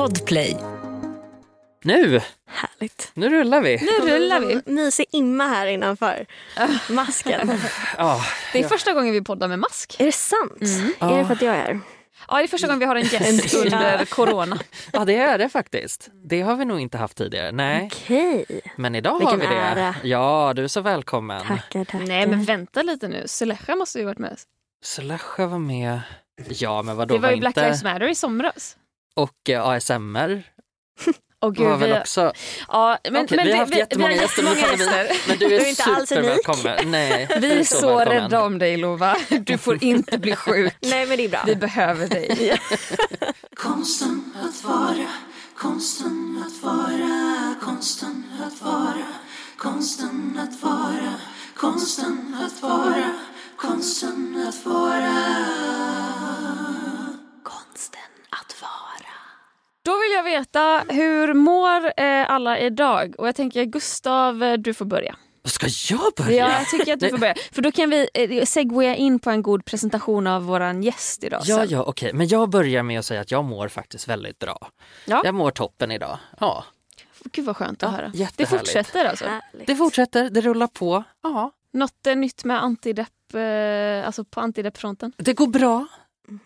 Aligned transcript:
Podplay. 0.00 0.56
Nu, 1.84 2.20
Härligt. 2.46 3.10
nu 3.14 3.28
rullar 3.28 3.60
vi. 3.60 3.76
Nu 3.76 4.10
rullar 4.10 4.40
vi. 4.40 4.72
Mysig 4.72 5.06
imma 5.10 5.46
här 5.46 5.66
innanför 5.66 6.26
masken. 6.90 7.46
Det 8.52 8.60
är 8.60 8.68
första 8.68 8.92
gången 8.92 9.12
vi 9.12 9.22
poddar 9.22 9.48
med 9.48 9.58
mask. 9.58 9.96
är 9.98 10.04
det 10.06 10.12
sant? 10.12 10.62
Är 11.00 11.18
det 11.18 11.24
för 11.24 11.32
att 11.34 11.42
jag 11.42 11.54
är 11.56 11.60
här? 11.60 11.80
Ja, 12.28 12.36
det 12.36 12.42
är 12.42 12.46
första 12.48 12.66
gången 12.66 12.78
vi 12.78 12.84
har 12.84 12.96
en 12.96 13.02
gäst 13.02 13.54
under 13.64 14.04
corona. 14.04 14.58
ja, 14.92 15.04
det 15.04 15.16
är 15.16 15.38
det 15.38 15.48
faktiskt. 15.48 16.08
Det 16.24 16.40
har 16.42 16.56
vi 16.56 16.64
nog 16.64 16.80
inte 16.80 16.98
haft 16.98 17.16
tidigare. 17.16 17.52
Nej, 17.52 17.90
Okej. 17.92 18.44
men 18.76 18.94
idag 18.94 19.10
har 19.10 19.18
Vilken 19.18 19.40
vi 19.40 19.46
det. 19.46 19.60
ära. 19.60 19.94
Ja, 20.02 20.52
du 20.56 20.64
är 20.64 20.68
så 20.68 20.80
välkommen. 20.80 21.42
Tackar, 21.46 21.84
tackar. 21.84 22.06
Nej 22.06 22.26
men 22.26 22.44
vänta 22.44 22.82
lite 22.82 23.08
nu, 23.08 23.22
Selecha 23.26 23.76
måste 23.76 23.98
ju 23.98 24.04
varit 24.04 24.18
med. 24.18 24.38
Slasha 24.84 25.46
var 25.46 25.58
med. 25.58 26.00
Ja, 26.48 26.82
men 26.82 26.96
vadå? 26.96 27.14
Det 27.14 27.20
var 27.20 27.28
ju 27.28 27.34
var 27.34 27.40
Black 27.40 27.50
inte... 27.56 27.62
Lives 27.62 27.82
Matter 27.84 28.08
i 28.08 28.14
somras. 28.14 28.76
Och 29.14 29.48
eh, 29.50 29.66
ASMR 29.68 30.42
Och 31.40 31.54
gud, 31.56 31.66
var 31.66 31.76
väl 31.76 31.92
vi, 31.92 31.98
också... 32.00 32.32
ja, 32.68 32.98
men, 33.10 33.24
Okej, 33.24 33.36
men 33.36 33.46
vi 33.46 33.52
har 33.52 33.58
haft 33.58 33.74
jättemånga 33.76 34.08
vi 34.08 34.16
har 34.18 34.22
gäster. 34.22 34.42
nu 34.42 34.48
jättemånga 34.50 35.02
gäster. 35.04 35.28
Men 35.28 35.38
du 35.38 35.48
Du 35.48 35.56
är, 35.56 35.60
är 35.60 35.68
inte 35.68 35.84
alls 35.84 36.08
supervälkommen. 36.08 36.90
Nej, 36.90 37.28
Vi 37.34 37.40
du 37.40 37.52
är 37.52 37.64
så 37.64 37.96
välkommen. 37.96 38.22
rädda 38.22 38.42
om 38.42 38.58
dig 38.58 38.76
Lova. 38.76 39.16
Du 39.40 39.58
får 39.58 39.84
inte 39.84 40.18
bli 40.18 40.36
sjuk. 40.36 40.74
Nej 40.80 41.06
men 41.06 41.16
det 41.18 41.24
är 41.24 41.28
bra. 41.28 41.42
Vi 41.46 41.56
behöver 41.56 42.06
dig. 42.08 42.58
Konsten 43.56 44.34
att 44.44 44.64
vara, 44.64 45.06
konsten 45.56 46.44
att 46.46 46.62
vara, 46.64 47.54
konsten 47.62 48.24
att 48.46 48.62
vara, 48.62 49.06
konsten 49.56 50.38
att 50.42 50.62
vara, 50.62 51.14
konsten 51.56 52.36
att 52.46 52.62
vara, 52.62 53.18
konsten 53.56 54.46
att 54.48 54.64
vara. 54.66 55.16
Konsten 57.42 58.02
att 58.30 58.62
vara. 58.62 58.89
Då 59.82 59.92
vill 59.92 60.12
jag 60.16 60.22
veta, 60.22 60.84
hur 60.88 61.34
mår 61.34 61.92
eh, 62.00 62.30
alla 62.30 62.58
idag? 62.58 63.14
Och 63.18 63.28
jag 63.28 63.34
tänker 63.36 63.64
Gustav, 63.64 64.42
eh, 64.42 64.52
du 64.52 64.74
får 64.74 64.84
börja. 64.84 65.16
Ska 65.44 65.66
jag 65.90 66.12
börja? 66.16 66.48
Ja, 66.48 66.58
jag 66.58 66.68
tycker 66.68 66.92
att 66.92 67.00
du 67.00 67.08
får 67.10 67.18
börja. 67.18 67.34
För 67.52 67.62
då 67.62 67.72
kan 67.72 67.90
vi 67.90 68.08
eh, 68.14 68.44
segwaya 68.44 68.96
in 68.96 69.18
på 69.18 69.30
en 69.30 69.42
god 69.42 69.64
presentation 69.64 70.26
av 70.26 70.42
våran 70.44 70.82
gäst 70.82 71.24
idag. 71.24 71.40
Ja, 71.44 71.56
sen. 71.56 71.68
ja, 71.68 71.82
okej. 71.84 72.12
Men 72.12 72.28
jag 72.28 72.50
börjar 72.50 72.82
med 72.82 72.98
att 72.98 73.04
säga 73.04 73.20
att 73.20 73.30
jag 73.30 73.44
mår 73.44 73.68
faktiskt 73.68 74.08
väldigt 74.08 74.38
bra. 74.38 74.68
Ja. 75.04 75.22
Jag 75.24 75.34
mår 75.34 75.50
toppen 75.50 75.90
idag. 75.90 76.18
Ja, 76.40 76.64
Gud 77.24 77.44
vad 77.44 77.56
skönt 77.56 77.82
att 77.82 77.92
Ja, 77.92 77.96
höra. 77.96 78.12
Det 78.36 78.46
fortsätter 78.46 79.04
alltså. 79.04 79.24
Härligt. 79.24 79.66
det 79.66 79.76
fortsätter, 79.76 80.30
det 80.30 80.40
rullar 80.40 80.66
på. 80.66 81.04
Ja, 81.22 81.50
Något 81.72 82.06
nytt 82.16 82.44
med 82.44 82.62
antidepp, 82.62 83.34
eh, 83.34 84.06
alltså 84.06 84.24
på 84.24 84.40
antideppfronten? 84.40 85.12
det 85.16 85.32
går 85.32 85.46
bra. 85.46 85.86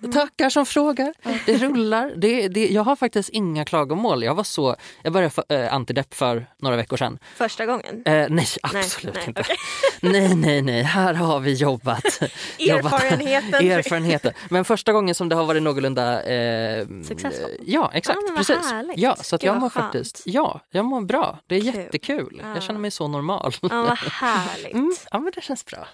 Mhm. 0.01 0.13
Tackar 0.13 0.51
som 0.51 0.67
frågar. 0.67 1.15
Det 1.47 1.57
rullar. 1.57 2.13
Det, 2.17 2.49
det, 2.49 2.69
jag 2.69 2.83
har 2.83 2.97
faktiskt 2.97 3.29
inga 3.29 3.65
klagomål. 3.65 4.25
Jag 4.25 4.35
var 4.35 4.45
så, 4.45 4.77
jag 5.03 5.13
började 5.13 5.31
för, 5.31 5.45
eh, 5.49 5.75
antidepp 5.75 6.15
för 6.15 6.47
några 6.59 6.77
veckor 6.77 6.97
sedan. 6.97 7.19
Första 7.35 7.67
gången. 7.67 8.03
Eh, 8.05 8.27
nej, 8.31 8.47
absolut 8.63 9.15
nej, 9.15 9.25
inte. 9.29 9.41
okej. 9.41 9.57
Nej, 10.13 10.35
nej, 10.35 10.63
nej. 10.63 10.83
Här 10.83 11.15
har 11.15 11.41
vi 11.41 11.53
jobbat. 11.53 12.05
jobbat. 12.59 12.93
Erfarenheten. 12.93 13.67
Erfarenheten. 13.71 14.33
Men 14.51 14.65
första 14.65 14.93
gången 14.93 15.15
som 15.15 15.29
det 15.29 15.37
har 15.37 15.45
varit 15.45 15.63
någorlunda... 15.63 16.23
Eh, 16.23 16.87
Successful. 17.09 17.51
Ja, 17.67 17.91
exakt. 17.95 18.19
Vad 18.29 18.37
precis. 18.37 18.57
härligt. 18.57 18.99
Ja, 18.99 19.17
så 19.17 19.37
att 19.37 19.43
Gud, 19.43 19.49
jag 19.49 19.61
mår 19.61 19.71
skönt. 19.71 19.85
faktiskt... 19.85 20.23
Ja, 20.25 20.61
jag 20.71 20.85
mår 20.85 21.01
bra. 21.01 21.39
Det 21.47 21.57
är 21.57 21.61
Kul. 21.61 21.75
jättekul. 21.75 22.41
Ja. 22.45 22.55
Jag 22.55 22.63
känner 22.63 22.81
mig 22.81 22.91
så 22.91 23.09
normal. 23.09 23.55
Ja 23.63 23.69
vad 23.83 23.99
härligt. 23.99 24.73
Mm, 24.75 24.95
ja, 25.11 25.19
men 25.21 25.33
det 25.35 25.41
känns 25.43 25.65
bra. 25.65 25.87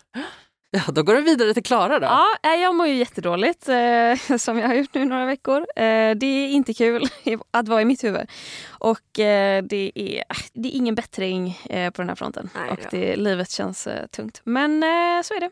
Ja, 0.87 0.93
då 0.93 1.03
går 1.03 1.15
vi 1.15 1.21
vidare 1.21 1.55
till 1.55 1.63
Klara 1.63 1.99
då. 1.99 2.07
Ja, 2.07 2.27
eh, 2.43 2.61
jag 2.61 2.75
mår 2.75 2.87
ju 2.87 2.95
jättedåligt 2.95 3.69
eh, 3.69 4.37
som 4.39 4.59
jag 4.59 4.69
har 4.69 4.75
gjort 4.75 4.95
nu 4.95 5.05
några 5.05 5.27
veckor. 5.27 5.59
Eh, 5.77 6.15
det 6.15 6.27
är 6.27 6.49
inte 6.49 6.75
kul 6.75 7.09
att 7.51 7.69
vara 7.69 7.83
i 7.83 7.85
mitt 7.85 8.05
huvud. 8.05 8.27
Och 8.69 9.19
eh, 9.19 9.63
det, 9.63 9.93
är, 9.95 10.25
det 10.53 10.69
är 10.69 10.73
ingen 10.77 10.95
bättring 10.95 11.59
eh, 11.71 11.91
på 11.91 12.03
den 12.03 12.09
här 12.09 12.17
fronten. 12.17 12.51
Nej 12.55 12.71
och 12.71 12.79
det, 12.91 13.17
livet 13.17 13.51
känns 13.51 13.87
eh, 13.87 14.07
tungt. 14.07 14.41
Men 14.45 14.81
så 15.25 15.35
är 15.35 15.41
det. 15.41 15.51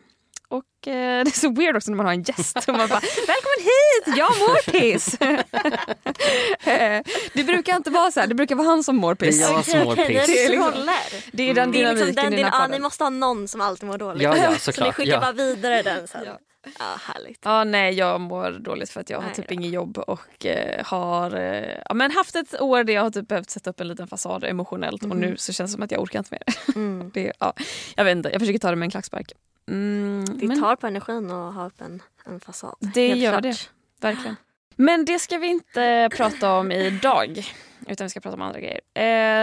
Och 0.51 0.89
eh, 0.89 0.93
det 1.25 1.31
är 1.31 1.41
så 1.41 1.53
weird 1.53 1.77
också 1.77 1.91
när 1.91 1.97
man 1.97 2.07
har 2.07 2.13
en 2.13 2.23
gäst 2.23 2.57
och 2.69 2.75
man 2.77 2.89
bara 2.89 3.01
“Välkommen 3.01 3.61
hit, 3.61 4.19
jag 4.19 4.39
mår 4.39 4.73
piss!” 4.73 5.19
Det 7.33 7.45
brukar 7.45 7.77
inte 7.77 7.91
vara 7.91 8.11
så 8.11 8.21
här, 8.21 8.27
det 8.27 8.35
brukar 8.35 8.55
vara 8.57 8.67
han 8.67 8.85
som 8.85 8.97
mår 8.97 9.15
Det 9.15 9.27
är 9.27 9.31
piss. 9.31 9.41
jag 9.41 9.65
som 9.65 9.79
mår 9.85 9.97
piss. 9.97 10.07
Det 10.07 10.17
är 10.19 10.27
Det 10.27 10.49
liksom. 10.49 10.91
Det 11.33 11.51
är 11.51 11.55
den 11.55 11.73
Det 11.73 11.83
är 11.83 11.95
liksom 11.95 12.07
dynamiken 12.07 12.15
den, 12.15 12.33
i 12.33 12.37
din, 12.37 12.45
den 12.45 12.53
här 12.53 12.61
podden. 12.61 12.71
ni 12.71 12.79
måste 12.79 13.05
ha 13.05 13.11
någon 13.11 13.49
som 13.49 13.61
alltid 13.61 13.89
mår 13.89 13.99
dåligt. 13.99 14.23
Ja, 14.23 14.37
ja, 14.37 14.59
så 14.59 14.85
ni 14.85 14.93
skickar 14.93 15.13
Ja. 15.13 15.21
bara 15.21 15.33
vidare 15.33 15.83
den 15.83 16.09
sen. 16.09 16.23
Ja. 16.27 16.39
Ja, 16.79 16.85
härligt. 17.01 17.39
Ja, 17.45 17.65
nej, 17.65 17.95
jag 17.95 18.21
mår 18.21 18.51
dåligt 18.51 18.91
för 18.91 19.01
att 19.01 19.11
jag 19.11 19.19
har 19.19 19.25
Nej 19.27 19.35
typ 19.35 19.49
då. 19.49 19.55
inget 19.55 19.73
jobb 19.73 19.99
och 19.99 20.47
eh, 20.47 20.85
har 20.87 21.37
eh, 21.37 21.65
ja, 21.85 21.95
men 21.95 22.11
haft 22.11 22.37
ett 22.37 22.61
år 22.61 22.85
där 22.85 22.95
jag 22.95 23.03
har 23.03 23.11
typ 23.11 23.29
behövt 23.29 23.51
sätta 23.51 23.71
upp 23.71 23.81
en 23.81 23.89
liten 23.89 24.09
fasad 24.09 24.45
emotionellt 24.45 25.03
och 25.05 25.17
nu 25.17 25.37
så 25.37 25.53
känns 25.53 25.71
det 25.71 25.73
som 25.73 25.83
att 25.83 25.91
jag 25.91 26.01
orkar 26.03 26.19
inte 26.19 26.31
mer. 26.31 26.43
Mm. 26.77 27.11
Det, 27.15 27.33
ja, 27.41 27.53
jag 27.97 28.05
vet 28.05 28.17
inte, 28.17 28.29
jag 28.29 28.41
försöker 28.41 28.59
ta 28.59 28.71
det 28.71 28.77
med 28.77 28.87
en 28.87 28.91
klackspark. 28.91 29.33
Mm, 29.69 30.25
Det 30.39 30.47
men, 30.49 30.61
tar 30.61 30.77
på 30.77 30.87
energin 30.87 31.31
att 31.31 31.55
ha 31.55 31.67
upp 31.67 31.81
en, 31.81 32.03
en 32.27 32.41
fasad. 32.41 32.77
Det 32.81 33.09
Helt 33.09 33.21
gör 33.21 33.31
klart. 33.31 33.43
det. 33.43 33.57
verkligen. 34.01 34.37
Men 34.77 35.05
det 35.05 35.19
ska 35.19 35.39
vi 35.39 35.47
inte 35.47 36.09
prata 36.17 36.53
om 36.53 36.73
idag. 36.73 37.53
Utan 37.87 38.05
vi 38.05 38.09
ska 38.11 38.21
prata 38.21 38.35
om 38.37 38.43
andra 38.43 38.61
grejer. 38.61 38.81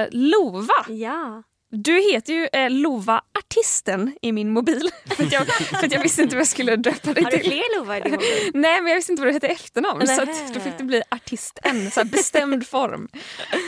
Eh, 0.03 0.08
Lova! 0.12 0.74
Ja. 0.88 1.44
Du 1.69 1.94
heter 2.12 2.34
ju 2.34 2.47
eh, 2.53 2.69
Lova 2.69 3.22
Artisten 3.40 4.18
i 4.22 4.31
min 4.31 4.50
mobil. 4.53 4.90
för, 5.06 5.28
jag, 5.34 5.47
för 5.47 5.94
jag 5.94 6.02
visste 6.02 6.22
inte 6.22 6.36
vad 6.36 6.42
jag 6.42 6.47
skulle 6.47 6.75
döpa 6.75 7.13
dig 7.13 7.24
Har 7.24 7.31
du 7.31 7.38
till. 7.38 7.52
fler 7.52 7.80
Lova 7.80 7.97
i 7.97 8.02
din 8.02 8.12
mobil? 8.12 8.28
Nej 8.53 8.81
men 8.81 8.90
jag 8.90 8.96
visste 8.96 9.12
inte 9.12 9.22
vad 9.22 9.30
du 9.30 9.34
hette 9.34 9.47
i 9.47 9.52
efternamn 9.52 10.07
så 10.07 10.16
Nähä. 10.16 10.22
att 10.46 10.53
då 10.53 10.59
fick 10.59 10.78
det 10.78 10.84
bli 10.84 11.02
artisten. 11.12 11.92
Så 11.92 12.06
bestämd 12.06 12.68
form. 12.75 13.07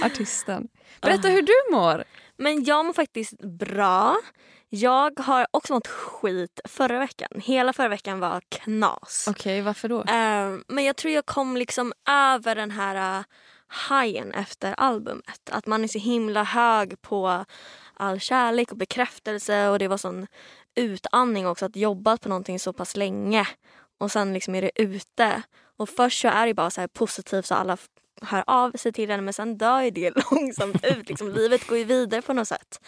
Artisten. 0.03 0.67
Berätta 1.01 1.27
hur 1.27 1.41
du 1.41 1.53
mår. 1.75 2.03
Men 2.37 2.63
jag 2.63 2.85
mår 2.85 2.93
faktiskt 2.93 3.41
bra. 3.59 4.17
Jag 4.69 5.19
har 5.19 5.47
också 5.51 5.73
mått 5.73 5.87
skit 5.87 6.59
förra 6.65 6.99
veckan. 6.99 7.29
Hela 7.35 7.73
förra 7.73 7.87
veckan 7.87 8.19
var 8.19 8.41
knas. 8.49 9.27
Okej, 9.29 9.61
varför 9.61 9.89
då? 9.89 9.99
Eh, 9.99 10.57
men 10.67 10.83
jag 10.83 10.95
tror 10.95 11.13
jag 11.13 11.25
kom 11.25 11.57
liksom 11.57 11.93
över 12.09 12.55
den 12.55 12.71
här 12.71 13.19
uh, 13.19 13.25
hajen 13.67 14.31
efter 14.31 14.73
albumet. 14.77 15.49
Att 15.51 15.65
man 15.65 15.83
är 15.83 15.87
så 15.87 15.99
himla 15.99 16.43
hög 16.43 17.01
på 17.01 17.45
all 17.93 18.19
kärlek 18.19 18.71
och 18.71 18.77
bekräftelse 18.77 19.69
och 19.69 19.79
det 19.79 19.87
var 19.87 19.97
sån 19.97 20.27
utandning 20.75 21.47
också 21.47 21.65
att 21.65 21.75
jobba 21.75 22.17
på 22.17 22.29
någonting 22.29 22.59
så 22.59 22.73
pass 22.73 22.95
länge 22.95 23.47
och 23.97 24.11
sen 24.11 24.33
liksom 24.33 24.55
är 24.55 24.61
det 24.61 24.81
ute. 24.81 25.41
Och 25.77 25.89
först 25.89 26.21
så 26.21 26.27
är 26.27 26.47
det 26.47 26.53
bara 26.53 26.69
så 26.69 26.81
här 26.81 26.87
positivt 26.87 27.45
så 27.45 27.55
alla 27.55 27.77
hör 28.21 28.43
av 28.47 28.71
sig 28.71 28.91
till 28.93 29.11
en 29.11 29.25
men 29.25 29.33
sen 29.33 29.57
dör 29.57 29.81
ju 29.81 29.89
det 29.91 30.13
långsamt 30.31 30.85
ut. 30.85 31.09
Liksom, 31.09 31.31
livet 31.31 31.67
går 31.67 31.77
ju 31.77 31.83
vidare 31.83 32.21
på 32.21 32.33
något 32.33 32.47
sätt. 32.47 32.81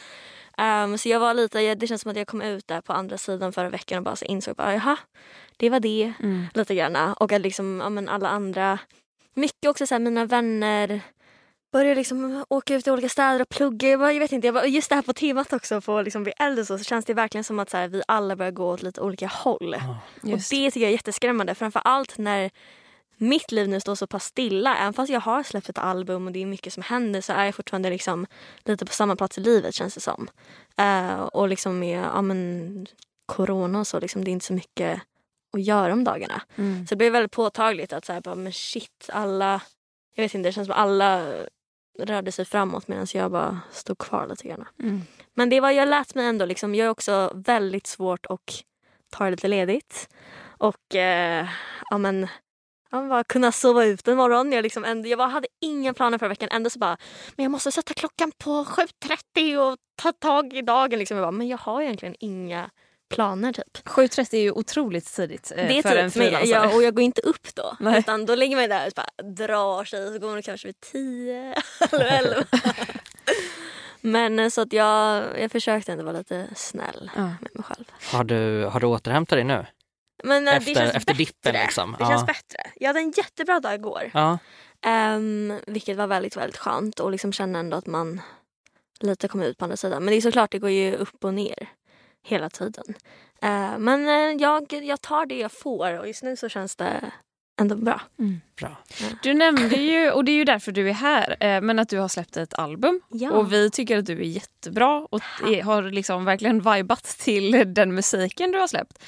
Ehm, 0.57 0.97
så 0.97 1.09
jag 1.09 1.19
var 1.19 1.33
lite, 1.33 1.75
det 1.75 1.87
känns 1.87 2.01
som 2.01 2.11
att 2.11 2.17
jag 2.17 2.27
kom 2.27 2.41
ut 2.41 2.67
där 2.67 2.81
på 2.81 2.93
andra 2.93 3.17
sidan 3.17 3.53
förra 3.53 3.69
veckan 3.69 3.97
och 3.97 4.03
bara 4.03 4.15
så 4.15 4.25
insåg 4.25 4.55
bara 4.55 4.73
jaha, 4.73 4.97
det 5.57 5.69
var 5.69 5.79
det 5.79 6.13
Mm. 6.19 6.45
lite 6.53 6.75
grann. 6.75 7.13
Och 7.19 7.31
att 7.31 7.41
liksom, 7.41 7.79
ja, 7.83 7.89
men 7.89 8.09
alla 8.09 8.29
andra, 8.29 8.79
mycket 9.33 9.69
också 9.69 9.87
så 9.87 9.95
här, 9.95 9.99
mina 9.99 10.25
vänner 10.25 11.01
börjar 11.71 11.95
liksom 11.95 12.45
åka 12.49 12.75
ut 12.75 12.87
i 12.87 12.91
olika 12.91 13.09
städer 13.09 13.41
och 13.41 13.49
plugga. 13.49 13.89
Jag, 13.89 13.99
bara, 13.99 14.13
jag 14.13 14.19
vet 14.19 14.31
inte, 14.31 14.47
jag 14.47 14.53
bara, 14.53 14.65
just 14.65 14.89
det 14.89 14.95
här 14.95 15.01
på 15.01 15.13
temat 15.13 15.53
också 15.53 15.81
på 15.81 16.01
liksom 16.01 16.23
bli 16.23 16.33
äldre 16.39 16.65
så, 16.65 16.77
så 16.77 16.83
känns 16.83 17.05
det 17.05 17.13
verkligen 17.13 17.43
som 17.43 17.59
att 17.59 17.69
så 17.69 17.77
här, 17.77 17.87
vi 17.87 18.01
alla 18.07 18.35
börjar 18.35 18.51
gå 18.51 18.65
åt 18.71 18.83
lite 18.83 19.01
olika 19.01 19.27
håll. 19.27 19.75
Och 20.23 20.29
Just. 20.29 20.49
det 20.49 20.71
tycker 20.71 20.79
jag 20.79 20.87
är 20.89 20.91
jätteskrämmande. 20.91 21.55
Framför 21.55 21.81
allt 21.85 22.17
när 22.17 22.49
mitt 23.21 23.51
liv 23.51 23.67
nu 23.67 23.79
står 23.79 23.95
så 23.95 24.07
pass 24.07 24.25
stilla. 24.25 24.77
Även 24.77 24.93
fast 24.93 25.11
jag 25.11 25.19
har 25.19 25.43
släppt 25.43 25.69
ett 25.69 25.77
album 25.77 26.27
och 26.27 26.31
det 26.31 26.41
är 26.41 26.45
mycket 26.45 26.73
som 26.73 26.83
händer 26.83 27.21
så 27.21 27.33
är 27.33 27.45
jag 27.45 27.55
fortfarande 27.55 27.89
liksom 27.89 28.27
lite 28.63 28.85
på 28.85 28.93
samma 28.93 29.15
plats 29.15 29.37
i 29.37 29.41
livet 29.41 29.75
känns 29.75 29.93
det 29.93 30.01
som. 30.01 30.29
Eh, 30.77 31.19
och 31.19 31.47
liksom 31.47 31.79
med 31.79 31.99
ja, 31.99 32.21
men, 32.21 32.87
corona 33.25 33.79
och 33.79 33.87
så, 33.87 33.99
liksom, 33.99 34.23
det 34.23 34.31
är 34.31 34.33
inte 34.33 34.45
så 34.45 34.53
mycket 34.53 35.01
att 35.53 35.61
göra 35.61 35.93
om 35.93 36.03
dagarna. 36.03 36.41
Mm. 36.55 36.87
Så 36.87 36.95
det 36.95 36.97
blev 36.97 37.11
väldigt 37.11 37.31
påtagligt 37.31 37.93
att 37.93 38.05
så 38.05 38.13
här, 38.13 38.21
bara, 38.21 38.35
men 38.35 38.53
shit, 38.53 39.09
alla, 39.09 39.61
jag 40.15 40.23
vet 40.23 40.33
inte, 40.33 40.49
det 40.49 40.53
känns 40.53 40.67
som 40.67 40.75
alla 40.75 41.33
rörde 41.99 42.31
sig 42.31 42.45
framåt 42.45 42.87
medan 42.87 43.07
jag 43.13 43.31
bara 43.31 43.59
stod 43.71 43.97
kvar 43.97 44.27
lite 44.27 44.47
grann. 44.47 44.65
Mm. 44.79 45.01
Men 45.33 45.49
det 45.49 45.59
var, 45.59 45.71
jag 45.71 45.89
lät 45.89 46.15
mig 46.15 46.25
ändå, 46.25 46.45
liksom, 46.45 46.75
jag 46.75 46.85
är 46.85 46.91
också 46.91 47.31
väldigt 47.35 47.87
svårt 47.87 48.25
att 48.25 48.63
ta 49.09 49.23
det 49.23 49.31
lite 49.31 49.47
ledigt. 49.47 50.09
Och 50.57 50.95
eh, 50.95 51.47
ja 51.89 51.97
men, 51.97 52.27
ja, 52.91 53.01
bara 53.07 53.23
kunna 53.23 53.51
sova 53.51 53.85
ut 53.85 54.07
en 54.07 54.17
morgon. 54.17 54.51
Jag, 54.51 54.63
liksom 54.63 54.85
ändå, 54.85 55.09
jag 55.09 55.17
bara 55.17 55.27
hade 55.27 55.47
inga 55.61 55.93
planer 55.93 56.17
förra 56.17 56.29
veckan. 56.29 56.49
Ändå 56.51 56.69
så 56.69 56.79
bara, 56.79 56.97
men 57.35 57.43
jag 57.43 57.51
måste 57.51 57.71
sätta 57.71 57.93
klockan 57.93 58.31
på 58.37 58.63
7.30 58.63 59.57
och 59.57 59.77
ta 60.01 60.11
tag 60.11 60.53
i 60.53 60.61
dagen. 60.61 60.99
Liksom. 60.99 61.17
Jag 61.17 61.23
bara, 61.23 61.31
men 61.31 61.47
jag 61.47 61.57
har 61.57 61.81
egentligen 61.81 62.15
inga 62.19 62.69
planer 63.13 63.53
typ. 63.53 63.77
7.30 63.87 64.35
är 64.35 64.39
ju 64.41 64.51
otroligt 64.51 65.15
tidigt 65.15 65.51
eh, 65.55 65.67
Det 65.67 65.77
är 65.77 65.81
för 65.81 65.95
en 65.95 66.11
typ, 66.11 66.15
men 66.17 66.25
frilansare. 66.27 66.49
jag, 66.67 66.75
och 66.75 66.83
jag 66.83 66.95
går 66.95 67.03
inte 67.03 67.21
upp 67.21 67.55
då. 67.55 67.75
Nej. 67.79 67.99
Utan 67.99 68.25
då 68.25 68.35
ligger 68.35 68.55
man 68.55 68.69
där 68.69 68.87
och 68.87 68.93
bara 68.95 69.23
drar 69.47 69.83
sig 69.83 70.13
så 70.13 70.19
går 70.19 70.29
man 70.29 70.41
kanske 70.41 70.67
vid 70.67 70.79
10 70.79 71.55
eller 71.91 72.05
11. 72.05 72.43
Men 74.01 74.39
eh, 74.39 74.49
så 74.49 74.61
att 74.61 74.73
jag, 74.73 75.23
jag 75.41 75.51
försökte 75.51 75.91
ändå 75.91 76.03
vara 76.03 76.17
lite 76.17 76.47
snäll 76.55 77.11
Ja. 77.15 77.21
med 77.21 77.49
mig 77.53 77.63
själv. 77.63 77.85
Har 78.11 78.23
du, 78.23 78.65
har 78.65 78.79
du 78.79 78.87
återhämtat 78.87 79.35
dig 79.37 79.43
nu? 79.43 79.65
Men 80.23 80.47
eh, 80.47 80.55
Efter- 80.55 80.73
det 80.73 80.79
känns 80.79 80.95
efter 80.95 81.13
bättre. 81.13 81.23
dippen 81.25 81.53
liksom. 81.53 81.91
Det 81.91 82.03
Ja. 82.03 82.09
känns 82.09 82.25
bättre. 82.25 82.59
Jag 82.75 82.87
hade 82.89 82.99
en 82.99 83.11
jättebra 83.17 83.59
dag 83.59 83.73
igår. 83.75 84.11
Ja. 84.13 84.37
Ehm, 84.85 85.53
vilket 85.67 85.97
var 85.97 86.07
väldigt, 86.07 86.37
väldigt 86.37 86.57
skönt 86.57 86.99
och 86.99 87.11
liksom 87.11 87.33
känna 87.33 87.59
ändå 87.59 87.77
att 87.77 87.85
man 87.87 88.21
lite 88.99 89.27
kom 89.27 89.41
ut 89.43 89.57
på 89.57 89.65
andra 89.65 89.77
sidan. 89.77 90.03
Men 90.05 90.11
det 90.11 90.17
är 90.17 90.21
såklart, 90.21 90.51
det 90.51 90.59
går 90.59 90.69
ju 90.69 90.95
upp 90.95 91.23
och 91.23 91.33
ner 91.33 91.69
hela 92.25 92.49
tiden. 92.49 92.83
Eh, 93.41 93.77
men 93.77 94.07
eh, 94.07 94.41
jag, 94.41 94.73
jag 94.73 95.01
tar 95.01 95.25
det 95.25 95.35
jag 95.39 95.51
får 95.51 95.99
och 95.99 96.07
just 96.07 96.23
nu 96.23 96.35
så 96.37 96.49
känns 96.49 96.75
det 96.75 97.11
ändå 97.61 97.75
bra. 97.75 98.01
Bra. 98.59 98.77
Du 99.23 99.33
nämnde 99.33 99.75
ju, 99.75 100.11
och 100.11 100.25
det 100.25 100.31
är 100.31 100.35
ju 100.35 100.43
därför 100.45 100.71
du 100.71 100.89
är 100.89 100.93
här, 100.93 101.37
eh, 101.39 101.61
men 101.61 101.79
att 101.79 101.89
du 101.89 101.97
har 101.99 102.07
släppt 102.07 102.37
ett 102.37 102.53
album. 102.53 103.01
Ja. 103.09 103.31
Och 103.31 103.53
vi 103.53 103.69
tycker 103.71 103.97
att 103.97 104.05
du 104.05 104.13
är 104.19 104.23
jättebra 104.25 105.07
och 105.09 105.21
är- 105.47 105.63
har 105.63 105.83
liksom 105.83 106.25
verkligen 106.25 106.59
vibat 106.73 107.03
till 107.03 107.73
den 107.73 107.93
musiken 107.95 108.51
du 108.51 108.59
har 108.59 108.67
släppt. 108.67 109.03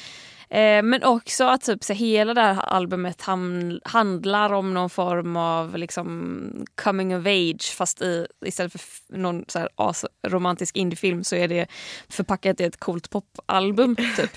Eh, 0.51 0.83
Men 0.83 1.03
också 1.03 1.44
att 1.44 1.62
typ, 1.62 1.83
så 1.83 1.94
hela 1.94 2.33
det 2.33 2.42
här 2.42 2.62
albumet 2.62 3.21
ham- 3.21 3.80
handlar 3.86 4.53
om 4.53 4.74
någon 4.74 4.89
form 4.89 5.36
av 5.38 5.77
liksom, 5.77 6.65
coming 6.83 7.15
of 7.18 7.25
age 7.25 7.74
fast 7.77 8.01
i, 8.01 8.27
istället 8.45 8.71
för 8.71 8.80
f- 8.80 9.01
någon 9.09 9.45
så 9.48 9.59
här 9.59 9.69
asromantisk 9.75 10.77
indiefilm 10.77 11.24
så 11.24 11.36
är 11.36 11.48
det 11.48 11.68
förpackat 12.09 12.59
i 12.62 12.63
ett 12.63 12.77
coolt 12.80 13.09
popalbum. 13.09 13.95
Typ. 14.18 14.31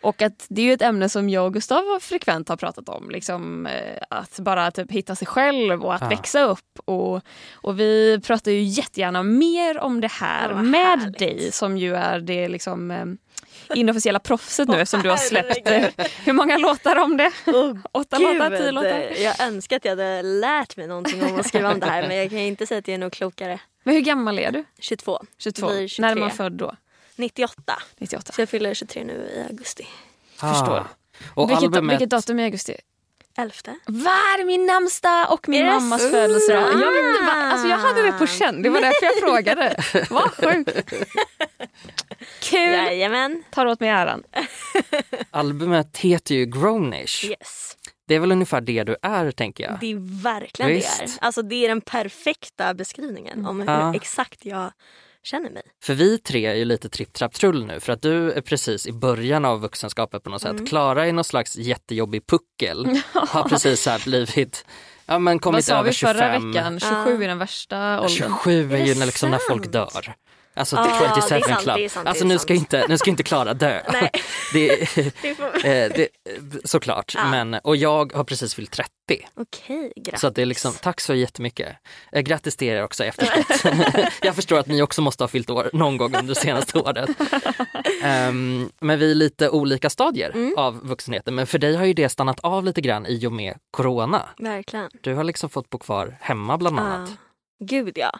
Och 0.00 0.22
att 0.22 0.46
det 0.48 0.60
är 0.62 0.66
ju 0.66 0.72
ett 0.72 0.82
ämne 0.82 1.08
som 1.08 1.28
jag 1.28 1.44
och 1.46 1.52
Gustav 1.54 1.82
frekvent 2.00 2.48
har 2.48 2.56
pratat 2.56 2.88
om. 2.88 3.10
Liksom, 3.10 3.66
eh, 3.66 4.02
att 4.10 4.38
bara 4.38 4.70
typ 4.70 4.90
hitta 4.90 5.14
sig 5.14 5.26
själv 5.26 5.84
och 5.84 5.94
att 5.94 6.00
Ja. 6.00 6.08
växa 6.08 6.42
upp. 6.44 6.78
Och, 6.84 7.20
och 7.54 7.80
vi 7.80 8.20
pratar 8.24 8.50
ju 8.50 8.62
jättegärna 8.62 9.22
mer 9.22 9.78
om 9.78 10.00
det 10.00 10.10
här 10.12 10.50
Ja, 10.50 10.62
med 10.62 10.80
härligt. 11.00 11.18
dig 11.18 11.52
som 11.52 11.78
ju 11.78 11.94
är 11.96 12.18
det 12.20 12.48
liksom 12.48 12.90
eh, 12.90 13.04
inofficiella 13.74 14.18
proffset 14.18 14.68
nu 14.68 14.80
eftersom 14.80 15.02
du 15.02 15.10
har 15.10 15.16
släppt 15.16 15.68
hur 16.26 16.32
många 16.32 16.56
låtar 16.58 16.96
om 16.96 17.16
det? 17.16 17.30
Åtta 17.92 18.18
låtar, 18.18 18.50
tio 18.50 18.58
Gud, 18.64 18.74
låtar? 18.74 19.22
jag 19.22 19.40
önskar 19.40 19.76
att 19.76 19.84
jag 19.84 19.92
hade 19.92 20.22
lärt 20.22 20.76
mig 20.76 20.86
någonting 20.86 21.22
om 21.24 21.40
att 21.40 21.46
skriva 21.48 21.72
om 21.72 21.80
det 21.80 21.86
här 21.86 22.08
men 22.08 22.16
jag 22.16 22.30
kan 22.30 22.38
inte 22.38 22.66
säga 22.66 22.78
att 22.78 22.88
jag 22.88 22.94
är 22.94 22.98
nog 22.98 23.12
klokare. 23.12 23.60
Men 23.84 23.94
hur 23.94 24.00
gammal 24.02 24.38
är 24.38 24.52
du? 24.52 24.64
22. 24.78 25.18
22? 25.38 25.66
Blir 25.68 25.88
23. 25.88 26.02
När 26.06 26.16
är 26.16 26.20
man 26.20 26.30
född 26.30 26.52
då? 26.52 26.74
98. 27.18 27.82
98? 27.98 28.32
Så 28.32 28.40
jag 28.40 28.48
fyller 28.48 28.74
23 28.74 29.04
nu 29.04 29.12
i 29.36 29.42
augusti. 29.50 29.86
Förstår. 30.36 30.76
Ah. 30.78 30.86
Och 31.34 31.50
vilket, 31.50 31.64
albumet, 31.64 31.92
vilket 31.92 32.10
datum 32.10 32.40
i 32.40 32.44
augusti? 32.44 32.76
11. 33.38 33.54
Va, 33.86 34.10
det 34.36 34.42
är 34.42 34.44
min 34.44 34.66
namnsdag 34.66 35.26
och 35.32 35.48
min 35.48 35.64
det 35.66 35.70
mammas 35.72 36.02
så? 36.02 36.10
födelsedag. 36.10 36.62
Jag, 36.72 36.92
vet 36.92 37.04
inte, 37.14 37.24
va, 37.26 37.32
alltså 37.32 37.68
jag 37.68 37.76
hade 37.78 38.02
det 38.02 38.12
på 38.12 38.26
känn, 38.26 38.62
det 38.62 38.70
var 38.70 38.80
därför 38.80 39.06
jag 39.06 39.18
frågade. 39.28 39.76
Vad 40.10 40.30
sjukt. 40.30 40.92
Kul! 42.40 42.72
Jajamän. 42.72 43.44
Tar 43.50 43.66
åt 43.66 43.80
mig 43.80 43.88
äran. 43.88 44.22
albumet 45.30 45.96
heter 45.98 46.34
ju 46.34 46.46
Grownish. 46.46 47.24
Yes. 47.24 47.76
Det 48.08 48.14
är 48.14 48.20
väl 48.20 48.32
ungefär 48.32 48.60
det 48.60 48.84
du 48.84 48.96
är 49.02 49.30
tänker 49.30 49.64
jag. 49.64 49.78
Det 49.80 49.92
är 49.92 50.22
verkligen 50.22 50.70
Visst. 50.72 50.98
det 50.98 51.04
är. 51.04 51.10
Alltså 51.20 51.42
det 51.42 51.64
är 51.64 51.68
den 51.68 51.80
perfekta 51.80 52.74
beskrivningen 52.74 53.46
om 53.46 53.60
hur 53.60 53.66
Ja. 53.68 53.94
exakt 53.94 54.44
jag 54.46 54.72
känner 55.28 55.50
mig. 55.50 55.62
För 55.82 55.94
vi 55.94 56.18
tre 56.18 56.46
är 56.46 56.54
ju 56.54 56.64
lite 56.64 56.88
tripp 56.88 57.12
trapp 57.12 57.34
trull 57.34 57.64
nu 57.66 57.80
för 57.80 57.92
att 57.92 58.02
du 58.02 58.32
är 58.32 58.40
precis 58.40 58.86
i 58.86 58.92
början 58.92 59.44
av 59.44 59.60
vuxenskapet 59.60 60.22
på 60.22 60.30
något 60.30 60.44
Mm. 60.44 60.58
sätt. 60.58 60.68
Klara 60.68 61.06
är 61.06 61.12
någon 61.12 61.24
slags 61.24 61.56
jättejobbig 61.56 62.26
puckel. 62.26 63.00
Har 63.14 63.42
precis 63.48 63.86
här 63.86 64.02
blivit, 64.04 64.64
ja 65.06 65.18
men 65.18 65.34
Vad 65.36 65.42
kommit 65.42 65.64
sa 65.64 65.74
över 65.74 65.84
vi 65.90 65.92
förra 65.96 66.12
25. 66.32 66.52
veckan? 66.52 66.80
27 66.80 67.24
är 67.24 67.28
den 67.28 67.38
värsta 67.38 68.00
åldern. 68.00 68.08
27 68.16 68.72
är 68.72 68.76
Är 68.76 68.86
ju 68.86 68.94
när, 68.94 69.06
liksom 69.06 69.30
när 69.30 69.38
folk 69.48 69.72
dör. 69.72 70.14
Alltså 70.58 70.76
det 70.76 70.82
är 70.82 71.14
27 71.20 71.40
sant, 71.40 71.62
Club. 71.62 71.76
det 71.76 71.88
sant, 71.88 72.04
det 72.04 72.10
alltså 72.10 72.24
nu 72.24 72.38
ska, 72.38 72.54
inte, 72.54 72.86
nu 72.88 72.98
ska 72.98 73.10
inte 73.10 73.22
Klara 73.22 73.54
dö. 73.54 73.80
Nej. 73.92 74.10
Det, 74.52 74.68
Det 75.22 75.34
får... 75.34 75.66
eh, 75.66 75.90
det, 75.94 76.08
såklart. 76.64 77.12
Ja. 77.14 77.30
Men, 77.30 77.54
och 77.54 77.76
jag 77.76 78.12
har 78.12 78.24
precis 78.24 78.54
fyllt 78.54 78.70
30. 78.70 78.90
Okej, 79.34 79.92
grattis. 79.96 80.20
Så 80.20 80.30
det 80.30 80.42
är 80.42 80.46
liksom, 80.46 80.72
tack 80.82 81.00
så 81.00 81.14
jättemycket. 81.14 81.76
Eh, 82.12 82.20
grattis 82.20 82.56
till 82.56 82.68
er 82.68 82.82
också 82.84 83.04
efterskott. 83.04 83.72
jag 84.22 84.34
förstår 84.34 84.58
att 84.58 84.66
ni 84.66 84.82
också 84.82 85.02
måste 85.02 85.22
ha 85.24 85.28
fyllt 85.28 85.50
år 85.50 85.70
någon 85.72 85.96
gång 85.96 86.14
under 86.16 86.34
det 86.34 86.40
senaste 86.40 86.78
året. 86.78 87.10
Ehm, 88.02 88.70
men 88.80 88.98
vi 88.98 89.10
är 89.10 89.14
lite 89.14 89.50
olika 89.50 89.90
stadier 89.90 90.30
Mm. 90.34 90.54
av 90.56 90.86
vuxenheten. 90.88 91.34
Men 91.34 91.46
för 91.46 91.58
dig 91.58 91.76
har 91.76 91.84
ju 91.84 91.92
det 91.94 92.08
stannat 92.08 92.40
av 92.40 92.64
lite 92.64 92.80
grann 92.80 93.06
i 93.06 93.26
och 93.26 93.32
med 93.32 93.54
corona. 93.70 94.28
Verkligen. 94.38 94.90
Du 95.00 95.14
har 95.14 95.24
liksom 95.24 95.50
fått 95.50 95.70
bo 95.70 95.78
kvar 95.78 96.16
hemma 96.20 96.58
bland 96.58 96.78
annat. 96.78 97.10
Ja. 97.10 97.16
Gud 97.66 97.92
ja. 97.98 98.18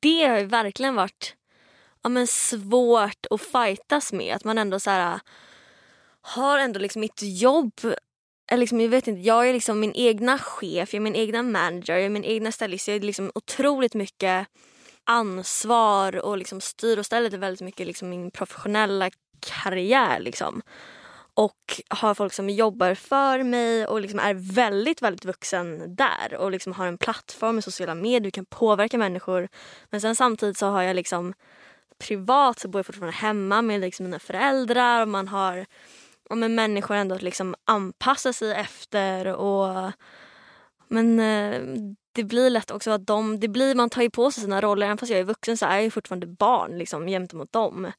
Det 0.00 0.24
har 0.26 0.38
ju 0.38 0.44
verkligen 0.44 0.94
varit 0.94 1.34
ja, 2.02 2.08
men 2.08 2.26
svårt 2.26 3.26
att 3.30 3.40
fightas 3.40 4.12
med. 4.12 4.36
Att 4.36 4.44
man 4.44 4.58
ändå 4.58 4.80
så 4.80 4.90
här, 4.90 5.20
har 6.20 6.58
ändå 6.58 6.80
liksom 6.80 7.00
mitt 7.00 7.20
jobb. 7.22 7.72
Liksom, 8.52 8.80
jag, 8.80 8.88
vet 8.88 9.08
inte, 9.08 9.20
jag 9.20 9.48
är 9.48 9.52
liksom 9.52 9.80
min 9.80 9.92
egna 9.94 10.38
chef, 10.38 10.94
jag 10.94 11.00
är 11.00 11.04
min 11.04 11.16
egna 11.16 11.42
manager, 11.42 11.94
jag 11.94 12.04
är 12.04 12.10
min 12.10 12.24
egna 12.24 12.52
stylist. 12.52 12.88
Jag 12.88 12.96
är 12.96 13.00
liksom 13.00 13.30
otroligt 13.34 13.94
mycket 13.94 14.46
ansvar 15.04 16.16
och 16.16 16.38
liksom 16.38 16.60
styr 16.60 16.98
och 16.98 17.06
ställer 17.06 17.30
till 17.30 17.38
väldigt 17.38 17.60
mycket 17.60 17.86
liksom 17.86 18.10
min 18.10 18.30
professionella 18.30 19.10
karriär. 19.40 20.20
Liksom. 20.20 20.62
Och 21.34 21.82
har 21.88 22.14
folk 22.14 22.32
som 22.32 22.50
jobbar 22.50 22.94
för 22.94 23.42
mig 23.42 23.86
och 23.86 24.00
liksom 24.00 24.20
är 24.20 24.34
väldigt, 24.54 25.02
väldigt 25.02 25.24
vuxen 25.24 25.94
där 25.96 26.34
och 26.34 26.50
liksom 26.50 26.72
har 26.72 26.86
en 26.86 26.98
plattform 26.98 27.58
i 27.58 27.62
sociala 27.62 27.94
medier, 27.94 28.20
du 28.20 28.30
kan 28.30 28.46
påverka 28.46 28.98
människor. 28.98 29.48
Men 29.90 30.00
sen 30.00 30.16
samtidigt 30.16 30.58
så 30.58 30.66
har 30.66 30.82
jag 30.82 30.96
liksom 30.96 31.34
privat 32.00 32.58
så 32.58 32.68
bor 32.68 32.78
jag 32.78 32.86
fortfarande 32.86 33.16
hemma 33.16 33.62
med 33.62 33.80
liksom 33.80 34.04
mina 34.04 34.18
föräldrar 34.18 35.02
och 35.02 35.08
man 35.08 35.28
har 35.28 35.66
och 36.30 36.38
med 36.38 36.50
människor 36.50 36.94
ändå 36.94 37.14
att 37.14 37.22
liksom 37.22 37.54
anpassa 37.64 38.32
sig 38.32 38.52
efter. 38.52 39.26
Och, 39.26 39.92
men 40.88 41.20
eh, 41.20 41.60
det 42.12 42.24
blir 42.24 42.50
lätt 42.50 42.70
också 42.70 42.90
att 42.90 43.06
de, 43.06 43.40
det 43.40 43.48
blir, 43.48 43.74
man 43.74 43.90
tar 43.90 44.02
ju 44.02 44.10
på 44.10 44.30
sig 44.30 44.42
sina 44.42 44.60
roller. 44.60 44.86
Även 44.86 44.98
fast 44.98 45.10
jag 45.10 45.20
är 45.20 45.24
vuxen 45.24 45.56
så 45.56 45.66
är 45.66 45.78
jag 45.78 45.92
fortfarande 45.92 46.26
barn 46.26 46.78
liksom, 46.78 47.08
jämt 47.08 47.32
mot 47.32 47.52
dem. 47.52 47.92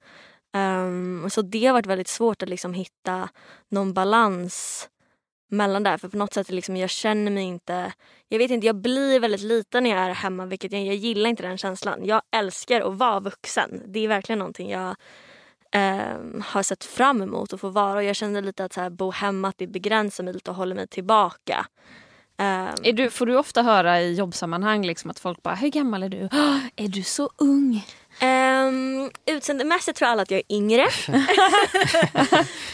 Um, 0.53 1.29
så 1.29 1.41
det 1.41 1.65
har 1.65 1.73
varit 1.73 1.85
väldigt 1.85 2.07
svårt 2.07 2.43
att 2.43 2.49
liksom 2.49 2.73
hitta 2.73 3.29
någon 3.69 3.93
balans 3.93 4.87
mellan 5.51 5.83
där. 5.83 5.97
För 5.97 6.07
på 6.07 6.17
något 6.17 6.33
sätt 6.33 6.49
liksom, 6.49 6.77
jag 6.77 6.89
känner 6.89 7.31
mig 7.31 7.43
inte... 7.43 7.93
Jag 8.29 8.37
vet 8.37 8.51
inte, 8.51 8.67
jag 8.67 8.75
blir 8.75 9.19
väldigt 9.19 9.41
liten 9.41 9.83
när 9.83 9.89
jag 9.89 9.99
är 9.99 10.13
hemma 10.13 10.45
vilket 10.45 10.71
jag, 10.71 10.85
jag 10.85 10.95
gillar 10.95 11.29
inte 11.29 11.43
den 11.43 11.57
känslan. 11.57 12.05
Jag 12.05 12.21
älskar 12.31 12.81
att 12.81 12.97
vara 12.97 13.19
vuxen. 13.19 13.81
Det 13.85 13.99
är 13.99 14.07
verkligen 14.07 14.39
någonting 14.39 14.71
jag 14.71 14.95
eh, 15.71 16.41
har 16.43 16.63
sett 16.63 16.83
fram 16.83 17.21
emot 17.21 17.53
att 17.53 17.61
få 17.61 17.69
vara. 17.69 17.95
Och 17.95 18.03
jag 18.03 18.15
känner 18.15 18.41
lite 18.41 18.65
att 18.65 18.73
så 18.73 18.81
här, 18.81 18.89
bo 18.89 19.11
hemma, 19.11 19.47
att 19.47 19.57
det 19.57 19.67
begränsar 19.67 20.23
mig 20.23 20.33
lite 20.33 20.51
och 20.51 20.57
håller 20.57 20.75
mig 20.75 20.87
tillbaka. 20.87 21.65
Um, 22.37 22.73
Är 22.83 22.93
du, 22.93 23.09
får 23.09 23.25
du 23.25 23.37
ofta 23.37 23.61
höra 23.61 24.01
i 24.01 24.13
jobbsammanhang 24.13 24.85
liksom 24.85 25.11
att 25.11 25.19
folk 25.19 25.43
bara, 25.43 25.55
hur 25.55 25.69
gammal 25.69 26.03
är 26.03 26.09
du? 26.09 26.17
Är 26.75 26.87
du 26.87 27.03
så 27.03 27.29
ung? 27.37 27.85
Um, 28.23 29.11
utseendemässigt 29.25 29.97
tror 29.97 30.07
alla 30.07 30.21
att 30.21 30.31
jag 30.31 30.41
är 30.49 30.55
yngre. 30.55 30.87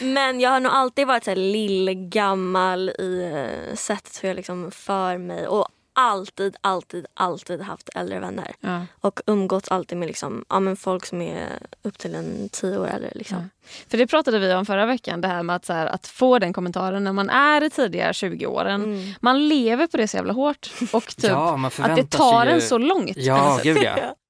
Men 0.00 0.40
jag 0.40 0.50
har 0.50 0.60
nog 0.60 0.72
alltid 0.72 1.06
varit 1.06 1.24
så 1.24 1.30
här 1.30 1.36
lillgammal 1.36 2.88
i 2.88 3.32
uh, 3.70 3.74
sättet 3.74 4.18
hur 4.22 4.28
jag 4.28 4.36
liksom 4.36 4.70
för 4.70 5.18
mig. 5.18 5.46
Och 5.46 5.68
alltid, 5.98 6.56
alltid, 6.60 7.06
alltid 7.14 7.60
haft 7.60 7.88
äldre 7.94 8.20
vänner. 8.20 8.54
Ja. 8.60 8.86
Och 9.00 9.20
umgåtts 9.26 9.68
alltid 9.68 9.98
med 9.98 10.08
liksom, 10.08 10.44
ja, 10.48 10.60
men 10.60 10.76
folk 10.76 11.06
som 11.06 11.22
är 11.22 11.48
upp 11.82 11.98
till 11.98 12.14
en 12.14 12.48
tio 12.52 12.78
år 12.78 12.86
äldre. 12.86 13.10
Liksom. 13.14 13.50
För 13.88 13.98
det 13.98 14.06
pratade 14.06 14.38
vi 14.38 14.54
om 14.54 14.66
förra 14.66 14.86
veckan, 14.86 15.20
det 15.20 15.28
här 15.28 15.42
med 15.42 15.56
att, 15.56 15.64
så 15.64 15.72
här, 15.72 15.86
att 15.86 16.06
få 16.06 16.38
den 16.38 16.52
kommentaren 16.52 17.04
när 17.04 17.12
man 17.12 17.30
är 17.30 17.64
i 17.64 17.70
tidiga 17.70 18.12
20-åren. 18.12 18.84
Mm. 18.84 19.14
Man 19.20 19.48
lever 19.48 19.86
på 19.86 19.96
det 19.96 20.08
så 20.08 20.16
jävla 20.16 20.32
hårt. 20.32 20.70
Och 20.92 21.06
typ 21.16 21.30
Ja, 21.30 21.70
att 21.78 21.96
det 21.96 22.10
tar 22.10 22.46
ju... 22.46 22.52
en 22.52 22.60
så 22.60 22.78
långt. 22.78 23.16
Ja, 23.16 23.60
gud 23.62 23.78
ja. 23.82 23.96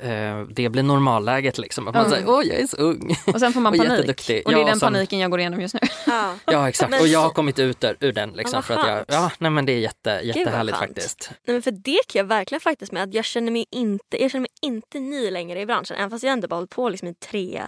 Eh, 0.00 0.40
det 0.50 0.68
blir 0.68 0.82
normalläget 0.82 1.58
liksom. 1.58 1.88
Att 1.88 1.94
man 1.94 2.06
Mm. 2.06 2.18
säger 2.18 2.30
åh 2.30 2.46
jag 2.46 2.56
är 2.60 2.66
så 2.66 2.76
ung. 2.76 3.16
Och 3.34 3.40
sen 3.40 3.52
får 3.52 3.60
man 3.60 3.72
Och 3.72 3.78
panik. 3.78 3.92
jätteduktig. 3.92 4.42
Och 4.46 4.52
det 4.52 4.56
är 4.58 4.60
Ja, 4.60 4.66
den 4.66 4.78
som- 4.80 4.92
paniken 4.92 5.18
jag 5.18 5.30
går 5.30 5.40
igenom 5.40 5.60
just 5.60 5.74
nu. 5.74 5.80
Ja. 6.06 6.34
Ja 6.46 6.68
exakt 6.68 6.90
Men 6.90 7.00
och 7.00 7.06
jag 7.06 7.20
har 7.20 7.30
kommit 7.30 7.58
ut 7.58 7.84
ur, 7.84 7.96
ur 8.00 8.12
den 8.12 8.30
liksom. 8.30 8.56
vad 8.56 8.64
för 8.64 8.74
att 8.74 8.88
jag, 8.88 9.04
ja, 9.08 9.30
nej, 9.38 9.50
men 9.50 9.66
det 9.66 9.72
är 9.72 9.78
jätte, 9.78 10.20
jättehärligt 10.24 10.78
faktiskt. 10.78 11.30
Nej, 11.46 11.52
men 11.54 11.62
för 11.62 11.70
det 11.70 11.98
kan 12.08 12.18
jag 12.20 12.24
verkligen 12.24 12.60
faktiskt 12.60 12.92
med 12.92 13.02
att 13.02 13.14
jag 13.14 13.24
känner 13.24 13.52
mig 13.52 13.66
inte, 13.70 14.22
jag 14.22 14.30
känner 14.30 14.40
mig 14.40 14.50
inte 14.62 15.00
ny 15.00 15.30
längre 15.30 15.60
i 15.60 15.66
branschen. 15.66 15.96
Även 15.96 16.10
fast 16.10 16.24
jag 16.24 16.32
ändå 16.32 16.48
bara 16.48 16.56
hållit 16.56 16.70
på 16.70 16.88
liksom 16.88 17.08
i 17.08 17.14
tre 17.14 17.62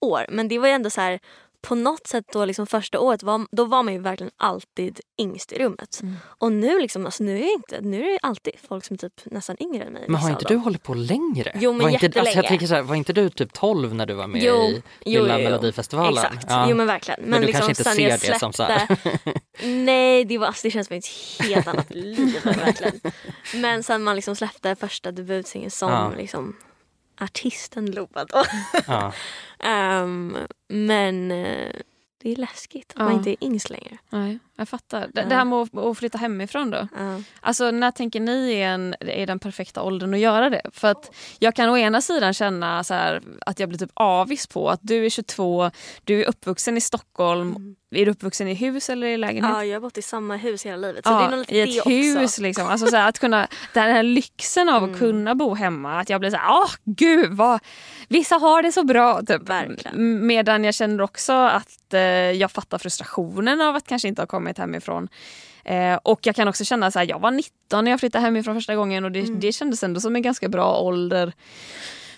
år. 0.00 0.26
Men 0.28 0.48
det 0.48 0.58
var 0.58 0.66
ju 0.68 0.72
ändå 0.74 0.90
så 0.90 1.00
här 1.00 1.20
på 1.66 1.74
något 1.74 2.06
sätt 2.06 2.24
då 2.32 2.44
liksom 2.44 2.66
första 2.66 3.00
året 3.00 3.22
var, 3.22 3.46
då 3.50 3.64
var 3.64 3.82
man 3.82 3.94
ju 3.94 4.00
verkligen 4.00 4.30
alltid 4.36 5.00
yngst 5.20 5.52
i 5.52 5.58
rummet. 5.58 5.98
Mm. 6.02 6.14
Och 6.24 6.52
nu 6.52 6.78
liksom, 6.80 7.06
alltså 7.06 7.24
nu 7.24 7.36
är 7.38 7.40
jag 7.42 7.52
inte, 7.52 7.80
nu 7.80 8.04
är 8.04 8.12
det 8.12 8.18
alltid 8.22 8.52
folk 8.68 8.84
som 8.84 8.94
är 8.94 8.98
typ 8.98 9.12
nästan 9.24 9.56
yngre 9.62 9.84
än 9.84 9.92
mig. 9.92 10.02
Men 10.06 10.14
har 10.14 10.28
vissa 10.28 10.38
inte 10.40 10.54
du 10.54 10.56
hållit 10.56 10.82
på 10.82 10.94
längre? 10.94 11.52
Jo, 11.54 11.72
men 11.72 11.82
var 11.82 11.88
inte, 11.90 12.06
alltså, 12.06 12.18
jag 12.18 12.26
jättelänge. 12.26 12.48
tänker 12.48 12.66
så 12.66 12.74
här, 12.74 12.82
var 12.82 12.94
inte 12.94 13.12
du 13.12 13.30
typ 13.30 13.52
12 13.52 13.94
när 13.94 14.06
du 14.06 14.14
var 14.14 14.26
med 14.26 14.42
Jo, 14.42 14.54
i 14.54 14.82
jo, 15.04 15.22
Lilla 15.22 15.38
jo. 15.38 15.44
Melodifestivalen? 15.44 16.24
Exakt, 16.24 16.46
Ja. 16.48 16.66
jo 16.70 16.76
men 16.76 16.86
verkligen. 16.86 17.20
Men, 17.20 17.30
Men 17.30 17.40
du 17.40 17.46
liksom, 17.46 17.66
kanske 17.66 17.82
inte 17.82 17.96
ser 17.96 18.08
jag 18.08 18.20
det 18.20 18.38
som 18.38 18.52
så 18.52 18.62
här. 18.62 18.86
släppte- 18.86 19.40
Nej, 19.64 20.24
det, 20.24 20.38
var, 20.38 20.46
alltså, 20.46 20.60
det 20.66 20.70
känns 20.70 20.86
som 20.88 20.96
ett 20.96 21.06
helt 21.48 21.66
annat 21.68 21.90
liv 21.90 22.40
verkligen. 22.44 23.00
Men 23.54 23.82
sen 23.82 24.02
man 24.02 24.16
liksom 24.16 24.36
släppte 24.36 24.76
första 24.76 25.12
debutsingeln 25.12 25.70
som 25.70 25.90
Ja. 25.92 26.12
liksom 26.16 26.56
artisten 27.20 27.90
Loa 27.90 28.24
då. 28.24 28.44
Ja. 28.86 29.12
Ehm, 29.58 30.36
men 30.68 31.30
eh, 31.30 31.72
det 32.22 32.32
är 32.32 32.36
läskigt 32.36 32.90
att 32.92 32.98
man 32.98 33.08
Ja. 33.10 33.14
inte 33.18 33.30
är 33.30 33.44
yngst 33.46 33.70
längre. 33.70 33.98
Nej. 34.10 34.38
Jag 34.58 34.68
fattar. 34.68 35.00
Det, 35.00 35.20
Ja. 35.20 35.24
det 35.28 35.34
här 35.34 35.44
med 35.44 35.58
att, 35.58 35.76
att 35.76 35.98
flytta 35.98 36.18
hemifrån 36.18 36.70
då? 36.70 36.88
Ja. 36.96 37.20
Alltså 37.40 37.70
när 37.70 37.90
tänker 37.90 38.20
ni 38.20 38.52
är, 38.52 38.68
en, 38.68 38.94
är 39.00 39.26
den 39.26 39.38
perfekta 39.38 39.82
åldern 39.82 40.14
att 40.14 40.20
göra 40.20 40.50
det? 40.50 40.62
För 40.72 40.88
att 40.88 41.14
jag 41.38 41.54
kan 41.54 41.68
å 41.70 41.76
ena 41.76 42.00
sidan 42.00 42.34
känna 42.34 42.84
så 42.84 42.94
här, 42.94 43.22
att 43.46 43.60
jag 43.60 43.68
blir 43.68 43.78
typ 43.78 43.90
avis 43.94 44.46
på 44.46 44.70
att 44.70 44.80
du 44.82 45.06
är 45.06 45.10
22, 45.10 45.70
du 46.04 46.22
är 46.22 46.28
uppvuxen 46.28 46.76
i 46.76 46.80
Stockholm. 46.80 47.74
Är 47.90 48.04
du 48.06 48.10
uppvuxen 48.10 48.48
i 48.48 48.54
hus 48.54 48.90
eller 48.90 49.06
i 49.06 49.16
lägenhet? 49.16 49.52
ja, 49.54 49.64
jag 49.64 49.74
har 49.76 49.80
bott 49.80 49.98
i 49.98 50.02
samma 50.02 50.36
hus 50.36 50.66
hela 50.66 50.76
livet. 50.76 51.04
Så 51.06 51.10
Ja, 51.12 51.18
det 51.18 51.24
är 51.24 51.30
nog 51.30 51.38
lite 51.38 51.54
I 51.56 51.64
det 51.64 51.70
ett 51.72 51.78
också. 51.78 51.90
hus 51.90 52.38
liksom. 52.38 52.66
Alltså 52.68 52.86
så 52.86 52.96
här, 52.96 53.08
att 53.08 53.18
kunna, 53.18 53.48
den 53.74 53.82
här 53.92 54.02
lyxen 54.02 54.68
av 54.68 54.82
att 54.82 54.88
Mm. 54.88 54.98
kunna 54.98 55.34
bo 55.34 55.54
hemma. 55.54 56.00
Att 56.00 56.10
jag 56.10 56.20
blir 56.20 56.30
så 56.30 56.36
här, 56.36 56.50
åh 56.52 56.70
gud 56.84 57.32
vad, 57.32 57.60
vissa 58.08 58.34
har 58.36 58.62
det 58.62 58.72
så 58.72 58.84
bra. 58.84 59.20
Typ. 59.22 59.48
Verkligen. 59.48 60.26
Medan 60.26 60.64
jag 60.64 60.74
känner 60.74 61.00
också 61.02 61.32
att 61.32 61.94
eh, 61.94 62.00
jag 62.00 62.50
fattar 62.50 62.78
frustrationen 62.78 63.60
av 63.60 63.76
att 63.76 63.86
kanske 63.86 64.08
inte 64.08 64.22
ha 64.22 64.26
kommit 64.26 64.47
hemifrån. 64.58 65.08
Eh, 65.64 65.94
och 66.02 66.20
jag 66.22 66.34
kan 66.36 66.48
också 66.48 66.64
känna 66.64 66.90
så 66.90 66.98
här, 66.98 67.06
jag 67.08 67.18
var 67.20 67.30
19 67.30 67.84
när 67.84 67.90
jag 67.90 68.00
flyttade 68.00 68.22
hemifrån 68.24 68.54
första 68.54 68.74
gången 68.76 69.04
och 69.04 69.12
det, 69.12 69.20
Mm. 69.20 69.40
det 69.40 69.52
kändes 69.52 69.82
ändå 69.82 70.00
som 70.00 70.16
en 70.16 70.22
ganska 70.22 70.48
bra 70.48 70.78
ålder. 70.80 71.32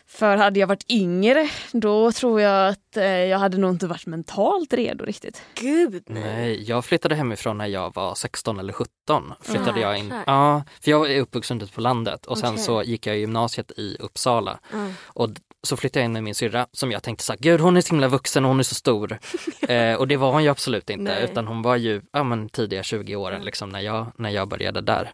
För 0.07 0.37
hade 0.37 0.61
jag 0.61 0.67
varit 0.67 0.91
yngre 0.91 1.49
då 1.73 2.13
tror 2.13 2.41
jag 2.41 2.69
att 2.69 2.97
eh, 2.97 3.05
jag 3.05 3.39
hade 3.39 3.59
nog 3.59 3.71
inte 3.71 3.87
varit 3.87 4.07
mentalt 4.07 4.73
redo 4.73 5.05
riktigt. 5.05 5.43
Gud 5.55 6.03
nej. 6.07 6.23
Nej, 6.23 6.63
jag 6.63 6.85
flyttade 6.85 7.15
hemifrån 7.15 7.59
när 7.59 7.67
jag 7.67 7.95
var 7.95 8.15
16 8.15 8.59
eller 8.59 8.73
17. 8.73 9.33
Flyttade 9.41 9.81
jag 9.81 9.99
in. 9.99 10.15
Ja, 10.27 10.63
för 10.81 10.91
jag 10.91 11.13
är 11.13 11.21
uppvuxen 11.21 11.61
ute 11.63 11.73
på 11.73 11.81
landet 11.81 12.27
och 12.27 12.39
sen 12.39 12.59
så 12.59 12.83
gick 12.83 13.07
jag 13.07 13.17
i 13.17 13.21
gymnasiet 13.21 13.71
i 13.77 13.97
Uppsala. 14.01 14.59
Ja. 14.73 14.87
Och 15.07 15.29
så 15.63 15.77
flyttade 15.77 16.01
jag 16.01 16.05
in 16.05 16.13
med 16.13 16.23
min 16.23 16.35
syrra 16.35 16.67
som 16.73 16.91
jag 16.93 17.03
tänkte 17.03 17.25
så 17.25 17.33
här, 17.33 17.39
gud 17.41 17.61
hon 17.61 17.77
är 17.77 17.81
så 17.81 17.91
himla 17.91 18.09
vuxen 18.09 18.45
och 18.45 18.49
hon 18.51 18.59
är 18.59 18.63
så 18.65 18.75
stor. 18.75 19.19
eh, 19.69 19.95
och 19.95 20.09
det 20.09 20.17
var 20.17 20.33
hon 20.33 20.43
ju 20.45 20.49
absolut 20.51 20.91
inte 20.91 21.03
Nej. 21.15 21.25
utan 21.25 21.47
hon 21.47 21.63
var 21.63 21.77
ju 21.77 22.03
ja, 22.13 22.23
men, 22.25 22.49
tidiga 22.49 22.83
20 22.83 23.17
åren 23.17 23.39
Ja. 23.39 23.45
liksom, 23.45 23.69
när, 23.69 23.81
jag, 23.81 24.13
när 24.17 24.31
jag 24.31 24.49
började 24.49 24.81
där. 24.81 25.13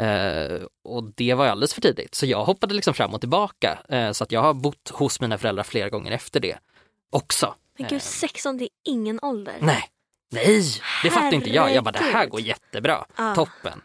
Eh, 0.00 0.62
och 0.84 1.04
det 1.16 1.34
var 1.34 1.46
alldeles 1.46 1.74
för 1.74 1.80
tidigt 1.80 2.14
så 2.14 2.26
jag 2.26 2.44
hoppade 2.44 2.74
liksom 2.74 2.94
fram 2.94 3.14
och 3.14 3.20
tillbaka. 3.20 3.78
Eh, 3.88 4.12
så 4.12 4.24
att 4.24 4.32
jag 4.32 4.42
har 4.42 4.54
bott 4.54 4.88
hos 4.92 5.20
mina 5.20 5.38
föräldrar 5.38 5.64
flera 5.64 5.88
gånger 5.88 6.12
efter 6.12 6.40
det 6.40 6.58
också. 7.10 7.54
Men 7.78 7.86
Eh, 7.86 7.90
gud, 7.90 8.02
16 8.02 8.58
det 8.58 8.64
är 8.64 8.70
ingen 8.84 9.18
ålder. 9.22 9.54
Nej, 9.60 9.84
nej, 10.32 10.62
det 11.02 11.10
fattar 11.10 11.34
inte 11.34 11.50
jag. 11.50 11.74
Jag 11.74 11.84
bara, 11.84 11.90
det 11.90 11.98
här 12.12 12.26
går 12.26 12.40
jättebra, 12.40 13.04
Ah. 13.16 13.34
toppen. 13.34 13.80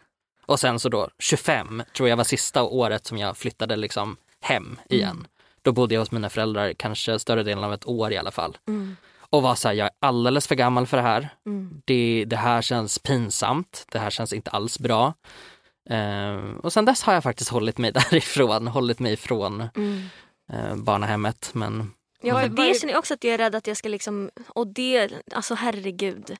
Och 0.46 0.60
sen 0.60 0.78
så 0.80 0.88
då 0.88 1.08
25 1.18 1.82
tror 1.96 2.08
jag 2.08 2.16
var 2.16 2.24
sista 2.24 2.62
året 2.62 3.06
som 3.06 3.18
jag 3.18 3.36
flyttade 3.36 3.76
liksom 3.76 4.16
hem 4.40 4.78
igen. 4.88 5.26
Då 5.64 5.72
bodde 5.72 5.94
jag 5.94 6.00
hos 6.00 6.10
mina 6.10 6.30
föräldrar 6.30 6.72
kanske 6.72 7.18
större 7.18 7.42
delen 7.42 7.64
av 7.64 7.72
ett 7.74 7.86
år 7.86 8.12
i 8.12 8.16
alla 8.16 8.30
fall. 8.30 8.56
Mm. 8.68 8.96
Och 9.30 9.42
var 9.42 9.54
så 9.54 9.68
här, 9.68 9.74
jag 9.74 9.84
är 9.86 9.92
alldeles 10.00 10.46
för 10.46 10.54
gammal 10.54 10.86
för 10.86 10.96
det 10.96 11.02
här. 11.02 11.28
Mm. 11.46 11.82
Det, 11.84 12.24
det 12.26 12.36
här 12.36 12.62
känns 12.62 12.98
pinsamt, 12.98 13.86
det 13.90 13.98
här 13.98 14.10
känns 14.10 14.32
inte 14.32 14.50
alls 14.50 14.78
bra. 14.78 15.14
Eh, 15.90 16.36
och 16.62 16.72
sen 16.72 16.84
dess 16.84 17.02
har 17.02 17.14
jag 17.14 17.22
faktiskt 17.22 17.50
hållit 17.50 17.78
mig 17.78 17.92
därifrån, 18.10 18.68
hållit 18.68 18.98
mig 18.98 19.12
ifrån 19.12 19.68
Mm. 19.76 20.02
eh, 20.52 20.76
barnahemmet. 20.76 21.50
Men 21.52 21.92
Ja, 22.22 22.48
det 22.48 22.80
känner 22.80 22.92
jag 22.92 22.98
också 22.98 23.14
att 23.14 23.24
jag 23.24 23.34
är 23.34 23.38
rädd 23.38 23.54
att 23.54 23.66
jag 23.66 23.76
ska 23.76 23.88
liksom, 23.88 24.30
och 24.48 24.66
det, 24.66 25.10
alltså 25.34 25.54
herregud. 25.54 26.36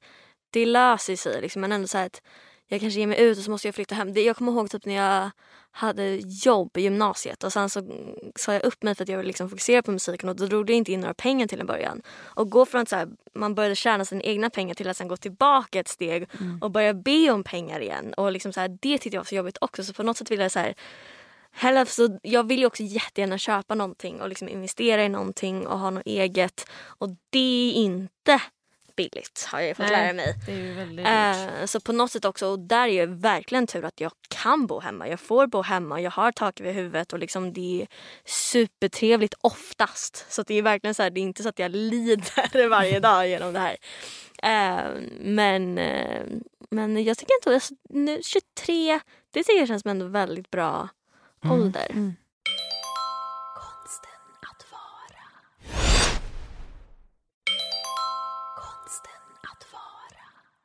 Det 0.52 0.66
löser 0.66 1.16
sig 1.16 1.40
liksom 1.40 1.60
men 1.60 1.72
ändå 1.72 1.88
så 1.88 1.98
här 1.98 2.06
att 2.06 2.22
jag 2.66 2.80
kanske 2.80 3.00
ger 3.00 3.06
mig 3.06 3.20
ut 3.20 3.38
och 3.38 3.44
så 3.44 3.50
måste 3.50 3.68
jag 3.68 3.74
flytta 3.74 3.94
hem. 3.94 4.12
Det, 4.12 4.22
jag 4.22 4.36
kommer 4.36 4.52
ihåg 4.52 4.70
typ 4.70 4.86
när 4.86 4.94
jag 4.94 5.30
hade 5.70 6.20
jobb 6.44 6.76
i 6.76 6.80
gymnasiet 6.80 7.44
och 7.44 7.52
sen 7.52 7.70
så 7.70 7.80
mm, 7.80 8.14
sa 8.36 8.52
jag 8.52 8.64
upp 8.64 8.82
mig 8.82 8.94
för 8.94 9.02
att 9.02 9.08
jag 9.08 9.16
ville 9.16 9.26
liksom 9.26 9.50
fokusera 9.50 9.82
på 9.82 9.90
musiken 9.90 10.28
och 10.28 10.36
då 10.36 10.46
drog 10.46 10.66
det 10.66 10.72
inte 10.72 10.92
in 10.92 11.00
några 11.00 11.14
pengar 11.14 11.46
till 11.46 11.60
en 11.60 11.66
början. 11.66 12.02
Och 12.08 12.50
gå 12.50 12.66
från 12.66 12.80
att 12.80 12.88
så 12.88 12.96
här, 12.96 13.08
man 13.34 13.54
började 13.54 13.74
tjäna 13.74 14.04
sina 14.04 14.22
egna 14.22 14.50
pengar 14.50 14.74
till 14.74 14.88
att 14.88 14.96
sen 14.96 15.08
gå 15.08 15.16
tillbaka 15.16 15.80
ett 15.80 15.88
steg 15.88 16.28
och 16.60 16.70
börja 16.70 16.94
be 16.94 17.30
om 17.30 17.44
pengar 17.44 17.80
igen. 17.80 18.14
Och 18.14 18.32
liksom 18.32 18.52
så 18.52 18.60
här, 18.60 18.68
det 18.68 18.98
tyckte 18.98 19.16
jag 19.16 19.20
var 19.20 19.24
så 19.24 19.34
jobbigt 19.34 19.58
också 19.60 19.84
så 19.84 19.92
på 19.92 20.02
något 20.02 20.16
sätt 20.16 20.30
ville 20.30 20.42
jag 20.42 20.52
så 20.52 20.58
här 20.58 20.74
Heller 21.56 21.84
så 21.84 22.18
jag 22.22 22.48
vill 22.48 22.60
ju 22.60 22.66
också 22.66 22.82
jättegärna 22.82 23.38
köpa 23.38 23.74
någonting 23.74 24.20
och 24.20 24.28
liksom 24.28 24.48
investera 24.48 25.04
i 25.04 25.08
någonting 25.08 25.66
och 25.66 25.78
ha 25.78 25.90
något 25.90 26.06
eget. 26.06 26.66
Och 26.82 27.08
det 27.30 27.70
är 27.70 27.72
inte 27.72 28.40
billigt 28.96 29.48
har 29.52 29.60
jag 29.60 29.68
ju 29.68 29.74
fått 29.74 29.86
Nej. 29.86 29.92
lära 29.92 30.12
mig. 30.12 30.34
Det 30.46 30.52
är 30.52 30.56
ju 30.56 30.72
väldigt 30.72 30.96
dyrt. 30.96 31.60
Eh, 31.60 31.66
så 31.66 31.80
på 31.80 31.92
något 31.92 32.10
sätt 32.10 32.24
också, 32.24 32.46
och 32.46 32.58
där 32.58 32.88
är 32.88 33.06
det 33.06 33.14
verkligen 33.14 33.66
tur 33.66 33.84
att 33.84 34.00
jag 34.00 34.12
kan 34.28 34.66
bo 34.66 34.80
hemma. 34.80 35.08
Jag 35.08 35.20
får 35.20 35.46
bo 35.46 35.62
hemma, 35.62 36.00
jag 36.00 36.10
har 36.10 36.32
tak 36.32 36.60
över 36.60 36.72
huvudet 36.72 37.12
och 37.12 37.18
liksom 37.18 37.52
det 37.52 37.82
är 37.82 37.86
supertrevligt 38.24 39.34
oftast. 39.40 40.26
Så 40.28 40.42
det 40.42 40.54
är 40.54 40.62
verkligen 40.62 40.94
så 40.94 41.02
här, 41.02 41.10
det 41.10 41.20
är 41.20 41.22
inte 41.22 41.42
så 41.42 41.48
att 41.48 41.58
jag 41.58 41.70
lider 41.70 42.68
varje 42.68 43.00
dag 43.00 43.28
genom 43.28 43.52
det 43.52 43.60
här. 43.60 43.76
Eh, 44.42 44.90
men, 45.20 45.78
eh, 45.78 46.22
men 46.70 47.04
jag 47.04 47.18
tycker 47.18 47.34
inte, 47.34 47.54
alltså, 47.54 47.74
nu, 47.88 48.20
23, 48.22 49.00
det 49.30 49.44
tycker 49.44 49.58
jag 49.58 49.68
känns 49.68 49.82
som 49.82 49.90
ändå 49.90 50.06
väldigt 50.06 50.50
bra 50.50 50.88
ålder. 51.50 51.86
Mm. 51.90 52.14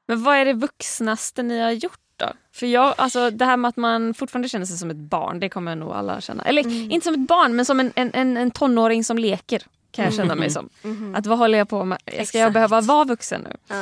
Men 0.10 0.24
vad 0.24 0.38
är 0.38 0.46
det 0.46 0.54
vuxnaste 0.54 1.44
ni 1.44 1.60
har 1.60 1.72
gjort 1.72 2.00
då? 2.18 2.26
För 2.54 2.68
jag, 2.68 2.94
alltså 2.98 3.30
det 3.30 3.46
här 3.46 3.58
med 3.58 3.70
att 3.70 3.78
man 3.78 4.14
fortfarande 4.14 4.50
känner 4.50 4.66
sig 4.66 4.78
som 4.78 4.90
ett 4.90 4.98
barn, 4.98 5.40
det 5.40 5.50
kommer 5.50 5.76
nog 5.76 5.92
alla 5.92 6.22
känna. 6.22 6.44
Eller 6.44 6.64
Mm. 6.66 6.92
inte 6.92 7.04
som 7.06 7.14
ett 7.14 7.28
barn, 7.28 7.56
men 7.56 7.66
som 7.66 7.80
en, 7.80 7.92
en, 7.96 8.12
en, 8.14 8.38
en 8.38 8.52
tonåring 8.52 9.04
som 9.04 9.18
leker. 9.18 9.64
Kan 9.92 10.06
jag 10.06 10.14
känna 10.14 10.36
mig 10.36 10.50
som. 10.50 10.70
Mhm. 10.82 11.16
Att 11.16 11.26
vad 11.26 11.38
håller 11.38 11.58
jag 11.58 11.70
på 11.70 11.86
med? 11.86 11.98
Ska 12.06 12.12
jag 12.16 12.22
Exakt. 12.22 12.54
behöva 12.54 12.82
vara 12.82 13.04
vuxen 13.06 13.42
nu? 13.42 13.56
Ja. 13.68 13.76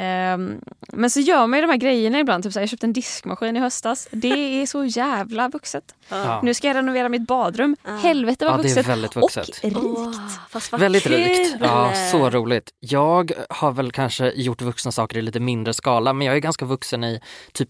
Ehm, 0.00 0.60
men 0.92 1.10
så 1.10 1.20
gör 1.20 1.46
man 1.46 1.58
ju 1.58 1.66
de 1.66 1.70
här 1.70 1.78
grejerna 1.78 2.20
ibland. 2.20 2.44
Typ 2.44 2.52
så 2.52 2.58
här, 2.58 2.62
jag 2.62 2.70
köpte 2.70 2.86
en 2.86 2.92
diskmaskin 2.92 3.56
i 3.56 3.60
höstas. 3.60 4.08
Det 4.10 4.62
är 4.62 4.66
så 4.66 4.84
jävla 4.84 5.48
vuxet. 5.48 5.94
Ja. 6.08 6.40
Nu 6.42 6.54
ska 6.54 6.66
jag 6.66 6.76
renovera 6.76 7.08
mitt 7.08 7.26
badrum. 7.26 7.76
Ja. 7.84 7.90
Helvete 7.96 8.44
vad 8.44 8.52
Ja, 8.54 8.56
det 8.56 8.62
är 8.62 8.68
vuxet. 8.68 8.86
väldigt 8.88 9.16
vuxet. 9.16 9.48
Och 9.48 9.64
rikt. 9.64 10.70
Vad 10.70 10.80
Väldigt 10.80 11.02
kul! 11.02 11.12
rikt. 11.12 11.56
Ja, 11.60 11.92
så 12.12 12.30
roligt. 12.30 12.70
Jag 12.80 13.32
har 13.50 13.72
väl 13.72 13.92
kanske 13.92 14.30
gjort 14.36 14.62
vuxna 14.62 14.92
saker 14.92 15.18
i 15.18 15.22
lite 15.22 15.40
mindre 15.40 15.74
skala 15.74 16.12
men 16.12 16.26
jag 16.26 16.36
är 16.36 16.40
ganska 16.40 16.64
vuxen 16.64 17.04
i 17.04 17.20
typ 17.52 17.68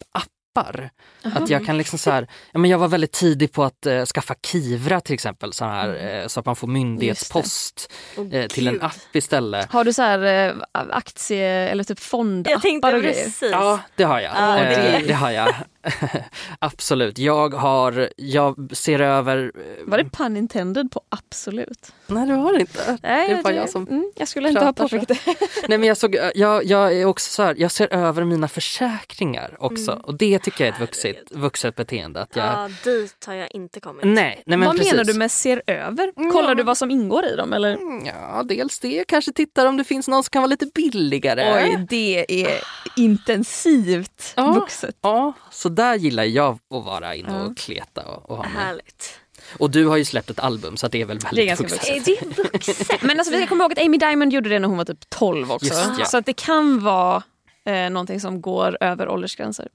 appar. 0.55 0.91
Att 1.23 1.49
jag 1.51 1.67
kan 1.67 1.79
liksom 1.79 1.99
så 1.99 2.11
här, 2.11 2.27
ja, 2.53 2.59
men 2.59 2.71
jag 2.71 2.79
var 2.79 2.89
väldigt 2.89 3.13
tidig 3.13 3.53
på 3.53 3.65
att 3.65 3.87
eh, 3.87 4.05
skaffa 4.05 4.35
Kivra 4.47 5.01
till 5.01 5.15
exempel 5.15 5.53
så, 5.53 5.65
här, 5.65 6.21
eh, 6.23 6.27
så 6.27 6.41
att 6.41 6.47
man 6.47 6.57
får 6.57 6.67
myndighetspost 6.69 7.93
Åh, 8.17 8.35
eh, 8.35 8.47
till 8.47 8.69
en 8.69 8.83
app 8.83 8.97
istället. 9.17 9.73
Har 9.73 9.85
du 9.85 9.93
så 9.93 10.03
här 10.03 10.49
eh, 10.49 10.55
aktie 10.73 11.49
eller 11.69 11.85
typ 11.85 12.01
fondappar 12.01 12.95
och 12.95 13.03
grejer? 13.03 13.25
precis. 13.25 13.49
Ja, 13.53 13.81
det 13.97 14.05
har 14.05 14.21
jag. 14.21 14.33
Ja, 14.37 14.59
Eh, 14.59 14.69
det- 15.01 15.07
det 15.07 15.13
har 15.13 15.31
jag. 15.31 15.55
Absolut. 16.59 17.19
Jag 17.19 17.55
har, 17.55 18.09
jag 18.17 18.71
ser 18.73 19.01
över... 19.01 19.53
eh, 19.55 19.85
Var 19.91 19.99
det 19.99 20.05
pun 20.11 20.37
intended 20.37 20.91
på 20.93 21.01
absolut? 21.09 21.93
Nej 22.07 22.27
det 22.27 22.37
var 22.37 22.53
det 22.53 22.61
inte. 22.61 22.99
Nej, 23.03 23.29
Det 23.35 23.43
var 23.43 23.51
jag 23.51 23.71
som 23.71 23.87
mm, 23.89 24.13
jag 24.17 24.29
skulle 24.29 24.49
inte 24.49 24.65
ha 24.65 24.73
påpekat 24.73 25.09
det. 25.09 25.19
Nej 25.69 25.79
men 25.79 25.89
jag, 25.89 25.97
såg, 25.97 26.17
jag, 26.35 26.65
jag 26.65 26.93
är 26.97 27.05
också 27.05 27.31
så 27.31 27.43
här, 27.43 27.55
jag 27.59 27.71
ser 27.71 27.93
över 27.95 28.25
mina 28.25 28.49
försäkringar 28.49 29.57
också 29.59 29.93
Mm. 29.93 30.05
och 30.05 30.15
det 30.15 30.39
tycker 30.39 30.65
jag 30.65 30.69
är 30.69 30.75
ett 30.75 30.81
vuxet, 30.81 31.17
vuxet 31.31 31.77
beteende. 31.77 32.21
Att 32.23 32.37
jag, 32.37 32.47
Ja, 32.47 32.69
dit 32.85 33.25
har 33.27 33.35
jag 33.35 33.49
inte 33.55 33.81
kommit. 33.81 34.05
nej, 34.05 34.43
nej 34.47 34.59
men 34.59 34.61
vad 34.69 34.77
precis. 34.77 34.93
menar 34.93 35.05
du 35.05 35.15
med 35.15 35.31
ser 35.31 35.63
över? 35.67 36.31
Kollar 36.33 36.49
Ja. 36.49 36.55
du 36.55 36.63
vad 36.63 36.79
som 36.79 36.91
ingår 36.91 37.25
i 37.25 37.37
dem 37.37 37.53
eller? 37.53 37.73
Mm, 37.75 38.07
Ja, 38.07 38.43
dels 38.43 38.79
det. 38.79 39.05
Kanske 39.09 39.33
tittar 39.33 39.67
om 39.67 39.77
det 39.77 39.85
finns 39.85 40.09
någon 40.09 40.23
som 40.25 40.31
kan 40.31 40.43
vara 40.43 40.51
lite 40.51 40.67
billigare. 40.67 41.55
Oj, 41.65 41.87
det 41.91 42.27
är 42.45 42.61
intensivt 42.97 44.33
Ja. 44.37 44.53
vuxet. 44.53 44.97
Ja, 45.01 45.33
så 45.51 45.69
där 45.69 45.95
gillar 45.95 46.25
jag 46.25 46.59
att 46.75 46.85
vara 46.85 47.15
inne 47.15 47.43
och 47.45 47.57
kleta 47.57 48.03
och, 48.07 48.31
och 48.31 48.37
ha 48.37 48.43
mig. 48.45 48.53
Härligt. 48.53 49.21
Och 49.59 49.71
du 49.71 49.87
har 49.87 49.97
ju 49.97 50.05
släppt 50.05 50.31
ett 50.31 50.41
album 50.41 50.77
så 50.77 50.87
att 50.87 50.93
det 50.93 51.01
är 51.01 51.07
väl 51.07 51.19
väldigt 51.19 51.37
Det 51.37 51.43
är 51.43 51.47
ganska 51.47 51.67
vuxet. 51.67 51.89
Är 51.89 52.01
det 52.01 52.43
vuxet? 52.53 53.03
Men 53.03 53.19
alltså, 53.21 53.37
vi 53.37 53.47
kommer 53.47 53.65
ihåg 53.65 53.73
att 53.73 53.79
Amy 53.79 53.99
Diamond 53.99 54.33
gjorde 54.33 54.49
det 54.49 54.59
när 54.59 54.69
hon 54.69 54.77
var 54.79 54.85
typ 54.85 55.11
12 55.11 55.53
också. 55.53 55.67
Just 55.67 55.91
ja. 55.99 56.05
Så 56.05 56.17
att 56.17 56.27
det 56.27 56.33
kan 56.33 56.81
vara 56.85 57.23
eh, 57.65 57.91
någonting 57.91 58.21
som 58.21 58.41
går 58.43 58.79
över 58.81 59.09
åldersgränser. 59.09 59.69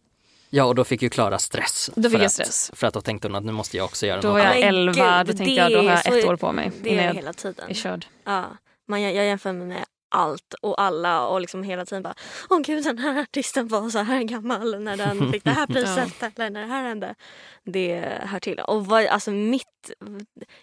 Ja, 0.49 0.63
och 0.63 0.75
då 0.75 0.83
fick 0.83 1.01
ju 1.01 1.09
Klara 1.09 1.39
stress. 1.39 1.89
Då 1.95 2.01
fick 2.01 2.11
för 2.11 2.17
jag 2.19 2.25
att, 2.25 2.31
stress. 2.31 2.71
För 2.73 2.88
att 2.88 2.93
då 2.93 3.01
tänkte 3.01 3.27
hon 3.27 3.35
att 3.35 3.43
nu 3.45 3.51
måste 3.51 3.77
jag 3.77 3.85
också 3.85 4.05
göra 4.05 4.21
Då 4.21 4.27
något. 4.27 4.38
var 4.38 4.45
jag 4.45 4.55
Men 4.59 4.63
11, 4.63 4.93
gud, 4.93 5.27
då 5.27 5.38
tänkte 5.38 5.43
det 5.45 5.51
jag 5.51 5.71
då 5.71 5.77
har 5.77 5.83
jag 5.83 6.07
är 6.07 6.19
ett 6.19 6.25
år 6.25 6.35
på 6.35 6.51
mig 6.51 6.71
Det 6.81 6.97
är 6.99 7.05
jag 7.07 7.13
hela 7.13 7.33
tiden. 7.33 7.69
är 7.69 7.73
körd. 7.73 8.05
Ja. 8.25 8.45
Man, 8.88 9.01
jag, 9.01 9.13
jag 9.15 9.25
jämför 9.25 9.51
mig 9.53 9.67
med 9.67 9.85
allt 10.10 10.54
och 10.62 10.82
alla 10.82 11.28
och 11.28 11.42
liksom 11.42 11.63
hela 11.63 11.86
tiden 11.86 12.04
bara 12.04 12.13
Åh 12.50 12.60
gud 12.60 12.84
den 12.84 12.98
här 12.98 13.22
artisten 13.22 13.68
var 13.68 13.89
så 13.89 14.00
här 14.00 14.24
gammal 14.24 14.80
när 14.80 14.98
den 14.98 15.32
fick 15.32 15.44
det 15.44 15.51
här 15.51 15.68
priset 15.68 16.24
eller 16.24 16.50
när 16.50 16.62
det 16.62 16.68
här 16.68 16.84
hände. 16.84 17.16
Det 17.63 18.20
hör 18.22 18.39
till. 18.39 18.60
Och 18.60 18.86
vad, 18.86 19.06
alltså 19.06 19.32
mitt, 19.32 19.92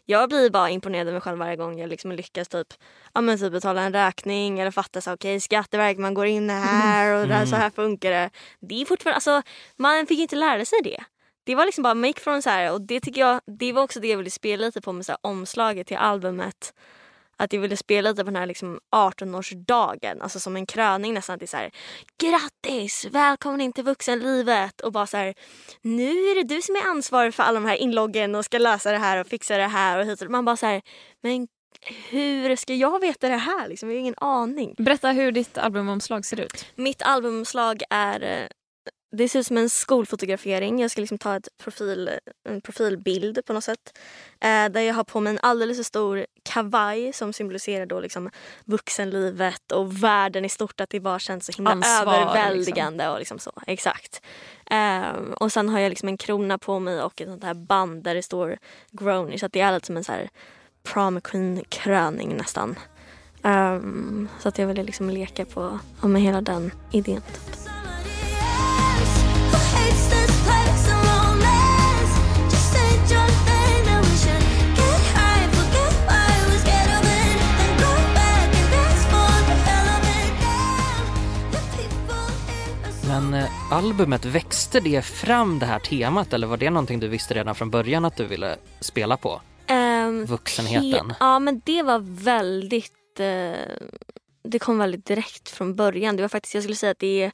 jag 0.04 0.28
blir 0.28 0.50
bara 0.50 0.70
imponerad 0.70 1.06
av 1.06 1.12
mig 1.12 1.20
själv 1.22 1.38
varje 1.38 1.56
gång 1.56 1.78
jag 1.78 1.90
liksom 1.90 2.12
lyckas 2.12 2.48
typ, 2.48 2.68
ja, 3.14 3.20
men 3.20 3.38
typ 3.38 3.52
betala 3.52 3.82
en 3.82 3.92
räkning 3.92 4.60
eller 4.60 4.70
fatta 4.70 5.00
så 5.00 5.12
okej 5.12 5.40
Skatteverket 5.40 6.00
man 6.00 6.14
går 6.14 6.26
in 6.26 6.50
här 6.50 7.20
och 7.20 7.28
där, 7.28 7.46
så 7.46 7.56
här 7.56 7.70
funkar 7.70 8.10
det. 8.10 8.30
Det 8.60 8.80
är 8.80 8.84
fortfarande, 8.84 9.14
alltså 9.14 9.42
man 9.76 10.06
fick 10.06 10.20
inte 10.20 10.36
lära 10.36 10.64
sig 10.64 10.78
det. 10.84 11.04
Det 11.44 11.54
var 11.54 11.64
liksom 11.64 11.82
bara 11.82 12.06
gick 12.06 12.20
från 12.20 12.42
så 12.42 12.50
här 12.50 12.72
och 12.72 12.80
det 12.80 13.00
tycker 13.00 13.20
jag, 13.20 13.40
det 13.46 13.72
var 13.72 13.82
också 13.82 14.00
det 14.00 14.08
jag 14.08 14.16
ville 14.16 14.30
spela 14.30 14.66
lite 14.66 14.80
på 14.80 14.92
med 14.92 15.06
så 15.06 15.12
här 15.12 15.18
omslaget 15.22 15.86
till 15.86 15.96
albumet. 15.96 16.74
Att 17.36 17.52
jag 17.52 17.60
ville 17.60 17.76
spela 17.76 18.10
lite 18.10 18.24
på 18.24 18.30
den 18.30 18.36
här 18.36 18.46
liksom 18.46 18.80
18-årsdagen. 18.94 20.22
Alltså 20.22 20.40
som 20.40 20.56
en 20.56 20.66
kröning 20.66 21.14
nästan. 21.14 21.38
Är 21.40 21.46
så 21.46 21.56
här, 21.56 21.70
Grattis! 22.22 23.06
Välkommen 23.10 23.60
in 23.60 23.72
till 23.72 23.84
vuxenlivet! 23.84 24.80
Och 24.80 24.92
bara 24.92 25.06
så 25.06 25.16
här, 25.16 25.34
nu 25.82 26.10
är 26.10 26.34
det 26.34 26.54
du 26.54 26.62
som 26.62 26.76
är 26.76 26.86
ansvarig 26.90 27.34
för 27.34 27.42
alla 27.42 27.60
de 27.60 27.66
här 27.66 27.76
inloggen 27.76 28.34
och 28.34 28.44
ska 28.44 28.58
lösa 28.58 28.92
det 28.92 28.98
här 28.98 29.20
och 29.20 29.26
fixa 29.26 29.56
det 29.56 29.66
här 29.66 29.98
och 29.98 30.06
hit 30.06 30.22
och 30.22 30.30
Man 30.30 30.44
bara 30.44 30.56
så 30.56 30.66
här, 30.66 30.82
men 31.22 31.48
hur 32.10 32.56
ska 32.56 32.74
jag 32.74 33.00
veta 33.00 33.28
det 33.28 33.36
här? 33.36 33.68
Liksom, 33.68 33.88
jag 33.88 33.96
har 33.96 34.00
ingen 34.00 34.14
aning. 34.18 34.74
Berätta 34.78 35.10
hur 35.10 35.32
ditt 35.32 35.58
albumomslag 35.58 36.24
ser 36.24 36.40
ut. 36.40 36.66
Mitt 36.74 37.02
albumomslag 37.02 37.82
är 37.90 38.22
eh, 38.22 38.48
det 39.16 39.28
ser 39.28 39.38
ut 39.38 39.46
som 39.46 39.56
en 39.56 39.70
skolfotografering. 39.70 40.80
Jag 40.80 40.90
ska 40.90 41.00
liksom 41.00 41.18
ta 41.18 41.36
ett 41.36 41.48
profil, 41.58 42.10
en 42.48 42.60
profilbild 42.60 43.44
på 43.46 43.52
något 43.52 43.64
sätt. 43.64 43.98
Eh, 44.40 44.68
där 44.68 44.80
jag 44.80 44.94
har 44.94 45.04
på 45.04 45.20
mig 45.20 45.30
en 45.30 45.38
alldeles 45.42 45.78
för 45.78 45.84
stor 45.84 46.26
kavaj 46.42 47.12
som 47.12 47.32
symboliserar 47.32 47.86
då 47.86 48.00
liksom 48.00 48.30
vuxenlivet 48.64 49.72
och 49.72 50.04
världen 50.04 50.44
i 50.44 50.48
stort. 50.48 50.80
Att 50.80 50.90
det 50.90 51.00
bara 51.00 51.18
känns 51.18 51.46
så 51.46 51.52
himla 51.52 51.70
Ansvar, 51.70 52.14
överväldigande. 52.14 53.08
Och 53.08 53.18
liksom 53.18 53.38
så. 53.38 53.52
Exakt. 53.66 54.22
Eh, 54.70 55.10
och 55.36 55.52
sen 55.52 55.68
har 55.68 55.78
jag 55.78 55.90
liksom 55.90 56.08
en 56.08 56.16
krona 56.16 56.58
på 56.58 56.78
mig 56.78 57.02
och 57.02 57.20
ett 57.20 57.28
sånt 57.28 57.44
här 57.44 57.54
band 57.54 58.02
där 58.02 58.14
det 58.14 58.22
står 58.22 58.58
Grownish. 58.90 59.40
Så 59.40 59.46
att 59.46 59.52
det 59.52 59.60
är 59.60 59.72
lite 59.72 59.86
som 59.86 59.96
en 59.96 60.04
så 60.04 60.12
här 60.12 60.28
prom 60.82 61.20
queen 61.20 61.64
kröning 61.68 62.36
nästan. 62.36 62.78
Um, 63.42 64.28
så 64.40 64.48
att 64.48 64.58
jag 64.58 64.66
ville 64.66 64.82
liksom 64.82 65.10
leka 65.10 65.44
på 65.44 65.78
med 66.02 66.22
hela 66.22 66.40
den 66.40 66.70
idén. 66.92 67.20
Typ. 67.20 67.75
Men 83.16 83.34
eh, 83.34 83.72
albumet, 83.72 84.24
växte 84.24 84.80
det 84.80 85.02
fram 85.02 85.58
det 85.58 85.66
här 85.66 85.78
temat 85.78 86.32
eller 86.32 86.46
var 86.46 86.56
det 86.56 86.70
någonting 86.70 87.00
du 87.00 87.08
visste 87.08 87.34
redan 87.34 87.54
från 87.54 87.70
början 87.70 88.04
att 88.04 88.16
du 88.16 88.24
ville 88.26 88.56
spela 88.80 89.16
på? 89.16 89.40
Um, 89.70 90.24
Vuxenheten? 90.24 91.14
Ja 91.20 91.38
men 91.38 91.62
det 91.64 91.82
var 91.82 91.98
väldigt, 92.24 93.20
eh, 93.20 93.52
det 94.44 94.58
kom 94.58 94.78
väldigt 94.78 95.06
direkt 95.06 95.48
från 95.48 95.74
början. 95.74 96.16
Det 96.16 96.22
var 96.22 96.28
faktiskt, 96.28 96.54
jag 96.54 96.62
skulle 96.62 96.76
säga 96.76 96.92
att 96.92 96.98
det 96.98 97.30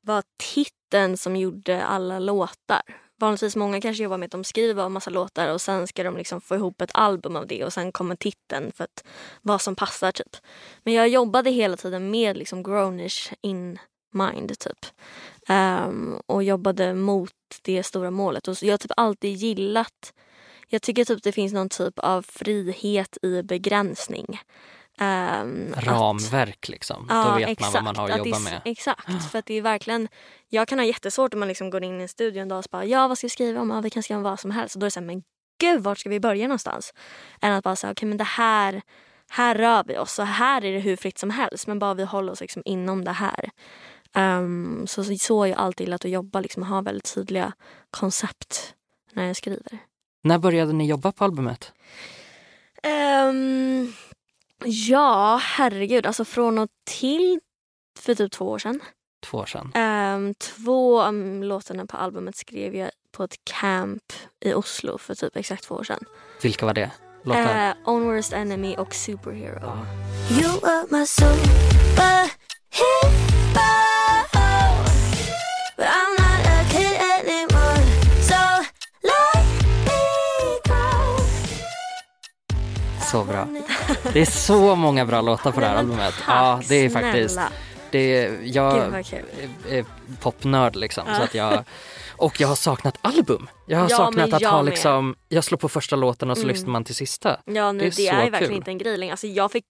var 0.00 0.22
titeln 0.54 1.16
som 1.16 1.36
gjorde 1.36 1.84
alla 1.84 2.18
låtar. 2.18 2.82
Vanligtvis 3.20 3.56
många 3.56 3.80
kanske 3.80 4.02
jobbar 4.02 4.18
med 4.18 4.26
att 4.26 4.32
de 4.32 4.44
skriver 4.44 4.86
en 4.86 4.92
massa 4.92 5.10
låtar 5.10 5.52
och 5.52 5.60
sen 5.60 5.86
ska 5.86 6.02
de 6.02 6.16
liksom 6.16 6.40
få 6.40 6.54
ihop 6.54 6.80
ett 6.80 6.90
album 6.94 7.36
av 7.36 7.46
det 7.46 7.64
och 7.64 7.72
sen 7.72 7.92
kommer 7.92 8.16
titeln 8.16 8.72
för 8.72 8.84
att 8.84 9.04
vad 9.42 9.60
som 9.60 9.76
passar 9.76 10.12
typ. 10.12 10.36
Men 10.82 10.94
jag 10.94 11.08
jobbade 11.08 11.50
hela 11.50 11.76
tiden 11.76 12.10
med 12.10 12.36
liksom 12.36 12.62
grownish 12.62 13.32
in 13.40 13.78
mind 14.12 14.58
typ. 14.58 14.86
Um, 15.48 16.20
och 16.26 16.42
jobbade 16.42 16.94
mot 16.94 17.32
det 17.62 17.82
stora 17.82 18.10
målet. 18.10 18.48
Och 18.48 18.56
jag 18.62 18.72
har 18.72 18.78
typ 18.78 18.92
alltid 18.96 19.32
gillat 19.32 20.12
jag 20.68 20.82
tycker 20.82 21.04
typ 21.04 21.22
det 21.22 21.32
finns 21.32 21.52
någon 21.52 21.68
typ 21.68 21.98
av 21.98 22.22
frihet 22.22 23.18
i 23.22 23.42
begränsning. 23.42 24.40
Um, 25.00 25.74
Ramverk 25.76 26.64
att, 26.64 26.68
liksom. 26.68 27.06
Ja, 27.08 27.24
Då 27.24 27.38
vet 27.38 27.48
exakt, 27.48 27.74
man 27.74 27.84
vad 27.84 27.84
man 27.84 27.96
har 27.96 28.10
att 28.10 28.26
jobba 28.26 28.38
med. 28.38 28.60
Exakt, 28.64 29.24
för 29.30 29.38
att 29.38 29.46
det 29.46 29.54
är 29.54 29.62
verkligen 29.62 30.08
Jag 30.48 30.68
kan 30.68 30.78
ha 30.78 30.86
jättesvårt 30.86 31.34
om 31.34 31.40
man 31.40 31.48
liksom 31.48 31.70
går 31.70 31.84
in 31.84 32.00
i 32.00 32.02
en 32.02 32.08
studio 32.08 32.42
en 32.42 32.48
dag 32.48 32.58
och 32.58 32.64
bara 32.70 32.84
ja 32.84 33.08
vad 33.08 33.18
ska 33.18 33.26
vi 33.26 33.30
skriva 33.30 33.60
om? 33.60 33.70
Ja, 33.70 33.80
vi 33.80 33.90
kan 33.90 34.02
skriva 34.02 34.16
om 34.16 34.22
vad 34.22 34.40
som 34.40 34.50
helst. 34.50 34.74
Och 34.74 34.80
då 34.80 34.84
är 34.84 34.86
det 34.86 34.90
såhär 34.90 35.06
men 35.06 35.22
gud 35.60 35.82
vart 35.82 35.98
ska 35.98 36.08
vi 36.08 36.20
börja 36.20 36.46
någonstans? 36.46 36.94
Än 37.40 37.52
att 37.52 37.64
bara 37.64 37.76
säga 37.76 37.90
okej 37.90 37.98
okay, 37.98 38.08
men 38.08 38.18
det 38.18 38.24
här 38.24 38.82
här 39.28 39.54
rör 39.54 39.84
vi 39.86 39.98
oss 39.98 40.18
och 40.18 40.26
här 40.26 40.64
är 40.64 40.72
det 40.72 40.78
hur 40.78 40.96
fritt 40.96 41.18
som 41.18 41.30
helst 41.30 41.66
men 41.66 41.78
bara 41.78 41.94
vi 41.94 42.04
håller 42.04 42.32
oss 42.32 42.40
liksom 42.40 42.62
inom 42.64 43.04
det 43.04 43.12
här. 43.12 43.50
Um, 44.16 44.86
så, 44.86 45.04
så 45.04 45.38
har 45.38 45.46
jag 45.46 45.58
alltid 45.58 45.86
gillat 45.86 46.04
att 46.04 46.10
jobba, 46.10 46.40
liksom, 46.40 46.62
ha 46.62 46.80
väldigt 46.80 47.14
tydliga 47.14 47.52
koncept 47.90 48.74
när 49.12 49.26
jag 49.26 49.36
skriver. 49.36 49.78
När 50.22 50.38
började 50.38 50.72
ni 50.72 50.86
jobba 50.86 51.12
på 51.12 51.24
albumet? 51.24 51.72
Um, 53.28 53.94
ja, 54.64 55.40
herregud. 55.42 56.06
Alltså 56.06 56.24
från 56.24 56.58
och 56.58 56.68
till 56.84 57.40
för 57.98 58.14
typ 58.14 58.32
två 58.32 58.48
år 58.48 58.58
sedan. 58.58 58.80
Två 59.26 59.38
år 59.38 59.46
sedan? 59.46 59.72
Um, 59.74 60.34
två 60.34 61.00
av 61.00 61.08
um, 61.08 61.42
låtarna 61.42 61.86
på 61.86 61.96
albumet 61.96 62.36
skrev 62.36 62.74
jag 62.74 62.90
på 63.12 63.24
ett 63.24 63.36
camp 63.44 64.12
i 64.40 64.54
Oslo 64.54 64.98
för 64.98 65.14
typ 65.14 65.36
exakt 65.36 65.64
två 65.64 65.74
år 65.74 65.84
sedan. 65.84 66.04
Vilka 66.42 66.66
var 66.66 66.74
det? 66.74 66.90
Låtar? 67.24 67.68
Uh, 67.68 67.74
Own 67.84 68.04
Worst 68.04 68.32
Enemy 68.32 68.76
och 68.76 68.94
Superhero. 68.94 69.66
Ah. 69.66 69.86
Så 83.18 83.24
bra. 83.24 83.48
Det 84.12 84.20
är 84.20 84.24
så 84.26 84.74
många 84.76 85.04
bra 85.06 85.20
låtar 85.20 85.52
på 85.52 85.60
det 85.60 85.66
här 85.66 85.76
albumet. 85.76 86.14
Ja, 86.28 86.60
det 86.68 86.74
är 86.74 86.88
faktiskt. 86.88 87.40
Det 87.90 87.98
är, 88.24 88.38
jag 88.42 88.76
är 89.70 89.84
popnörd 90.20 90.76
liksom. 90.76 91.04
Så 91.16 91.22
att 91.22 91.34
jag, 91.34 91.64
och 92.16 92.40
jag 92.40 92.48
har 92.48 92.54
saknat 92.54 92.98
album. 93.02 93.48
Jag 93.66 93.78
har 93.78 93.90
Ja, 93.90 93.96
saknat 93.96 94.32
att 94.32 94.44
ha 94.44 94.62
liksom, 94.62 95.16
jag 95.28 95.44
slår 95.44 95.58
på 95.58 95.68
första 95.68 95.96
låten 95.96 96.30
och 96.30 96.36
så 96.36 96.42
Mm. 96.42 96.54
lyssnar 96.54 96.70
man 96.70 96.84
till 96.84 96.94
sista. 96.94 97.40
Ja, 97.44 97.72
nej, 97.72 97.90
Det 97.96 98.08
är 98.08 98.12
det 98.20 98.26
är, 98.26 98.30
verkligen 98.30 98.54
inte 98.54 98.70
en 98.70 98.78
grej 98.78 98.96
längre. 98.98 99.12
Alltså, 99.12 99.26
jag 99.26 99.52
fick 99.52 99.66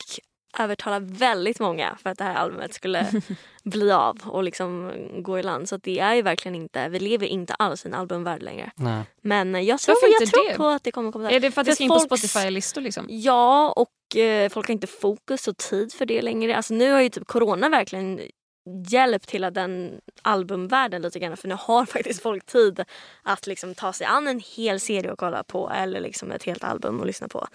övertala 0.58 0.98
väldigt 0.98 1.60
många 1.60 1.96
för 2.02 2.10
att 2.10 2.18
det 2.18 2.24
här 2.24 2.34
albumet 2.34 2.74
skulle 2.74 3.06
bli 3.64 3.92
av 3.92 4.18
och 4.24 4.44
liksom 4.44 4.92
gå 5.22 5.38
i 5.38 5.42
land. 5.42 5.68
Så 5.68 5.76
det 5.76 5.98
är 5.98 6.14
ju 6.14 6.22
verkligen 6.22 6.54
inte, 6.54 6.88
vi 6.88 6.98
lever 6.98 7.26
inte 7.26 7.54
alls 7.54 7.84
i 7.84 7.88
en 7.88 7.94
albumvärld 7.94 8.42
längre. 8.42 8.70
Nej. 8.74 9.02
Men 9.22 9.64
jag 9.64 9.80
tror, 9.80 9.94
Varför 9.94 10.22
jag 10.22 10.30
tror 10.32 10.48
det? 10.48 10.56
på 10.56 10.66
att 10.66 10.84
det 10.84 10.92
kommer 10.92 11.12
komma 11.12 11.30
Är 11.30 11.40
det 11.40 11.50
för 11.50 11.60
att 11.60 11.66
det 11.66 11.74
ska 11.74 11.84
in 11.84 11.90
på 11.90 11.98
Spotify-listor 11.98 12.80
liksom? 12.80 13.06
Ja, 13.08 13.72
och 13.76 14.16
eh, 14.16 14.48
folk 14.48 14.66
har 14.66 14.72
inte 14.72 14.86
fokus 14.86 15.48
och 15.48 15.56
tid 15.56 15.92
för 15.92 16.06
det 16.06 16.22
längre. 16.22 16.56
Alltså 16.56 16.74
nu 16.74 16.92
har 16.92 17.00
ju 17.00 17.08
typ 17.08 17.26
corona 17.26 17.68
verkligen 17.68 18.20
hjälpt 18.88 19.30
hela 19.30 19.50
den 19.50 20.00
albumvärlden 20.22 21.02
lite 21.02 21.18
grann. 21.18 21.36
För 21.36 21.48
nu 21.48 21.56
har 21.58 21.86
faktiskt 21.86 22.22
folk 22.22 22.46
tid 22.46 22.84
att 23.22 23.46
liksom 23.46 23.74
ta 23.74 23.92
sig 23.92 24.06
an 24.06 24.28
en 24.28 24.40
hel 24.56 24.80
serie 24.80 25.12
och 25.12 25.18
kolla 25.18 25.44
på 25.44 25.70
eller 25.70 26.00
liksom 26.00 26.32
ett 26.32 26.42
helt 26.42 26.64
album 26.64 27.00
och 27.00 27.06
lyssna 27.06 27.28
på. 27.28 27.46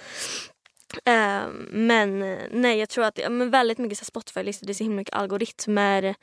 Eh, 1.05 1.47
men 1.69 2.19
nej, 2.51 2.79
jag 2.79 2.89
tror 2.89 3.05
att 3.05 3.17
ja, 3.17 3.29
men 3.29 3.49
väldigt 3.49 3.77
mycket 3.77 3.97
så 3.97 4.05
Spotify-listor, 4.05 4.65
det 4.67 4.71
är 4.71 4.73
så 4.73 4.83
himla 4.83 4.95
mycket 4.95 5.15
algoritmer. 5.15 6.15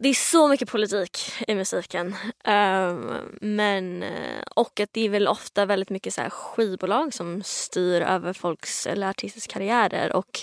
Det 0.00 0.08
är 0.08 0.14
så 0.14 0.48
mycket 0.48 0.70
politik 0.70 1.18
i 1.48 1.54
musiken. 1.54 2.14
Eh, 2.44 2.94
men, 3.40 4.02
eh, 4.02 4.42
och 4.56 4.80
att 4.80 4.92
det 4.92 5.00
är 5.00 5.08
väl 5.08 5.28
ofta 5.28 5.66
väldigt 5.66 5.90
mycket 5.90 6.14
så 6.14 6.20
här 6.20 6.30
skivbolag 6.30 7.14
som 7.14 7.42
styr 7.42 8.00
över 8.00 8.32
folks 8.32 8.86
eller 8.86 9.08
artisters 9.10 9.46
karriärer. 9.46 10.16
Och 10.16 10.40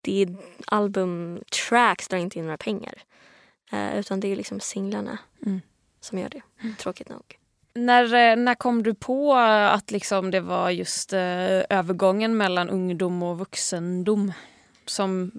det 0.00 0.22
är 0.22 0.36
albumtracks 0.66 2.08
drar 2.08 2.18
inte 2.18 2.38
in 2.38 2.44
några 2.44 2.58
pengar. 2.58 3.02
Eh, 3.72 3.98
utan 3.98 4.20
det 4.20 4.28
är 4.32 4.36
liksom 4.36 4.60
singlarna 4.60 5.18
Mm. 5.46 5.60
som 6.00 6.18
gör 6.18 6.28
det. 6.28 6.42
Tråkigt 6.78 7.08
nog. 7.08 7.38
När, 7.74 8.04
eh, 8.04 8.36
när 8.36 8.54
kom 8.54 8.82
du 8.82 8.94
på 8.94 9.34
att 9.34 9.90
liksom 9.90 10.30
det 10.30 10.40
var 10.40 10.70
just 10.70 11.12
eh, 11.12 11.60
övergången 11.70 12.36
mellan 12.36 12.70
ungdom 12.70 13.22
och 13.22 13.38
vuxendom? 13.38 14.32
Som, 14.86 15.32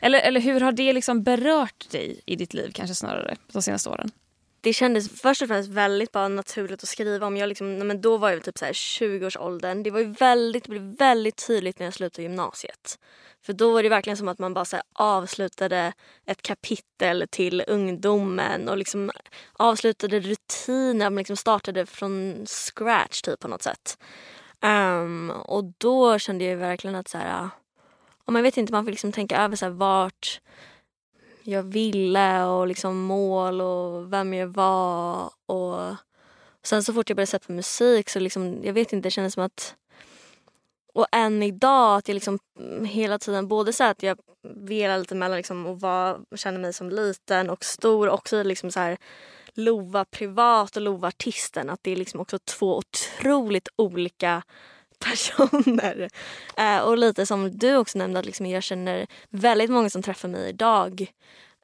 eller, 0.00 0.20
eller 0.20 0.40
hur 0.40 0.60
har 0.60 0.72
det 0.72 0.92
liksom 0.92 1.22
berört 1.22 1.90
dig 1.90 2.20
i 2.26 2.36
ditt 2.36 2.54
liv 2.54 2.70
kanske 2.74 2.94
snarare 2.94 3.36
de 3.52 3.62
senaste 3.62 3.90
åren? 3.90 4.10
det 4.62 4.72
kändes 4.72 5.20
först 5.20 5.42
och 5.42 5.48
främst 5.48 5.70
väldigt 5.70 6.12
bara 6.12 6.28
naturligt 6.28 6.82
att 6.82 6.88
skriva 6.88 7.26
om. 7.26 7.36
Jag 7.36 7.48
liksom, 7.48 7.78
men 7.78 8.00
då 8.00 8.16
var 8.16 8.30
jag 8.30 8.44
typ 8.44 8.56
20-årsåldern. 8.56 9.82
Det 9.82 9.90
var 9.90 10.00
ju 10.00 10.06
väldigt, 10.06 10.64
det 10.64 10.70
blev 10.70 10.96
väldigt 10.96 11.46
tydligt 11.46 11.78
när 11.78 11.86
jag 11.86 11.94
slutade 11.94 12.22
gymnasiet. 12.22 12.98
För 13.42 13.52
då 13.52 13.72
var 13.72 13.82
det 13.82 13.88
verkligen 13.88 14.16
som 14.16 14.28
att 14.28 14.38
man 14.38 14.54
bara 14.54 14.64
så 14.64 14.76
här 14.76 14.84
avslutade 14.92 15.92
ett 16.26 16.42
kapitel 16.42 17.26
till 17.30 17.64
ungdomen 17.68 18.68
och 18.68 18.76
liksom 18.76 19.10
avslutade 19.52 20.20
rutiner. 20.20 21.10
Man 21.10 21.16
liksom 21.16 21.36
startade 21.36 21.86
från 21.86 22.46
scratch 22.46 23.22
typ 23.22 23.40
på 23.40 23.48
något 23.48 23.62
sätt. 23.62 23.98
Um, 24.60 25.30
och 25.30 25.64
då 25.78 26.18
kände 26.18 26.44
jag 26.44 26.56
verkligen 26.56 26.96
att 26.96 27.08
så 27.08 27.18
här, 27.18 27.48
och 28.24 28.32
man 28.32 28.42
vet 28.42 28.56
inte, 28.56 28.72
man 28.72 28.84
får 28.84 28.90
liksom 28.90 29.12
tänka 29.12 29.42
över 29.42 29.56
så 29.56 29.64
här, 29.64 29.72
vart 29.72 30.40
jag 31.42 31.62
ville 31.62 32.44
och 32.44 32.66
liksom 32.66 33.00
mål 33.00 33.60
och 33.60 34.12
vem 34.12 34.34
jag 34.34 34.46
var. 34.46 35.30
Och 35.46 35.96
sen 36.62 36.82
så 36.82 36.92
fort 36.92 37.10
jag 37.10 37.16
började 37.16 37.30
sätta 37.30 37.46
på 37.46 37.52
musik 37.52 38.10
så 38.10 38.20
liksom, 38.20 38.64
jag 38.64 38.72
vet 38.72 38.92
inte, 38.92 39.06
det 39.06 39.10
kändes 39.10 39.34
som 39.34 39.42
att 39.42 39.74
och 40.92 41.06
än 41.12 41.42
idag 41.42 41.98
att 41.98 42.08
jag 42.08 42.14
liksom 42.14 42.38
mm, 42.58 42.84
hela 42.84 43.18
tiden 43.18 43.48
både 43.48 43.72
så 43.72 43.84
att 43.84 44.02
jag 44.02 44.18
velar 44.54 44.98
lite 44.98 45.14
mellan 45.14 45.36
liksom 45.36 45.66
och 45.66 45.80
var, 45.80 46.20
känner 46.36 46.58
mig 46.58 46.72
som 46.72 46.90
liten 46.90 47.50
och 47.50 47.64
stor 47.64 48.08
och 48.08 48.14
också 48.14 48.42
liksom 48.42 48.70
så 48.70 48.80
här 48.80 48.98
Lova 49.54 50.04
privat 50.04 50.76
och 50.76 50.82
Lova 50.82 51.08
artisten. 51.08 51.70
Att 51.70 51.80
det 51.82 51.90
är 51.90 51.96
liksom 51.96 52.20
också 52.20 52.38
två 52.38 52.76
otroligt 52.76 53.68
olika 53.76 54.42
personer. 54.98 56.08
Eh, 56.56 56.78
och 56.78 56.98
lite 56.98 57.26
som 57.26 57.58
du 57.58 57.76
också 57.76 57.98
nämnde, 57.98 58.18
att 58.18 58.26
liksom 58.26 58.46
jag 58.46 58.62
känner 58.62 59.06
väldigt 59.30 59.70
många 59.70 59.90
som 59.90 60.02
träffar 60.02 60.28
mig 60.28 60.48
idag 60.48 61.12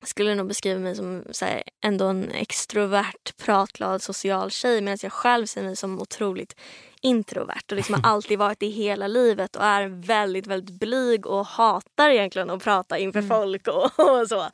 skulle 0.02 0.34
nog 0.34 0.46
beskriva 0.46 0.80
mig 0.80 0.96
som 0.96 1.24
så 1.30 1.44
här, 1.44 1.62
ändå 1.80 2.06
en 2.06 2.30
extrovert, 2.30 3.36
pratglad, 3.36 4.02
social 4.02 4.50
tjej 4.50 4.80
medan 4.80 4.98
jag 5.02 5.12
själv 5.12 5.46
ser 5.46 5.62
mig 5.62 5.76
som 5.76 6.00
otroligt 6.00 6.56
introvert 7.02 7.62
och 7.70 7.76
liksom 7.76 7.94
har 7.94 8.10
alltid 8.12 8.38
varit 8.38 8.60
det 8.60 8.66
hela 8.68 9.06
livet 9.06 9.56
och 9.56 9.64
är 9.64 9.86
väldigt, 10.06 10.46
väldigt 10.46 10.80
blyg 10.80 11.26
och 11.26 11.46
hatar 11.46 12.10
egentligen 12.10 12.50
att 12.50 12.64
prata 12.64 12.98
inför 12.98 13.22
folk 13.22 13.66
och, 13.68 13.84
och 14.20 14.28
så. 14.28 14.46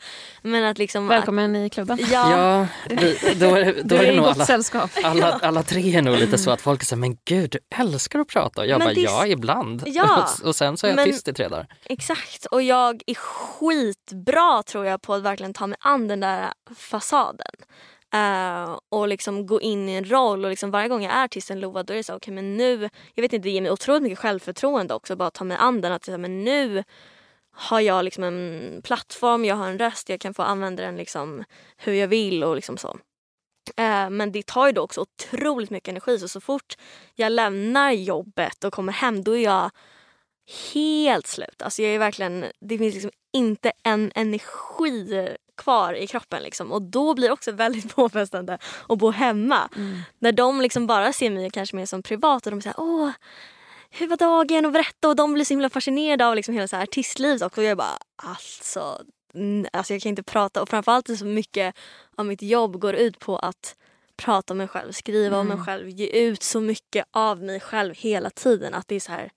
Men 0.42 0.64
att 0.64 0.78
liksom... 0.78 1.08
Välkommen 1.08 1.56
i 1.56 1.70
klubben. 1.70 1.94
Att, 2.02 2.10
ja, 2.10 2.38
Ja, 2.38 2.66
vi, 2.88 3.34
då 3.40 3.46
är, 3.46 3.82
då 3.84 3.94
är 3.94 4.06
det 4.06 4.16
nog 4.16 4.26
alla, 4.26 4.46
sällskap. 4.46 4.90
alla, 5.02 5.38
alla 5.42 5.62
tre 5.62 5.96
är 5.96 6.02
nog 6.02 6.18
lite 6.18 6.38
så 6.38 6.50
att 6.50 6.60
folk 6.60 6.82
säger 6.84 7.00
men 7.00 7.16
gud 7.24 7.50
du 7.50 7.58
älskar 7.80 8.18
att 8.18 8.28
prata 8.28 8.60
och 8.60 8.66
jag 8.66 8.78
Men 8.78 8.86
bara 8.88 8.94
ja 8.94 9.26
ibland. 9.26 9.82
Ja, 9.86 10.28
och 10.44 10.56
sen 10.56 10.76
så 10.76 10.86
är 10.86 10.90
jag 10.90 10.96
men- 10.96 11.04
tyst 11.06 11.28
i 11.28 11.32
tre 11.32 11.48
dagar. 11.48 11.66
exakt. 11.84 12.46
Och 12.46 12.62
jag 12.62 13.02
är 13.06 13.14
skitbra 13.14 14.62
tror 14.62 14.86
jag 14.86 15.02
på 15.02 15.14
att 15.14 15.22
verkligen 15.22 15.54
ta 15.54 15.66
mig 15.66 15.78
an 15.80 16.08
den 16.08 16.20
där 16.20 16.52
fasaden. 16.76 17.46
Uh, 18.14 18.78
och 18.88 19.08
liksom 19.08 19.46
gå 19.46 19.60
in 19.60 19.88
i 19.88 19.92
en 19.92 20.10
roll 20.10 20.44
och 20.44 20.50
liksom 20.50 20.70
varje 20.70 20.88
gång 20.88 21.02
jag 21.02 21.12
är 21.12 21.24
artisten 21.24 21.60
Lova 21.60 21.82
då 21.82 21.92
är 21.92 21.96
det 21.96 22.04
så 22.04 22.14
okej 22.14 22.34
men 22.34 22.56
nu, 22.56 22.88
jag 23.14 23.22
vet 23.22 23.32
inte 23.32 23.48
det 23.48 23.50
ger 23.50 23.60
mig 23.60 23.70
otroligt 23.70 24.02
mycket 24.02 24.18
självförtroende 24.18 24.94
också 24.94 25.16
bara 25.16 25.30
ta 25.30 25.44
mig 25.44 25.56
an 25.56 25.80
den 25.80 25.92
att 25.92 26.04
så 26.04 26.18
men 26.18 26.44
nu 26.44 26.84
har 27.56 27.80
jag 27.80 28.04
liksom 28.04 28.24
en 28.24 28.80
plattform, 28.84 29.44
jag 29.44 29.56
har 29.56 29.68
en 29.68 29.78
röst, 29.78 30.08
jag 30.08 30.20
kan 30.20 30.34
få 30.34 30.42
använda 30.42 30.82
den 30.82 30.96
liksom 30.96 31.44
hur 31.76 31.92
jag 31.92 32.08
vill 32.08 32.44
och 32.44 32.54
liksom 32.56 32.76
så. 32.76 32.88
Uh, 33.80 34.10
men 34.10 34.32
det 34.32 34.46
tar 34.46 34.66
ju 34.66 34.72
då 34.72 34.82
också 34.82 35.00
otroligt 35.00 35.70
mycket 35.70 35.88
energi 35.88 36.18
så 36.18 36.28
så 36.28 36.40
fort 36.40 36.74
jag 37.14 37.32
lämnar 37.32 37.92
jobbet 37.92 38.64
och 38.64 38.72
kommer 38.72 38.92
hem 38.92 39.24
då 39.24 39.36
är 39.36 39.42
jag 39.42 39.70
helt 40.74 41.26
slut. 41.26 41.62
Alltså 41.62 41.82
jag 41.82 41.94
är 41.94 41.98
verkligen, 41.98 42.44
det 42.60 42.78
finns 42.78 42.94
liksom 42.94 43.10
inte 43.32 43.72
en 43.82 44.12
energi 44.14 45.36
kvar 45.56 45.94
i 45.94 46.06
kroppen 46.06 46.42
liksom. 46.42 46.72
och 46.72 46.82
då 46.82 47.14
blir 47.14 47.28
det 47.28 47.32
också 47.32 47.52
väldigt 47.52 47.94
påfrestande 47.96 48.58
att 48.88 48.98
bo 48.98 49.10
hemma. 49.10 49.68
När 50.18 50.32
de 50.32 50.60
liksom 50.60 50.86
bara 50.86 51.12
ser 51.12 51.30
mig 51.30 51.50
kanske 51.50 51.76
mer 51.76 51.86
som 51.86 52.02
privat 52.02 52.46
och 52.46 52.52
de 52.52 52.62
säger 52.62 52.80
åh 52.80 53.10
hur 53.98 54.06
var 54.06 54.16
dagen? 54.16 54.66
och 54.66 54.72
berätta. 54.72 55.08
Och 55.08 55.16
de 55.16 55.34
blir 55.34 55.44
så 55.44 55.52
himla 55.52 55.70
fascinerade 55.70 56.26
av 56.26 56.36
liksom 56.36 56.54
hela 56.54 56.68
så 56.68 56.76
här 56.76 56.82
artistlivet 56.82 57.42
också. 57.42 57.60
Och 57.60 57.66
jag 57.66 57.78
bara 57.78 57.98
alltså, 58.16 59.02
alltså 59.72 59.92
jag 59.92 60.02
kan 60.02 60.10
inte 60.10 60.22
prata. 60.22 60.62
Och 60.62 60.68
framförallt 60.68 61.18
så 61.18 61.24
mycket 61.24 61.74
av 62.16 62.26
mitt 62.26 62.42
jobb 62.42 62.80
går 62.80 62.94
ut 62.94 63.18
på 63.18 63.36
att 63.36 63.76
prata 64.16 64.52
om 64.52 64.58
mig 64.58 64.68
själv, 64.68 64.92
skriva 64.92 65.38
om 65.38 65.46
mig 65.46 65.58
själv, 65.58 65.88
ge 65.88 66.06
ut 66.06 66.42
så 66.42 66.60
mycket 66.60 67.06
av 67.10 67.42
mig 67.42 67.60
själv 67.60 67.94
hela 67.96 68.30
tiden. 68.30 68.74
Att 68.74 68.88
det 68.88 68.94
är 68.94 69.00
så 69.00 69.12
här 69.12 69.30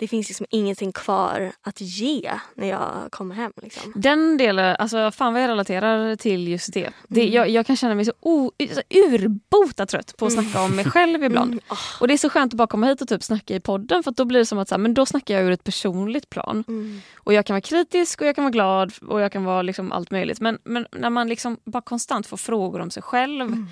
det 0.00 0.08
finns 0.08 0.28
liksom 0.28 0.46
ingenting 0.50 0.92
kvar 0.92 1.52
att 1.62 1.80
ge 1.80 2.32
när 2.54 2.68
jag 2.68 2.90
kommer 3.10 3.34
hem. 3.34 3.52
Liksom. 3.62 3.92
Den 3.96 4.36
delen, 4.36 4.76
alltså 4.78 5.10
fan 5.10 5.32
vad 5.32 5.42
jag 5.42 5.48
relaterar 5.48 6.16
till 6.16 6.48
just 6.48 6.72
det. 6.72 6.90
det 7.08 7.20
Mm. 7.22 7.32
jag, 7.34 7.48
jag 7.48 7.66
kan 7.66 7.76
känna 7.76 7.94
mig 7.94 8.04
så, 8.04 8.12
o, 8.20 8.52
så 8.74 8.82
urbota 8.90 9.86
trött 9.86 10.16
på 10.16 10.26
att 10.26 10.32
snacka 10.32 10.62
om 10.62 10.76
mig 10.76 10.84
själv 10.84 11.24
ibland. 11.24 11.50
Mm, 11.52 11.64
åh, 11.70 11.78
Och 12.00 12.08
det 12.08 12.14
är 12.14 12.18
så 12.18 12.30
skönt 12.30 12.52
att 12.52 12.56
bara 12.56 12.66
komma 12.66 12.86
hit 12.86 13.02
och 13.02 13.08
typ 13.08 13.22
snacka 13.22 13.54
i 13.54 13.60
podden 13.60 14.02
för 14.02 14.10
att 14.10 14.16
då 14.16 14.24
blir 14.24 14.38
det 14.38 14.46
som 14.46 14.58
att 14.58 14.68
så 14.68 14.74
här, 14.74 14.80
men 14.80 14.94
då 14.94 15.06
snackar 15.06 15.34
jag 15.34 15.44
ur 15.44 15.50
ett 15.50 15.64
personligt 15.64 16.30
plan. 16.30 16.64
mm. 16.68 17.00
Och 17.16 17.32
jag 17.32 17.46
kan 17.46 17.54
vara 17.54 17.60
kritisk 17.60 18.20
och 18.20 18.26
jag 18.26 18.34
kan 18.34 18.44
vara 18.44 18.52
glad 18.52 18.92
och 19.08 19.20
jag 19.20 19.32
kan 19.32 19.44
vara 19.44 19.62
liksom 19.62 19.92
allt 19.92 20.10
möjligt. 20.10 20.40
Men, 20.40 20.58
men 20.64 20.86
när 20.92 21.10
man 21.10 21.28
liksom 21.28 21.56
bara 21.64 21.82
konstant 21.82 22.26
får 22.26 22.36
frågor 22.36 22.80
om 22.80 22.90
sig 22.90 23.02
själv 23.02 23.40
Mm. 23.46 23.68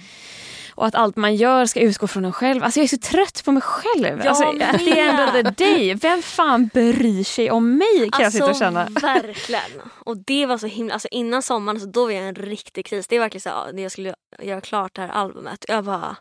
Och 0.78 0.86
att 0.86 0.94
allt 0.94 1.16
man 1.16 1.36
gör 1.36 1.66
ska 1.66 1.80
utgå 1.80 2.06
från 2.06 2.24
en 2.24 2.32
själv. 2.32 2.64
Alltså 2.64 2.80
jag 2.80 2.84
är 2.84 2.88
så 2.88 2.98
trött 2.98 3.44
på 3.44 3.52
mig 3.52 3.62
själv. 3.62 4.18
Jag 4.18 4.26
alltså, 4.26 4.44
at 4.44 4.78
the 4.78 5.00
end 5.00 5.20
of 5.20 5.32
the 5.32 5.64
day, 5.64 5.94
vem 5.94 6.22
fan 6.22 6.66
bryr 6.66 7.24
sig 7.24 7.50
om 7.50 7.76
mig 7.78 8.10
kan 8.12 8.22
jag 8.22 8.32
sitta 8.32 8.50
och 8.50 8.56
känna. 8.56 8.84
Alltså, 8.84 9.06
verkligen. 9.06 9.82
Och 10.04 10.16
det 10.16 10.46
var 10.46 10.58
så 10.58 10.66
himla, 10.66 10.94
alltså 10.94 11.08
innan 11.10 11.42
sommaren 11.42 11.80
så 11.80 11.86
då 11.86 12.04
var 12.04 12.10
jag 12.10 12.28
en 12.28 12.34
riktig 12.34 12.86
kris. 12.86 13.06
Det 13.08 13.16
är 13.16 13.20
verkligen 13.20 13.42
så 13.42 13.80
jag 13.80 13.92
skulle 13.92 14.14
göra 14.38 14.60
klart 14.60 14.94
det 14.94 15.02
här 15.02 15.08
albumet. 15.08 15.64
Jag 15.68 15.84
bara, 15.84 16.16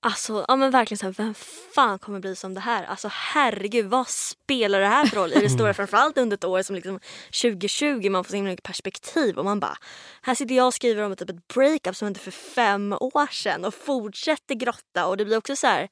alltså 0.00 0.44
ja 0.48 0.56
men 0.56 0.70
verkligen 0.70 0.98
så 0.98 1.06
här, 1.06 1.12
vem 1.12 1.34
fan 1.74 1.98
kommer 1.98 2.20
bry 2.20 2.36
sig 2.36 2.48
om 2.48 2.54
det 2.54 2.60
här? 2.60 2.84
Alltså 2.84 3.08
herregud, 3.12 3.86
vad 3.86 4.08
spelar 4.08 4.80
det 4.80 4.86
här 4.86 5.06
för 5.06 5.16
roll 5.16 5.32
i 5.32 5.40
det 5.40 5.50
stora? 5.50 5.74
Framförallt 5.74 6.18
under 6.18 6.36
ett 6.36 6.44
år 6.44 6.62
som 6.62 6.76
liksom 6.76 7.00
2020, 7.42 8.10
man 8.10 8.24
får 8.24 8.30
så 8.30 8.36
himla 8.36 8.50
mycket 8.50 8.64
perspektiv 8.64 9.38
och 9.38 9.44
man 9.44 9.60
bara, 9.60 9.76
här 10.22 10.34
sitter 10.34 10.54
jag 10.54 10.66
och 10.66 10.74
skriver 10.74 11.02
om 11.02 11.16
typ 11.16 11.30
ett 11.30 11.48
breakup 11.48 11.96
som 11.96 12.06
hände 12.06 12.20
för 12.20 12.30
fem 12.30 12.92
år 12.92 13.32
sedan 13.32 13.64
och 13.64 13.74
fortsätter 13.74 14.54
grotta 14.54 15.06
och 15.06 15.16
det 15.16 15.24
blir 15.24 15.36
också 15.36 15.56
så 15.56 15.66
här 15.66 15.88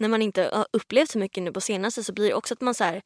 när 0.00 0.08
man 0.08 0.22
inte 0.22 0.50
har 0.52 0.66
upplevt 0.72 1.10
så 1.10 1.18
mycket 1.18 1.42
nu 1.42 1.52
på 1.52 1.60
senaste 1.60 2.04
så 2.04 2.12
blir 2.12 2.28
det 2.28 2.34
också 2.34 2.54
att 2.54 2.60
man 2.60 2.74
så 2.74 2.84
här, 2.84 3.02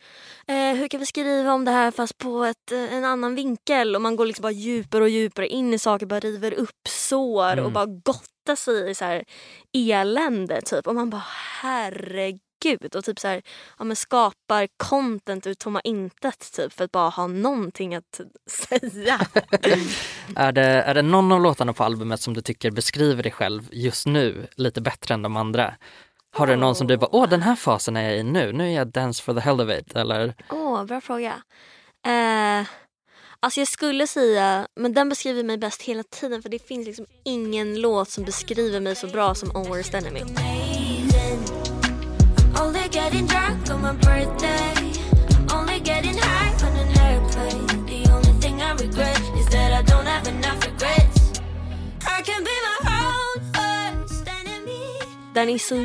eh, 0.46 0.76
hur 0.76 0.88
kan 0.88 1.00
vi 1.00 1.06
skriva 1.06 1.52
om 1.52 1.64
det 1.64 1.70
här 1.70 1.90
fast 1.90 2.18
på 2.18 2.44
ett, 2.44 2.72
eh, 2.72 2.94
en 2.94 3.04
annan 3.04 3.34
vinkel 3.34 3.96
och 3.96 4.02
man 4.02 4.16
går 4.16 4.26
liksom 4.26 4.42
bara 4.42 4.52
djupare 4.52 5.02
och 5.02 5.08
djupare 5.08 5.48
in 5.48 5.74
i 5.74 5.78
saker, 5.78 6.06
bara 6.06 6.20
river 6.20 6.54
upp 6.54 6.88
sår 6.88 7.60
och 7.60 7.72
bara 7.72 7.86
gottar 7.86 8.56
sig 8.56 8.90
i 8.90 8.94
så 8.94 9.04
här 9.04 9.24
elände 9.72 10.60
typ 10.62 10.86
och 10.86 10.94
man 10.94 11.10
bara 11.10 11.24
herregud 11.60 12.94
och 12.94 13.04
typ 13.04 13.20
så 13.20 13.28
här, 13.28 13.42
ja, 13.78 13.84
men 13.84 13.96
skapar 13.96 14.68
content 14.76 15.46
ur 15.46 15.54
tomma 15.54 15.80
intet 15.80 16.52
typ 16.52 16.72
för 16.72 16.84
att 16.84 16.92
bara 16.92 17.08
ha 17.08 17.26
någonting 17.26 17.94
att 17.94 18.20
säga. 18.50 19.20
Är 20.36 20.52
det, 20.52 20.62
är 20.62 20.94
det 20.94 21.02
någon 21.02 21.32
av 21.32 21.40
låtarna 21.40 21.72
på 21.72 21.84
albumet 21.84 22.20
som 22.20 22.34
du 22.34 22.40
tycker 22.40 22.70
beskriver 22.70 23.22
dig 23.22 23.32
själv 23.32 23.68
just 23.72 24.06
nu 24.06 24.46
lite 24.56 24.80
bättre 24.80 25.14
än 25.14 25.22
de 25.22 25.36
andra? 25.36 25.74
Har 26.36 26.46
du 26.46 26.56
någon 26.56 26.74
som 26.74 26.86
du 26.86 26.96
bara, 26.96 27.14
åh 27.14 27.28
den 27.28 27.42
här 27.42 27.56
fasen 27.56 27.96
är 27.96 28.02
jag 28.02 28.18
i 28.18 28.22
nu, 28.22 28.52
nu 28.52 28.68
är 28.70 28.76
jag 28.76 28.86
dance 28.88 29.22
for 29.22 29.34
the 29.34 29.40
hell 29.40 29.60
of 29.60 29.70
it 29.70 29.96
eller? 29.96 30.34
Åh, 30.50 30.84
bra 30.84 31.00
fråga. 31.00 31.32
Eh, 32.06 32.66
alltså 33.40 33.60
jag 33.60 33.68
skulle 33.68 34.06
säga, 34.06 34.66
men 34.76 34.94
den 34.94 35.08
beskriver 35.08 35.42
mig 35.42 35.58
bäst 35.58 35.82
hela 35.82 36.02
tiden 36.02 36.42
för 36.42 36.48
det 36.48 36.58
finns 36.68 36.86
liksom 36.86 37.06
ingen 37.24 37.80
låt 37.80 38.10
som 38.10 38.24
beskriver 38.24 38.80
mig 38.80 38.94
så 38.94 39.06
bra 39.06 39.34
som 39.34 39.56
On 39.56 39.68
Worst 39.68 39.94
Enemy. 39.94 40.20
I 52.06 52.22
can 52.22 52.44
be 52.44 52.50
my. 52.50 52.83
Den 55.34 55.48
är 55.48 55.58
så 55.58 55.84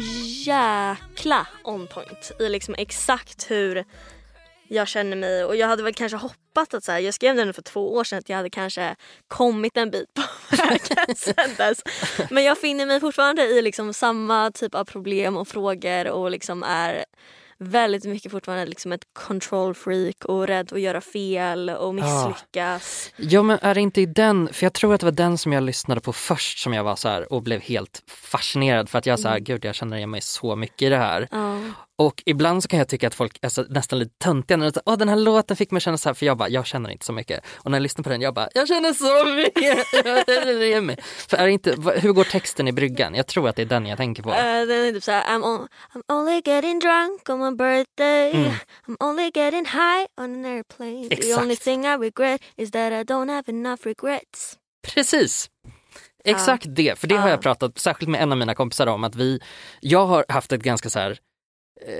jäkla 0.50 1.48
on 1.64 1.88
point 1.88 2.32
i 2.40 2.50
liksom 2.50 2.76
exakt 2.78 3.52
hur 3.52 3.86
jag 4.68 4.88
känner 4.88 5.18
mig 5.18 5.46
och 5.46 5.56
jag 5.56 5.68
hade 5.68 5.84
väl 5.84 5.94
kanske 5.94 6.18
hoppats 6.18 6.74
att 6.74 6.84
så 6.84 6.92
här, 6.92 7.00
jag 7.00 7.14
skrev 7.14 7.36
den 7.36 7.54
för 7.54 7.62
två 7.62 7.94
år 7.94 8.04
sedan 8.04 8.20
att 8.20 8.30
jag 8.30 8.38
hade 8.38 8.50
kanske 8.50 8.96
kommit 9.28 9.78
en 9.78 9.92
bit 9.92 10.14
på 10.14 10.22
vägen 10.56 11.16
sen 11.16 11.56
dess. 11.58 11.84
Men 12.30 12.44
jag 12.44 12.58
finner 12.58 12.86
mig 12.86 13.00
fortfarande 13.00 13.44
i 13.44 13.62
liksom 13.62 13.94
samma 13.94 14.52
typ 14.52 14.76
av 14.76 14.86
problem 14.86 15.38
och 15.38 15.48
frågor 15.48 16.08
och 16.08 16.32
liksom 16.32 16.64
är 16.64 17.06
väldigt 17.60 18.04
mycket 18.04 18.32
fortfarande 18.32 18.66
liksom 18.66 18.92
ett 18.92 19.04
control 19.14 19.74
freak 19.74 20.26
och 20.26 20.48
rädd 20.48 20.74
att 20.74 20.82
göra 20.82 21.02
fel 21.02 21.70
och 21.70 21.96
misslyckas. 21.96 23.14
Ja 23.16 23.44
men 23.44 23.60
är 23.62 23.76
det 23.76 23.82
inte 23.82 24.02
i 24.02 24.06
den, 24.06 24.54
för 24.54 24.66
jag 24.66 24.74
tror 24.74 24.94
att 24.94 25.00
det 25.00 25.06
var 25.06 25.12
den 25.12 25.38
som 25.38 25.54
jag 25.54 25.64
lyssnade 25.64 26.02
på 26.02 26.14
först 26.14 26.60
som 26.60 26.74
jag 26.74 26.84
var 26.84 26.96
så 26.96 27.10
här 27.10 27.34
och 27.34 27.44
blev 27.44 27.62
helt 27.62 28.04
fascinerad 28.08 28.90
för 28.90 29.00
att 29.00 29.06
jag 29.06 29.20
så 29.20 29.28
här, 29.28 29.40
gud 29.40 29.66
jag 29.66 29.76
känner 29.76 29.98
igen 29.98 30.10
mig 30.10 30.22
så 30.22 30.56
mycket 30.56 30.82
i 30.82 30.90
det 30.90 30.98
här. 30.98 31.28
Ja. 31.32 31.60
Och 32.00 32.24
ibland 32.26 32.64
så 32.64 32.70
kan 32.70 32.80
jag 32.80 32.88
tycka 32.88 33.08
att 33.08 33.14
folk 33.14 33.38
är 33.42 33.50
så, 33.50 33.64
nästan 33.70 34.00
lite 34.00 34.16
töntiga 34.18 34.58
när 34.58 34.66
de 34.66 34.72
säger 34.72 34.84
åh 34.86 34.98
den 34.98 35.10
här 35.10 35.16
låten 35.16 35.58
fick 35.58 35.72
mig 35.72 35.82
känna 35.82 35.98
så 35.98 36.10
här 36.10 36.14
för 36.14 36.26
jag 36.26 36.38
bara, 36.38 36.50
jag 36.50 36.66
känner 36.66 36.90
inte 36.90 37.06
så 37.06 37.14
mycket. 37.14 37.46
Och 37.56 37.72
när 37.72 37.78
jag 37.78 37.84
lyssnar 37.84 38.04
på 38.04 38.10
den, 38.10 38.22
jag 38.22 38.34
bara, 38.34 38.50
jag 38.54 38.68
känner 38.68 38.94
så 38.94 39.26
mycket. 39.36 39.88
För 41.30 41.38
är 41.38 41.48
inte, 41.48 41.76
hur 41.96 42.12
går 42.12 42.24
texten 42.24 42.68
i 42.68 42.72
bryggan? 42.72 43.16
Jag 43.16 43.28
tror 43.28 43.50
att 43.50 43.56
det 43.56 43.62
är 43.62 43.66
den 43.66 43.86
jag 43.86 43.98
tänker 43.98 44.24
på. 44.24 44.30
Eh, 44.30 44.36
den 44.44 44.72
är 44.72 44.92
typ 44.92 45.04
såhär 45.04 45.24
I'm, 45.24 45.44
on, 45.44 45.68
I'm 45.94 46.14
only 46.14 46.42
getting 46.46 46.80
drunk 46.80 47.30
on 47.30 47.40
my 47.40 47.49
birthday 47.58 48.32
Mm. 48.34 48.52
I'm 48.88 48.98
only 49.00 49.32
getting 49.36 49.66
high 49.66 50.06
on 50.22 50.34
an 50.34 50.46
airplane 50.46 51.10
The 51.10 51.16
Exakt. 51.16 51.42
only 51.42 51.56
thing 51.56 51.86
I 51.86 51.96
regret 51.98 52.42
is 52.58 52.72
that 52.72 52.92
I 52.92 53.04
don't 53.14 53.30
have 53.30 53.44
enough 53.48 53.80
regrets 53.86 54.58
Precis. 54.94 55.50
Exakt 56.26 56.66
det, 56.68 57.00
för 57.00 57.08
det 57.08 57.16
har 57.16 57.28
Ja. 57.28 57.34
jag 57.34 57.42
pratat 57.42 57.78
särskilt 57.80 58.10
med 58.10 58.22
en 58.22 58.32
av 58.32 58.38
mina 58.38 58.56
kompisar 58.56 58.88
om 58.88 59.04
att 59.04 59.16
vi, 59.16 59.40
jag 59.82 60.06
har 60.06 60.26
haft 60.30 60.52
ett 60.52 60.62
ganska 60.64 60.90
så 60.90 61.00
här 61.00 61.18
eh, 61.88 61.94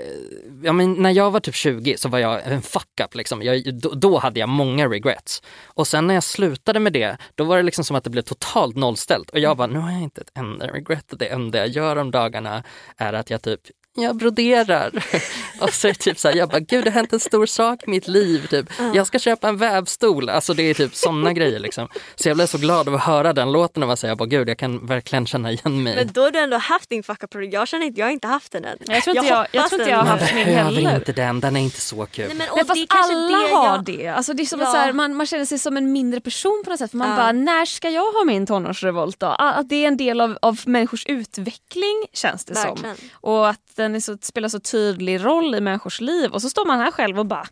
Ja, 0.62 0.72
men 0.72 0.92
när 0.92 1.10
jag 1.10 1.30
var 1.30 1.40
typ 1.40 1.54
20 1.54 1.96
så 1.96 2.08
var 2.08 2.18
jag 2.18 2.46
en 2.46 2.62
fuck 2.62 3.00
up. 3.04 3.14
Liksom. 3.14 3.42
Jag, 3.42 3.74
då, 3.80 3.88
då 3.94 4.18
hade 4.18 4.40
jag 4.40 4.48
många 4.48 4.88
regrets. 4.88 5.42
Och 5.64 5.86
sen 5.86 6.06
när 6.06 6.14
jag 6.14 6.22
slutade 6.24 6.80
med 6.80 6.92
det, 6.92 7.16
då 7.34 7.44
var 7.44 7.56
det 7.56 7.62
liksom 7.62 7.84
som 7.84 7.96
att 7.96 8.04
det 8.04 8.10
blev 8.10 8.22
totalt 8.22 8.76
nollställt. 8.76 9.30
Och 9.30 9.38
jag 9.38 9.56
bara, 9.56 9.66
nu 9.66 9.78
har 9.78 9.92
jag 9.92 10.02
inte 10.02 10.20
ett 10.20 10.30
enda 10.34 10.66
regret. 10.66 11.04
Det 11.18 11.26
enda 11.28 11.58
jag 11.58 11.68
gör 11.68 11.96
om 11.96 12.10
dagarna 12.10 12.62
är 12.96 13.12
att 13.12 13.30
jag 13.30 13.42
typ 13.42 13.60
jag 13.96 14.16
broderar. 14.16 14.90
och 15.60 15.72
så 15.74 15.88
är 15.88 15.92
det 15.92 15.98
typ 15.98 16.18
så 16.18 16.28
här, 16.28 16.36
jag 16.36 16.48
bara, 16.48 16.60
gud 16.60 16.84
det 16.84 16.90
har 16.90 16.94
hänt 16.94 17.12
en 17.12 17.20
stor 17.20 17.46
sak 17.46 17.82
i 17.86 17.90
mitt 17.90 18.08
liv. 18.08 18.46
Typ. 18.46 18.66
Jag 18.94 19.06
ska 19.06 19.18
köpa 19.18 19.48
en 19.48 19.56
vävstol. 19.56 20.28
Alltså 20.28 20.54
det 20.54 20.62
är 20.62 20.74
typ 20.74 20.94
sådana 20.94 21.32
grejer. 21.32 21.58
Liksom. 21.58 21.88
Så 22.16 22.28
jag 22.28 22.36
blev 22.36 22.46
så 22.46 22.58
glad 22.58 22.88
av 22.88 22.94
att 22.94 23.00
höra 23.04 23.32
den 23.32 23.52
låten 23.52 23.82
och 23.82 23.86
bara 23.88 23.96
säga, 23.96 24.10
jag 24.10 24.18
bara, 24.18 24.28
gud 24.28 24.48
jag 24.48 24.58
kan 24.58 24.86
verkligen 24.86 25.26
känna 25.26 25.52
igen 25.52 25.82
mig. 25.82 25.94
Men 25.96 26.12
då 26.12 26.20
har 26.22 26.30
du 26.30 26.38
ändå 26.38 26.56
haft 26.56 26.88
din 26.90 27.02
fuck 27.02 27.22
up. 27.22 27.30
Jag 27.52 27.68
känner 27.68 27.86
inte, 27.86 28.00
jag 28.00 28.06
har 28.06 28.12
inte 28.12 28.26
haft 28.28 28.52
den 28.52 28.64
än. 28.64 28.76
Jag 28.80 29.02
tror 29.02 29.16
inte 29.16 29.28
jag, 29.28 29.46
jag, 29.52 29.60
hoppas 29.60 29.70
tror 29.70 29.80
inte 29.82 29.90
jag 29.90 29.98
har 29.98 30.04
Man 30.04 30.18
haft 30.18 30.34
min 30.34 30.44
behöver 30.44 30.72
heller. 30.72 30.94
inte 30.96 31.12
den, 31.12 31.40
den 31.40 31.56
är 31.56 31.60
inte 31.60 31.80
så 31.80 32.06
kul. 32.06 32.24
Nej, 32.28 32.36
men, 32.36 32.48
och 32.50 32.56
Nej, 32.56 32.64
det 32.64 32.68
fast 32.94 33.10
alla 33.14 33.28
det 33.28 33.54
har 33.54 33.66
jag... 33.66 33.84
det. 33.84 34.08
Alltså, 34.08 34.32
det 34.34 34.42
är 34.42 34.46
som 34.46 34.60
Ja. 34.60 34.66
att 34.66 34.72
så 34.72 34.78
här, 34.78 34.92
man, 34.92 35.14
man 35.16 35.26
känner 35.26 35.44
sig 35.44 35.58
som 35.58 35.76
en 35.76 35.92
mindre 35.92 36.20
person 36.20 36.62
på 36.64 36.70
något 36.70 36.78
sätt. 36.78 36.90
För 36.90 36.98
man 36.98 37.10
Ja. 37.10 37.16
bara, 37.16 37.32
när 37.32 37.64
ska 37.64 37.88
jag 37.90 38.12
ha 38.12 38.24
min 38.24 38.46
tonårsrevolt 38.46 39.20
då? 39.20 39.26
Ah, 39.26 39.52
Att 39.52 39.68
det 39.68 39.84
är 39.84 39.88
en 39.88 39.96
del 39.96 40.20
av, 40.20 40.38
av 40.42 40.60
människors 40.66 41.06
utveckling 41.06 42.06
känns 42.12 42.44
det 42.44 42.54
Verkligen. 42.54 42.96
som. 42.96 43.08
Och 43.20 43.48
att 43.48 43.58
den 43.82 43.94
är 43.94 44.00
så, 44.00 44.16
spelar 44.22 44.48
så 44.48 44.60
tydlig 44.60 45.24
roll 45.24 45.54
i 45.54 45.60
människors 45.60 46.00
liv. 46.00 46.30
Och 46.30 46.42
så 46.42 46.50
står 46.50 46.64
man 46.66 46.78
här 46.78 46.90
själv 46.90 47.18
och 47.18 47.26
bara, 47.26 47.46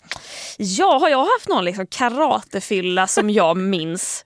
ja 0.58 0.98
har 0.98 1.08
jag 1.08 1.24
haft 1.24 1.48
någon 1.48 1.64
liksom 1.64 1.86
karatefylla 1.86 3.06
som 3.06 3.30
jag 3.30 3.56
minns? 3.56 4.24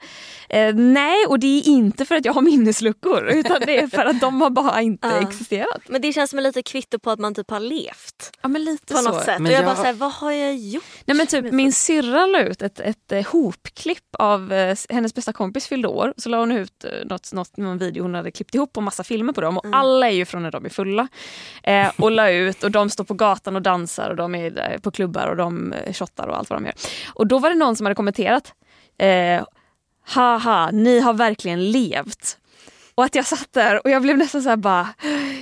Eh, 0.52 0.74
nej, 0.74 1.26
och 1.26 1.38
det 1.38 1.46
är 1.58 1.68
inte 1.68 2.04
för 2.04 2.14
att 2.14 2.24
jag 2.24 2.32
har 2.32 2.42
minnesluckor 2.42 3.28
utan 3.32 3.60
det 3.66 3.78
är 3.78 3.86
för 3.86 4.04
att 4.04 4.20
de 4.20 4.40
har 4.40 4.50
bara 4.50 4.82
inte 4.82 5.08
Ja. 5.08 5.20
existerat. 5.28 5.80
Men 5.88 6.00
det 6.02 6.12
känns 6.12 6.30
som 6.30 6.38
en 6.38 6.42
lite 6.42 6.62
kvitto 6.62 6.98
på 6.98 7.10
att 7.10 7.18
man 7.18 7.34
typ 7.34 7.50
har 7.50 7.60
levt. 7.60 8.32
Ja 8.42 8.48
men 8.48 8.64
lite 8.64 8.94
På 8.94 8.98
så. 9.00 9.10
något 9.12 9.24
sätt. 9.24 9.38
Men 9.38 9.46
och 9.46 9.52
jag, 9.52 9.58
jag- 9.58 9.64
bara 9.64 9.76
såhär, 9.76 9.92
vad 9.92 10.12
har 10.12 10.32
jag 10.32 10.54
gjort? 10.56 10.84
Nej 11.04 11.16
men 11.16 11.26
typ 11.26 11.52
min 11.52 11.72
syrra 11.72 12.26
la 12.26 12.40
ut 12.40 12.62
ett, 12.62 12.80
ett 12.80 13.12
eh, 13.12 13.26
hopklipp 13.26 14.14
av 14.18 14.52
eh, 14.52 14.76
hennes 14.88 15.14
bästa 15.14 15.32
kompis 15.32 15.66
fyllde 15.66 15.88
år. 15.88 16.14
Så 16.16 16.28
la 16.28 16.38
hon 16.38 16.52
ut 16.52 16.84
eh, 16.84 16.90
något, 17.06 17.32
något, 17.32 17.56
någon 17.56 17.78
video 17.78 18.02
hon 18.02 18.14
hade 18.14 18.30
klippt 18.30 18.54
ihop 18.54 18.76
och 18.76 18.82
massa 18.82 19.04
filmer 19.04 19.32
på 19.32 19.40
dem. 19.40 19.58
Och 19.58 19.66
alla 19.72 20.06
är 20.08 20.14
ju 20.14 20.24
från 20.24 20.42
när 20.42 20.50
de 20.50 20.64
är 20.64 20.68
fulla. 20.70 21.08
Eh, 21.62 21.90
och 21.98 22.10
la 22.10 22.30
ut 22.30 22.64
och 22.64 22.70
de 22.70 22.90
står 22.90 23.04
på 23.04 23.14
gatan 23.14 23.56
och 23.56 23.62
dansar 23.62 24.10
och 24.10 24.16
de 24.16 24.34
är 24.34 24.50
där 24.50 24.78
på 24.82 24.90
klubbar 24.90 25.26
och 25.26 25.36
de 25.36 25.72
eh, 25.72 25.92
shottar 25.92 26.26
och 26.28 26.38
allt 26.38 26.50
vad 26.50 26.56
de 26.58 26.64
gör. 26.66 26.74
Och 27.14 27.26
då 27.26 27.38
var 27.38 27.50
det 27.50 27.56
någon 27.56 27.76
som 27.76 27.86
hade 27.86 27.94
kommenterat 27.94 28.52
eh, 28.98 29.42
Haha, 30.04 30.70
ni 30.70 31.00
har 31.00 31.14
verkligen 31.14 31.70
levt. 31.70 32.38
Och 32.94 33.04
att 33.04 33.14
jag 33.14 33.26
satt 33.26 33.52
där 33.52 33.86
och 33.86 33.90
jag 33.90 34.02
blev 34.02 34.18
nästan 34.18 34.42
så 34.42 34.48
här 34.48 34.56
bara, 34.56 34.88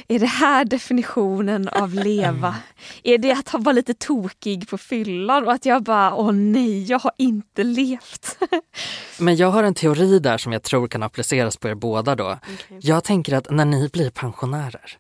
är 0.09 0.19
det 0.19 0.27
här 0.27 0.65
definitionen 0.65 1.69
av 1.69 1.95
leva? 1.95 2.57
Är 3.03 3.19
det 3.19 3.33
att 3.33 3.55
vara 3.55 3.73
lite 3.73 3.95
tokig 3.95 4.69
på 4.69 4.79
fyllan 4.79 5.47
och 5.47 5.53
att 5.53 5.67
jag 5.67 5.83
bara, 5.83 6.15
åh 6.15 6.33
nej, 6.33 6.85
jag 6.85 6.99
har 6.99 7.13
inte 7.19 7.65
levt. 7.65 8.39
Men 9.19 9.37
jag 9.37 9.51
har 9.51 9.63
en 9.63 9.75
teori 9.75 10.19
där 10.19 10.39
som 10.39 10.53
jag 10.53 10.63
tror 10.63 10.89
kan 10.89 11.03
appliceras 11.03 11.57
på 11.57 11.69
er 11.69 11.75
båda 11.75 12.15
då. 12.15 12.39
Jag 12.81 13.05
tänker 13.05 13.35
att 13.37 13.51
när 13.51 13.65
ni 13.65 13.89
blir 13.93 14.11
pensionärer, 14.11 14.97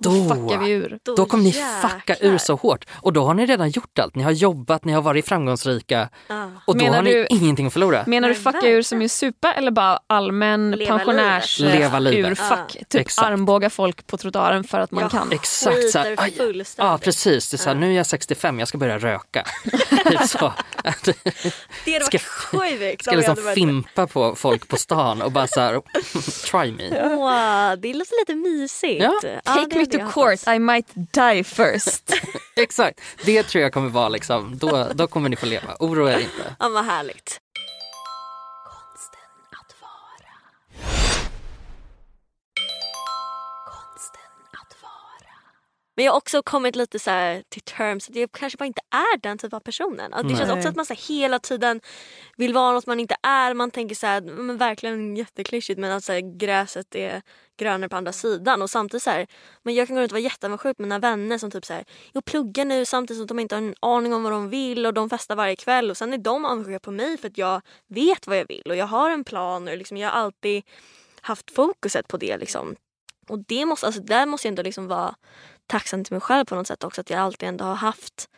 då, 0.00 0.10
Fuckar 0.10 0.58
vi 0.58 0.70
ur. 0.70 0.98
då 1.16 1.24
kommer 1.26 1.44
ni 1.44 1.52
fucka 1.52 2.16
ur 2.20 2.38
så 2.38 2.54
hårt. 2.54 2.84
Och 2.94 3.12
då 3.12 3.24
har 3.24 3.34
ni 3.34 3.46
redan 3.46 3.70
gjort 3.70 3.98
allt. 3.98 4.14
Ni 4.14 4.22
har 4.22 4.30
jobbat, 4.30 4.84
ni 4.84 4.92
har 4.92 5.02
varit 5.02 5.28
framgångsrika 5.28 6.08
Ja. 6.28 6.50
och 6.64 6.76
då 6.78 6.84
Menar 6.84 6.96
har 6.96 7.02
ni 7.02 7.12
du- 7.12 7.26
ingenting 7.30 7.66
att 7.66 7.72
förlora. 7.72 8.04
Menar 8.06 8.28
du 8.28 8.34
fucka 8.34 8.68
ur 8.68 8.82
som 8.82 9.02
är 9.02 9.08
supa 9.08 9.52
eller 9.52 9.70
bara 9.70 9.98
allmän 10.06 10.70
Leva 10.70 10.98
pensionärs 10.98 11.58
livet. 11.60 11.74
Leva 11.78 11.98
livet. 11.98 12.30
urfuck? 12.30 12.58
Ja. 12.74 12.80
Typ 12.88 13.00
Exakt. 13.00 13.28
armbåga 13.28 13.70
folk 13.70 14.06
på 14.06 14.16
trottoaren 14.16 14.64
för 14.64 14.78
att 14.80 14.90
man 14.90 15.02
Jag 15.02 15.10
kan. 15.10 15.32
Exakt 15.32 15.90
så. 15.92 16.04
Ja 16.76 16.98
precis, 17.02 17.50
det 17.50 17.54
är 17.54 17.58
så 17.58 17.68
här, 17.68 17.74
nu 17.76 17.90
är 17.92 17.96
jag 17.96 18.06
65, 18.06 18.58
jag 18.58 18.68
ska 18.68 18.78
börja 18.78 18.98
röka. 18.98 19.44
typ 20.10 20.20
så. 20.28 20.52
Det 21.84 21.92
hade 21.92 22.04
varit 22.04 22.22
sjukt 22.22 23.02
Ska 23.04 23.16
liksom 23.16 23.36
fimpa 23.54 24.06
på 24.06 24.34
folk 24.36 24.68
på 24.68 24.76
stan 24.76 25.22
och 25.22 25.32
bara 25.32 25.46
så 25.46 25.60
här, 25.60 25.80
try 26.50 26.72
me. 26.72 27.02
Åh, 27.14 27.72
det 27.78 27.94
låter 27.94 28.20
lite 28.20 28.34
mysigt. 28.34 29.02
Ja. 29.04 29.20
Take 29.44 29.78
me 29.78 29.86
jag 29.92 30.06
to 30.06 30.12
court, 30.12 30.48
I 30.56 30.58
might 30.58 30.86
die 30.94 31.44
first. 31.44 32.12
Exakt, 32.56 33.00
det 33.24 33.42
tror 33.42 33.62
jag 33.62 33.72
kommer 33.72 33.88
vara 33.88 34.08
liksom, 34.08 34.58
då, 34.58 34.86
då 34.94 35.06
kommer 35.06 35.28
ni 35.28 35.36
få 35.36 35.46
leva, 35.46 35.76
oroa 35.80 36.12
er 36.12 36.18
inte. 36.18 36.54
Ja, 36.58 36.68
vad 36.68 36.84
härligt. 36.84 37.40
Men 45.98 46.04
jag 46.04 46.12
har 46.12 46.16
också 46.16 46.42
kommit 46.42 46.76
lite 46.76 46.98
så 46.98 47.10
här 47.10 47.42
till 47.48 47.62
terms 47.62 48.08
att 48.08 48.16
jag 48.16 48.32
kanske 48.32 48.56
bara 48.56 48.66
inte 48.66 48.80
är 48.90 49.20
den 49.20 49.38
typen 49.38 49.56
av 49.56 49.60
personen. 49.60 50.14
Att 50.14 50.28
det 50.28 50.36
känns 50.36 50.48
Nej. 50.48 50.56
också 50.56 50.68
att 50.68 50.76
man 50.76 50.86
så 50.86 50.94
här 50.94 51.00
hela 51.08 51.38
tiden 51.38 51.80
vill 52.36 52.54
vara 52.54 52.72
något 52.72 52.86
man 52.86 53.00
inte 53.00 53.16
är. 53.22 53.54
Man 53.54 53.70
tänker 53.70 53.94
så 53.94 54.06
här, 54.06 54.20
men 54.20 54.56
verkligen 54.56 55.16
jätteklyschigt 55.16 55.78
men 55.78 55.92
att 55.92 56.04
så 56.04 56.12
här, 56.12 56.38
gräset 56.38 56.94
är 56.94 57.22
grönare 57.56 57.88
på 57.88 57.96
andra 57.96 58.12
sidan. 58.12 58.62
Och 58.62 58.70
samtidigt 58.70 59.02
så 59.02 59.10
här, 59.10 59.26
men 59.62 59.74
jag 59.74 59.86
kan 59.86 59.96
gå 59.96 60.02
runt 60.02 60.12
och 60.12 60.16
vara 60.16 60.22
jätteavundsjuk 60.22 60.76
på 60.76 60.82
mina 60.82 60.98
vänner 60.98 61.38
som 61.38 61.50
typ 61.50 61.64
så 61.64 61.72
här, 61.72 61.84
jag 62.12 62.24
pluggar 62.24 62.64
nu 62.64 62.84
samtidigt 62.84 63.18
som 63.18 63.26
de 63.26 63.38
inte 63.38 63.54
har 63.54 63.62
en 63.62 63.74
aning 63.80 64.14
om 64.14 64.22
vad 64.22 64.32
de 64.32 64.48
vill 64.50 64.86
och 64.86 64.94
de 64.94 65.10
festar 65.10 65.36
varje 65.36 65.56
kväll 65.56 65.90
och 65.90 65.96
sen 65.96 66.12
är 66.12 66.18
de 66.18 66.44
avundsjuka 66.44 66.80
på 66.80 66.90
mig 66.90 67.18
för 67.18 67.28
att 67.28 67.38
jag 67.38 67.60
vet 67.88 68.26
vad 68.26 68.38
jag 68.38 68.48
vill 68.48 68.64
och 68.66 68.76
jag 68.76 68.86
har 68.86 69.10
en 69.10 69.24
plan 69.24 69.68
och 69.68 69.76
liksom, 69.76 69.96
jag 69.96 70.10
har 70.10 70.20
alltid 70.20 70.62
haft 71.20 71.50
fokuset 71.54 72.08
på 72.08 72.16
det 72.16 72.38
liksom. 72.38 72.76
Och 73.28 73.38
det 73.38 73.66
måste, 73.66 73.86
alltså, 73.86 74.00
där 74.00 74.26
måste 74.26 74.48
jag 74.48 74.52
ändå 74.52 74.62
liksom 74.62 74.88
vara 74.88 75.14
tacksam 75.68 76.04
till 76.04 76.14
mig 76.14 76.20
själv 76.20 76.44
på 76.44 76.54
något 76.54 76.66
sätt 76.66 76.84
också 76.84 77.00
att 77.00 77.10
jag 77.10 77.20
alltid 77.20 77.48
ändå 77.48 77.64
har 77.64 77.74
haft 77.74 78.28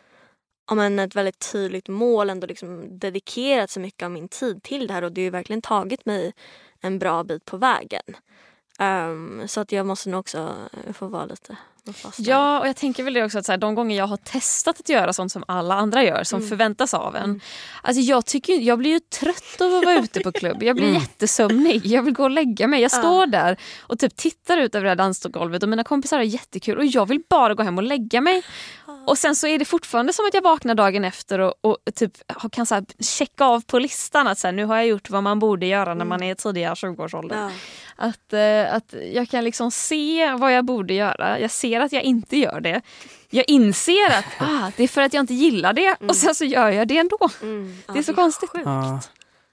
ja, 0.67 0.75
men 0.75 0.99
ett 0.99 1.15
väldigt 1.15 1.51
tydligt 1.51 1.87
mål 1.87 2.29
ändå 2.29 2.47
liksom 2.47 2.99
dedikerat 2.99 3.69
så 3.69 3.79
mycket 3.79 4.05
av 4.05 4.11
min 4.11 4.27
tid 4.27 4.63
till 4.63 4.87
det 4.87 4.93
här 4.93 5.01
och 5.01 5.11
det 5.11 5.21
har 5.21 5.23
ju 5.23 5.29
verkligen 5.29 5.61
tagit 5.61 6.05
mig 6.05 6.33
en 6.79 6.99
bra 6.99 7.23
bit 7.23 7.45
på 7.45 7.57
vägen. 7.57 8.03
Um, 8.79 9.47
så 9.47 9.61
att 9.61 9.71
jag 9.71 9.85
måste 9.85 10.09
nog 10.09 10.19
också 10.19 10.55
få 10.93 11.07
vara 11.07 11.25
lite. 11.25 11.57
Ja, 12.17 12.59
och 12.59 12.67
jag 12.67 12.75
tänker 12.75 13.03
väl 13.03 13.13
det 13.13 13.23
också 13.25 13.39
att 13.39 13.45
så 13.45 13.51
här, 13.51 13.57
de 13.57 13.75
gånger 13.75 13.97
jag 13.97 14.07
har 14.07 14.17
testat 14.17 14.79
att 14.79 14.89
göra 14.89 15.13
sånt 15.13 15.31
som 15.31 15.43
alla 15.47 15.75
andra 15.75 16.03
gör, 16.03 16.23
som 16.23 16.39
förväntas 16.49 16.93
av 16.93 17.15
en. 17.15 17.41
Alltså 17.81 18.01
jag, 18.01 18.25
tycker, 18.25 18.53
jag 18.53 18.77
blir 18.79 18.91
ju 18.91 18.99
trött 18.99 19.61
av 19.61 19.75
att 19.75 19.85
vara 19.85 19.95
ute 19.99 20.19
på 20.19 20.31
klubb. 20.31 20.63
Jag 20.63 20.75
blir 20.75 20.93
jättesömnig. 20.93 21.85
Jag 21.85 22.03
vill 22.03 22.13
gå 22.13 22.23
och 22.23 22.29
lägga 22.29 22.67
mig. 22.67 22.81
Jag 22.81 22.91
står 22.91 23.27
där 23.27 23.57
och 23.81 23.99
typ 23.99 24.15
tittar 24.15 24.57
ut 24.57 24.75
över 24.75 24.83
det 24.83 24.89
här 24.89 24.95
dansgolvet 24.95 25.63
och 25.63 25.69
mina 25.69 25.83
kompisar 25.83 26.17
har 26.17 26.23
jättekul 26.23 26.77
och 26.77 26.85
jag 26.85 27.05
vill 27.05 27.21
bara 27.29 27.53
gå 27.53 27.63
hem 27.63 27.77
och 27.77 27.83
lägga 27.83 28.21
mig. 28.21 28.43
Och 29.07 29.17
sen 29.17 29.35
så 29.35 29.47
är 29.47 29.59
det 29.59 29.65
fortfarande 29.65 30.13
som 30.13 30.25
att 30.25 30.33
jag 30.33 30.41
vaknar 30.41 30.75
dagen 30.75 31.05
efter 31.05 31.39
och, 31.39 31.53
och 31.61 31.77
typ 31.95 32.11
kan 32.51 32.65
så 32.65 32.75
här 32.75 32.85
checka 32.99 33.45
av 33.45 33.61
på 33.61 33.79
listan 33.79 34.27
att 34.27 34.39
så 34.39 34.47
här, 34.47 34.51
nu 34.51 34.65
har 34.65 34.75
jag 34.75 34.87
gjort 34.87 35.09
vad 35.09 35.23
man 35.23 35.39
borde 35.39 35.65
göra 35.65 35.93
när 35.93 36.05
man 36.05 36.23
är 36.23 36.35
tidiga 36.35 36.73
20-årsåldern. 36.73 37.39
Ja. 37.39 37.51
Att, 38.01 38.33
eh, 38.33 38.73
att 38.75 38.93
jag 39.13 39.29
kan 39.29 39.43
liksom 39.43 39.71
se 39.71 40.33
vad 40.33 40.53
jag 40.53 40.65
borde 40.65 40.93
göra. 40.93 41.39
Jag 41.39 41.51
ser 41.51 41.79
att 41.79 41.91
jag 41.91 42.03
inte 42.03 42.37
gör 42.37 42.59
det. 42.59 42.81
Jag 43.29 43.45
inser 43.47 44.07
att 44.09 44.25
ah, 44.39 44.71
det 44.77 44.83
är 44.83 44.87
för 44.87 45.01
att 45.01 45.13
jag 45.13 45.23
inte 45.23 45.33
gillar 45.33 45.73
det 45.73 45.95
och 46.07 46.15
sen 46.15 46.35
så 46.35 46.45
gör 46.45 46.69
jag 46.69 46.87
det 46.87 46.97
ändå. 46.97 47.29
Mm. 47.41 47.75
Ja, 47.87 47.93
Det 47.93 47.99
är 47.99 48.03
så 48.03 48.13
konstigt. 48.13 48.49
sjukt. 48.49 48.65
Ja. 48.65 48.99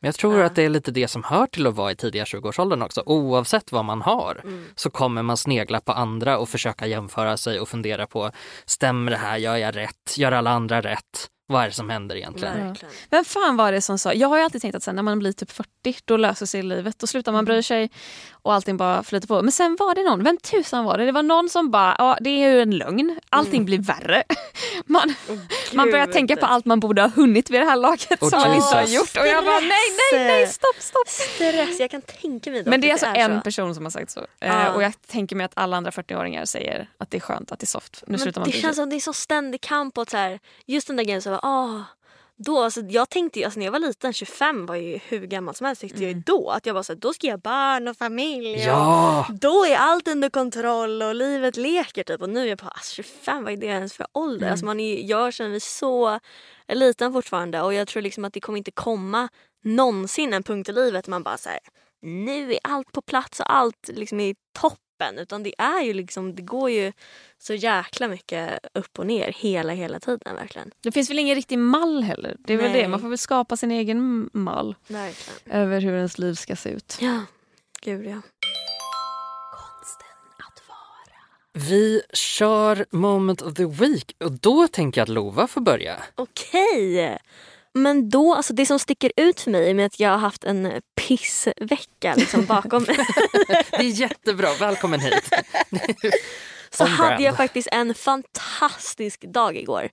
Men 0.00 0.08
jag 0.08 0.14
tror 0.14 0.42
att 0.42 0.54
det 0.54 0.62
är 0.62 0.68
lite 0.68 0.90
det 0.90 1.08
som 1.08 1.24
hör 1.24 1.46
till 1.46 1.66
att 1.66 1.74
vara 1.74 1.92
i 1.92 1.96
tidiga 1.96 2.24
20-årsåldern 2.24 2.82
också. 2.82 3.02
Oavsett 3.06 3.72
vad 3.72 3.84
man 3.84 4.02
har 4.02 4.42
så 4.76 4.90
kommer 4.90 5.22
man 5.22 5.36
snegla 5.36 5.80
på 5.80 5.92
andra 5.92 6.38
och 6.38 6.48
försöka 6.48 6.86
jämföra 6.86 7.36
sig 7.36 7.60
och 7.60 7.68
fundera 7.68 8.06
på 8.06 8.30
stämmer 8.66 9.10
det 9.10 9.16
här, 9.18 9.36
gör 9.36 9.56
jag 9.56 9.76
rätt, 9.76 10.18
gör 10.18 10.32
alla 10.32 10.50
andra 10.50 10.80
rätt? 10.80 11.28
Vad 11.50 11.62
är 11.62 11.66
det 11.66 11.72
som 11.72 11.90
händer 11.90 12.16
egentligen? 12.16 12.66
Verkligen. 12.66 12.94
Vem 13.10 13.24
fan 13.24 13.56
var 13.56 13.72
det 13.72 13.80
som 13.80 13.98
sa, 13.98 14.12
jag 14.14 14.28
har 14.28 14.36
ju 14.36 14.42
alltid 14.42 14.62
tänkt 14.62 14.74
att 14.74 14.82
sen 14.82 14.96
när 14.96 15.02
man 15.02 15.18
blir 15.18 15.32
typ 15.32 15.50
40 15.50 15.68
då 16.04 16.16
löser 16.16 16.46
sig 16.46 16.62
livet. 16.62 16.98
Då 16.98 17.06
slutar 17.06 17.32
man 17.32 17.44
bry 17.44 17.62
sig 17.62 17.90
och 18.30 18.54
allting 18.54 18.76
bara 18.76 19.02
flyter 19.02 19.28
på. 19.28 19.42
Men 19.42 19.52
sen 19.52 19.76
var 19.80 19.94
det 19.94 20.02
någon, 20.02 20.24
vem 20.24 20.36
tusan 20.36 20.84
var 20.84 20.98
det? 20.98 21.06
Det 21.06 21.12
var 21.12 21.22
någon 21.22 21.48
som 21.48 21.70
bara, 21.70 21.96
ja 21.98 22.18
det 22.20 22.30
är 22.30 22.50
ju 22.52 22.62
en 22.62 22.70
lögn. 22.70 23.20
Allting 23.30 23.64
blir 23.64 23.78
värre. 23.78 24.22
Man, 24.86 25.14
man 25.72 25.90
börjar 25.90 26.06
tänka 26.06 26.36
på 26.36 26.46
allt 26.46 26.64
man 26.64 26.80
borde 26.80 27.02
ha 27.02 27.08
hunnit 27.08 27.50
vid 27.50 27.60
det 27.60 27.64
här 27.64 27.76
laget 27.76 28.22
Och 28.22 28.28
som 28.28 28.40
man 28.40 28.54
inte 28.54 28.76
har 28.76 28.82
gjort. 28.82 29.16
Och 29.16 29.26
jag 29.26 29.44
bara 29.44 29.60
nej, 29.60 29.70
nej, 30.12 30.24
nej, 30.26 30.46
stopp, 30.46 30.76
stopp. 30.78 31.08
Stress, 31.08 31.80
jag 31.80 31.90
kan 31.90 32.02
tänka 32.02 32.50
mig 32.50 32.62
Men 32.66 32.80
det 32.80 32.88
är 32.88 32.92
alltså 32.92 33.06
en 33.06 33.38
så. 33.38 33.42
person 33.44 33.74
som 33.74 33.84
har 33.84 33.90
sagt 33.90 34.10
så. 34.10 34.26
Ja. 34.38 34.46
Eh, 34.66 34.74
och 34.74 34.82
jag 34.82 34.92
tänker 35.06 35.36
mig 35.36 35.44
att 35.44 35.52
alla 35.54 35.76
andra 35.76 35.90
40-åringar 35.90 36.44
säger 36.44 36.88
att 36.98 37.10
det 37.10 37.16
är 37.16 37.20
skönt, 37.20 37.52
att 37.52 37.58
det 37.60 37.64
är 37.64 37.66
soft. 37.66 38.02
Nu 38.06 38.10
Men 38.10 38.20
slutar 38.20 38.40
man 38.40 38.46
det 38.48 38.50
bry 38.52 38.60
sig. 38.60 38.62
känns 38.62 38.76
som 38.76 38.90
det 38.90 38.96
är 38.96 39.00
så 39.00 39.12
ständig 39.12 39.60
kamp 39.60 39.98
och 39.98 40.10
så 40.10 40.16
här, 40.16 40.38
just 40.66 40.86
den 40.86 40.96
där 40.96 41.04
grejen 41.04 41.22
så 41.22 41.37
var, 41.42 41.50
ah, 41.50 41.84
då, 42.36 42.60
alltså, 42.60 42.80
jag 42.80 43.08
tänkte 43.10 43.38
ju, 43.38 43.44
alltså, 43.44 43.58
när 43.60 43.66
jag 43.66 43.72
var 43.72 43.78
liten, 43.78 44.12
25 44.12 44.66
var 44.66 44.74
ju 44.76 44.98
hur 45.08 45.26
gammal 45.26 45.54
som 45.54 45.66
helst 45.66 45.80
tyckte 45.80 46.02
jag 46.02 46.12
ju 46.12 46.22
då. 46.26 46.50
Att 46.50 46.66
jag 46.66 46.74
bara 46.74 46.82
så 46.82 46.92
här, 46.92 47.00
då 47.00 47.12
ska 47.12 47.26
jag 47.26 47.34
ha 47.34 47.38
barn 47.38 47.88
och 47.88 47.96
familj. 47.96 48.54
Och 48.54 48.60
Ja! 48.60 49.26
då 49.40 49.64
är 49.66 49.76
allt 49.76 50.08
under 50.08 50.30
kontroll 50.30 51.02
och 51.02 51.14
livet 51.14 51.56
leker 51.56 52.02
typ. 52.04 52.22
Och 52.22 52.30
nu 52.30 52.40
är 52.40 52.46
jag 52.46 52.58
på 52.58 52.68
alltså, 52.68 52.94
25, 52.94 53.44
vad 53.44 53.52
är 53.52 53.56
det 53.56 53.66
ens 53.66 53.92
för 53.92 54.06
ålder? 54.12 54.50
Alltså, 54.50 54.66
man 54.66 54.80
är, 54.80 55.10
jag 55.10 55.34
känner 55.34 55.50
mig 55.50 55.60
så 55.60 56.20
liten 56.72 57.12
fortfarande 57.12 57.60
och 57.62 57.74
jag 57.74 57.88
tror 57.88 58.02
liksom 58.02 58.24
att 58.24 58.32
det 58.32 58.40
kommer 58.40 58.58
inte 58.58 58.70
komma 58.70 59.28
någonsin 59.64 60.32
en 60.32 60.42
punkt 60.42 60.68
i 60.68 60.72
livet 60.72 61.04
där 61.04 61.10
man 61.10 61.22
bara 61.22 61.36
så 61.38 61.48
här, 61.48 61.58
nu 62.02 62.52
är 62.52 62.58
allt 62.62 62.92
på 62.92 63.02
plats 63.02 63.40
och 63.40 63.54
allt 63.54 63.88
liksom 63.88 64.20
är 64.20 64.34
toppen. 64.60 65.18
Utan 65.18 65.42
det 65.42 65.54
är 65.58 65.82
ju 65.82 65.92
liksom, 65.94 66.34
det 66.34 66.42
går 66.42 66.70
ju 66.70 66.92
så 67.38 67.54
jäkla 67.54 68.08
mycket 68.08 68.58
upp 68.74 68.98
och 68.98 69.06
ner 69.06 69.32
hela, 69.36 69.72
hela 69.72 70.00
tiden 70.00 70.34
verkligen. 70.34 70.70
Det 70.80 70.92
finns 70.92 71.10
väl 71.10 71.18
ingen 71.18 71.34
riktig 71.34 71.58
mall 71.58 72.02
heller. 72.02 72.36
Det 72.38 72.52
är 72.52 72.56
väl 72.56 72.72
Nej. 72.72 72.82
det, 72.82 72.88
man 72.88 73.00
får 73.00 73.08
väl 73.08 73.18
skapa 73.18 73.56
sin 73.56 73.70
egen 73.70 74.30
mall 74.32 74.74
Verkligen. 74.86 75.60
över 75.62 75.80
hur 75.80 75.92
ens 75.96 76.18
liv 76.18 76.34
ska 76.34 76.56
se 76.56 76.70
ut. 76.70 76.98
Ja, 77.00 77.20
gud 77.82 78.06
ja. 78.06 78.20
Vi 81.52 82.02
kör 82.12 82.86
moment 82.90 83.42
of 83.42 83.54
the 83.54 83.64
week 83.66 84.16
och 84.24 84.32
då 84.32 84.68
tänker 84.68 85.00
jag 85.00 85.02
att 85.02 85.08
Lova 85.08 85.46
får 85.46 85.60
börja. 85.60 86.02
Okej. 86.14 87.18
Men 87.74 88.08
då, 88.08 88.34
alltså 88.34 88.52
det 88.52 88.66
som 88.66 88.78
sticker 88.78 89.12
ut 89.16 89.40
för 89.40 89.50
mig 89.50 89.74
med 89.74 89.86
att 89.86 90.00
jag 90.00 90.10
har 90.10 90.18
haft 90.18 90.44
en 90.44 90.82
pissvecka 90.96 92.14
liksom 92.14 92.44
bakom 92.44 92.82
mig. 92.82 92.96
Det 93.70 93.76
är 93.76 93.82
jättebra, 93.82 94.48
välkommen 94.60 95.00
hit. 95.00 95.30
så 96.70 96.84
On 96.84 96.90
hade 96.90 97.08
brand. 97.08 97.22
jag 97.24 97.36
faktiskt 97.36 97.68
en 97.72 97.94
fantastisk 97.94 99.20
dag 99.20 99.56
igår. 99.56 99.88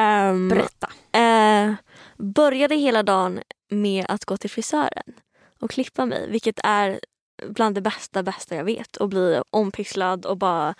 Um, 0.00 0.48
Berätta. 0.48 0.90
Eh, 1.18 1.74
började 2.18 2.76
hela 2.76 3.02
dagen 3.02 3.40
med 3.70 4.06
att 4.08 4.24
gå 4.24 4.36
till 4.36 4.50
frisören 4.50 5.14
och 5.60 5.70
klippa 5.70 6.06
mig. 6.06 6.30
Vilket 6.30 6.60
är 6.64 7.00
bland 7.48 7.74
det 7.74 7.80
bästa, 7.80 8.22
bästa 8.22 8.56
jag 8.56 8.64
vet. 8.64 8.96
Och 8.96 9.08
bli 9.08 9.42
ompysslad 9.50 10.26
och 10.26 10.36
bara 10.36 10.74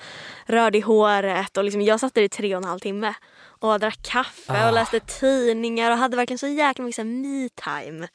rörd 0.46 0.76
i 0.76 0.80
håret. 0.80 1.56
Och 1.56 1.64
liksom, 1.64 1.82
jag 1.82 2.00
satt 2.00 2.14
där 2.14 2.22
i 2.22 2.28
tre 2.28 2.56
och 2.56 2.62
en 2.62 2.68
halv 2.68 2.78
timme 2.78 3.14
och 3.44 3.80
drack 3.80 3.98
kaffe 4.02 4.52
Ah. 4.52 4.68
och 4.68 4.74
läste 4.74 5.00
tidningar 5.00 5.90
och 5.90 5.98
hade 5.98 6.16
verkligen 6.16 6.38
så 6.38 6.46
jäkla 6.46 6.84
mycket 6.84 7.06
me-time. 7.06 8.08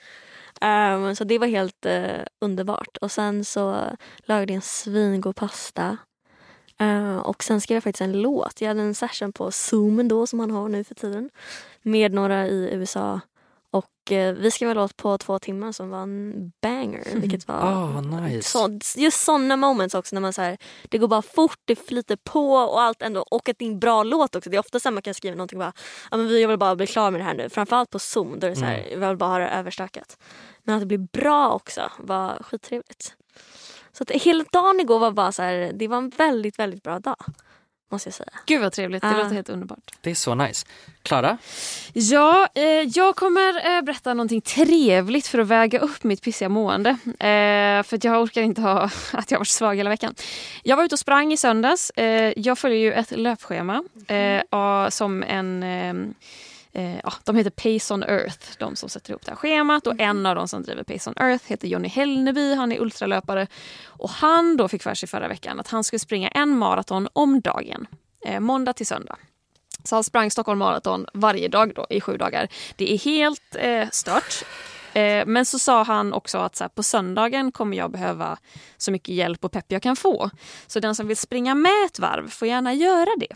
Um, 0.62 1.16
så 1.16 1.24
det 1.24 1.40
var 1.40 1.48
helt 1.48 1.86
eh, 1.86 2.22
underbart. 2.42 2.98
Och 3.02 3.12
sen 3.12 3.46
så 3.46 3.84
lagade 4.18 4.54
jag 4.54 4.56
en 4.56 4.62
svingod 4.62 5.36
pasta. 5.36 5.98
Eh, 6.80 7.18
och 7.18 7.44
sen 7.44 7.62
skrev 7.62 7.76
jag 7.76 7.84
faktiskt 7.84 8.02
en 8.02 8.22
låt. 8.22 8.62
Jag 8.62 8.68
hade 8.68 8.82
en 8.82 8.96
session 8.96 9.34
på 9.34 9.52
Zoom 9.52 10.08
då 10.08 10.28
som 10.28 10.38
man 10.38 10.52
har 10.52 10.70
nu 10.70 10.84
för 10.84 10.96
tiden. 10.96 11.30
Med 11.82 12.14
några 12.14 12.48
i 12.48 12.70
USA. 12.74 13.22
Eh, 14.12 14.34
vi 14.34 14.52
skrev 14.52 14.70
en 14.70 14.78
låt 14.78 14.98
på 14.98 15.17
två 15.17 15.39
timmar 15.39 15.72
som 15.72 15.89
var 15.89 16.02
en 16.02 16.52
banger. 16.62 17.04
Vilket 17.15 17.48
var 17.48 17.88
vad 17.88 18.22
nice. 18.24 18.50
så, 18.50 18.80
just 18.98 19.24
såna 19.24 19.56
moments 19.58 19.96
också 19.96 20.15
när 20.15 20.22
man 20.22 20.34
så 20.34 20.41
här, 20.41 20.58
det 20.84 20.98
går 20.98 21.08
bara 21.08 21.22
fort, 21.22 21.60
det 21.65 21.76
flyter 21.76 22.15
på 22.24 22.54
och 22.54 22.82
allt 22.82 23.02
ändå. 23.02 23.22
Och 23.22 23.50
att 23.50 23.60
det 23.60 23.65
är 23.65 23.70
en 23.70 23.80
bra 23.80 24.04
låt 24.04 24.36
också. 24.36 24.50
Det 24.50 24.56
är 24.58 24.60
ofta 24.60 24.80
så 24.80 24.91
man 24.91 25.02
kan 25.02 25.13
skriva 25.13 25.36
någonting 25.36 25.60
och 25.60 25.65
bara, 25.65 25.74
ja 26.12 26.17
men 26.17 26.41
jag 26.41 26.48
vill 26.48 26.58
bara 26.60 26.76
bli 26.76 26.88
klar 26.88 27.12
med 27.12 27.20
det 27.22 27.26
här 27.26 27.34
nu. 27.36 27.50
Framförallt 27.50 27.89
på 27.89 28.00
Zoom 28.00 28.39
då 28.39 28.48
är 28.48 28.50
det 28.50 28.56
så 28.56 28.65
här, 28.65 28.78
Mm. 28.78 29.02
jag 29.02 29.08
vill 29.10 29.17
bara 29.17 29.30
ha 29.30 29.39
det 29.39 29.48
överstökat. 29.50 30.17
Men 30.63 30.76
att 30.76 30.82
det 30.82 30.86
blir 30.86 30.98
bra 30.98 31.52
också 31.52 31.91
var 32.00 32.43
skittrevligt. 32.43 33.13
Så 33.91 34.04
att 34.04 34.12
hela 34.12 34.43
dagen 34.52 34.80
igår 34.80 35.00
var 35.00 35.12
bara 35.12 35.32
så 35.32 35.41
här, 35.43 35.72
det 35.74 35.88
var 35.88 35.98
en 35.98 36.10
väldigt, 36.10 36.60
väldigt 36.60 36.84
bra 36.84 37.00
dag. 37.00 37.15
Måste 37.89 38.08
jag 38.10 38.13
säga. 38.13 38.30
Gud 38.45 38.62
vad 38.62 38.73
trevligt, 38.73 39.02
det 39.02 39.08
Ah. 39.10 39.17
låter 39.23 39.36
helt 39.36 39.50
underbart. 39.50 39.91
Det 40.02 40.12
är 40.12 40.15
så 40.15 40.36
nice. 40.36 40.65
Klara? 41.04 41.38
Ja, 41.93 42.47
eh, 42.56 42.63
jag 42.63 43.15
kommer 43.15 43.78
eh, 43.78 43.82
berätta 43.82 44.13
någonting 44.13 44.41
trevligt 44.41 45.28
för 45.28 45.39
att 45.39 45.47
väga 45.47 45.80
upp 45.80 46.04
mitt 46.04 46.21
pissiga 46.21 46.50
mående. 46.50 46.89
Eh, 47.06 47.84
för 47.84 47.95
att 47.95 48.04
jag 48.04 48.21
orkar 48.23 48.41
inte 48.41 48.62
ha 48.62 48.82
att 49.13 49.32
jag 49.32 49.38
har 49.38 49.39
varit 49.39 49.47
svag 49.47 49.76
hela 49.76 49.89
veckan. 49.89 50.15
Jag 50.63 50.78
var 50.78 50.84
ute 50.84 50.95
och 50.95 51.00
sprang 51.00 51.34
i 51.34 51.38
söndags. 51.38 51.89
Eh, 51.89 52.34
jag 52.38 52.58
följer 52.60 52.80
ju 52.80 52.93
ett 52.93 53.12
löpschema 53.12 53.84
eh, 54.08 54.41
ja, 54.52 54.91
som 54.91 55.23
en 55.23 55.63
eh, 56.78 57.00
ja, 57.04 57.13
de 57.24 57.36
heter 57.36 57.50
Pace 57.50 57.94
on 57.94 58.04
Earth, 58.04 58.58
de 58.60 58.76
som 58.76 58.90
sätter 58.90 59.12
ihop 59.12 59.26
det 59.26 59.32
här 59.32 59.36
schemat. 59.36 59.88
Och 59.88 60.00
en 60.00 60.26
av 60.26 60.36
de 60.36 60.48
som 60.48 60.63
driver 60.63 60.84
Pace 60.84 61.10
on 61.10 61.16
Earth 61.18 61.44
heter 61.48 61.68
Jonny 61.68 61.88
Hellneby, 61.88 62.54
han 62.56 62.72
är 62.72 62.82
ultralöpare. 62.82 63.48
Och 63.86 64.10
han 64.10 64.58
då 64.58 64.68
fick 64.68 64.84
för 64.84 64.94
sig 64.94 65.10
förra 65.10 65.28
veckan 65.28 65.60
att 65.60 65.68
han 65.68 65.84
skulle 65.84 66.00
springa 66.00 66.28
en 66.28 66.58
maraton 66.58 67.08
om 67.13 67.42
dagen. 67.42 67.88
Eh, 68.26 68.40
måndag 68.40 68.74
till 68.74 68.88
söndag. 68.88 69.18
Så 69.84 69.96
han 69.96 70.04
sprang 70.04 70.32
Stockholm 70.32 70.60
Marathon 70.60 71.06
varje 71.13 71.48
dag 71.48 71.72
då, 71.76 71.88
i 71.90 72.02
sju 72.02 72.18
dagar. 72.18 72.48
Det 72.76 72.94
är 72.94 72.98
helt 72.98 73.56
eh, 73.56 73.90
stört. 73.92 74.46
Eh, 74.94 75.26
men 75.26 75.46
så 75.46 75.60
sa 75.60 75.84
han 75.84 76.13
också 76.13 76.38
att 76.38 76.56
så 76.56 76.63
här, 76.63 76.70
på 76.70 76.84
söndagen 76.84 77.52
kommer 77.52 77.78
jag 77.78 77.92
behöva 77.92 78.38
så 78.78 78.92
mycket 78.92 79.16
hjälp 79.16 79.46
och 79.46 79.52
pepp 79.52 79.66
jag 79.68 79.82
kan 79.82 79.96
få. 79.96 80.30
Så 80.68 80.80
den 80.80 80.96
som 80.96 81.08
vill 81.08 81.18
springa 81.18 81.56
med 81.56 81.86
ett 81.86 82.00
varv 82.00 82.30
får 82.30 82.48
gärna 82.48 82.74
göra 82.74 83.10
det. 83.18 83.36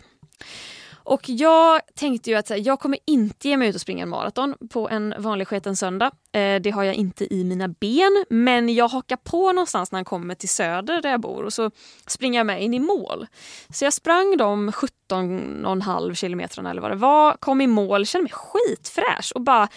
Och 1.04 1.28
jag 1.28 1.80
tänkte 1.94 2.30
ju 2.30 2.36
att 2.36 2.48
här, 2.48 2.62
jag 2.66 2.80
kommer 2.80 2.98
inte 3.06 3.48
ge 3.48 3.56
mig 3.56 3.68
ut 3.68 3.74
och 3.74 3.80
springa 3.80 4.02
en 4.02 4.08
maraton 4.08 4.54
på 4.70 4.88
en 4.88 5.14
vanlig 5.18 5.48
sketen 5.48 5.76
söndag. 5.76 6.10
Eh, 6.32 6.60
det 6.60 6.70
har 6.70 6.82
jag 6.82 6.94
inte 6.94 7.34
i 7.34 7.44
mina 7.44 7.68
ben. 7.68 8.24
Men 8.30 8.74
jag 8.74 8.88
hakar 8.88 9.16
på 9.16 9.52
någonstans 9.52 9.92
när 9.92 9.96
han 9.96 10.04
kommer 10.04 10.34
till 10.34 10.48
söder 10.48 11.02
där 11.02 11.10
jag 11.10 11.20
bor 11.20 11.44
och 11.44 11.52
så 11.52 11.70
springer 12.06 12.38
jag 12.38 12.46
med 12.46 12.62
in 12.62 12.74
i 12.74 12.78
mål. 12.78 13.26
Så 13.68 13.84
jag 13.84 13.92
sprang 13.92 14.36
de 14.36 14.70
17,5 14.70 16.14
kilometrarna 16.14 16.70
eller 16.70 16.82
vad 16.82 16.90
det 16.90 16.96
var, 16.96 17.36
kom 17.36 17.60
i 17.60 17.66
mål, 17.66 18.06
kände 18.06 18.22
mig 18.22 18.32
skitfräsch 18.32 19.32
och 19.34 19.40
bara 19.40 19.68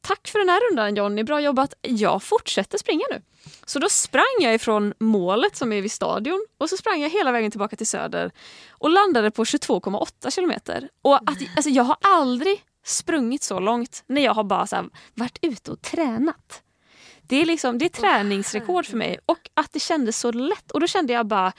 Tack 0.00 0.28
för 0.28 0.38
den 0.38 0.48
här 0.48 0.70
rundan 0.70 0.96
Jonny, 0.96 1.22
bra 1.22 1.40
jobbat. 1.40 1.74
Jag 1.82 2.22
fortsätter 2.22 2.78
springa 2.78 3.04
nu. 3.10 3.22
Så 3.66 3.78
då 3.78 3.88
sprang 3.88 4.36
jag 4.40 4.54
ifrån 4.54 4.94
målet 4.98 5.56
som 5.56 5.72
är 5.72 5.82
vid 5.82 5.92
stadion 5.92 6.46
och 6.58 6.70
så 6.70 6.76
sprang 6.76 7.00
jag 7.00 7.10
hela 7.10 7.32
vägen 7.32 7.50
tillbaka 7.50 7.76
till 7.76 7.86
Söder 7.86 8.30
och 8.70 8.90
landade 8.90 9.30
på 9.30 9.44
22,8 9.44 10.30
kilometer. 10.30 10.88
Och 11.02 11.16
att, 11.16 11.38
alltså, 11.56 11.70
jag 11.70 11.84
har 11.84 11.96
aldrig 12.00 12.64
sprungit 12.84 13.42
så 13.42 13.60
långt 13.60 14.04
när 14.06 14.22
jag 14.22 14.34
har 14.34 14.44
bara 14.44 14.66
så 14.66 14.76
här, 14.76 14.84
varit 15.14 15.38
ute 15.42 15.72
och 15.72 15.82
tränat. 15.82 16.62
Det 17.22 17.36
är, 17.36 17.46
liksom, 17.46 17.78
det 17.78 17.84
är 17.84 17.88
träningsrekord 17.88 18.86
för 18.86 18.96
mig 18.96 19.18
och 19.26 19.50
att 19.54 19.72
det 19.72 19.80
kändes 19.80 20.18
så 20.18 20.32
lätt. 20.32 20.70
Och 20.70 20.80
då 20.80 20.86
kände 20.86 21.12
jag 21.12 21.26
bara 21.26 21.52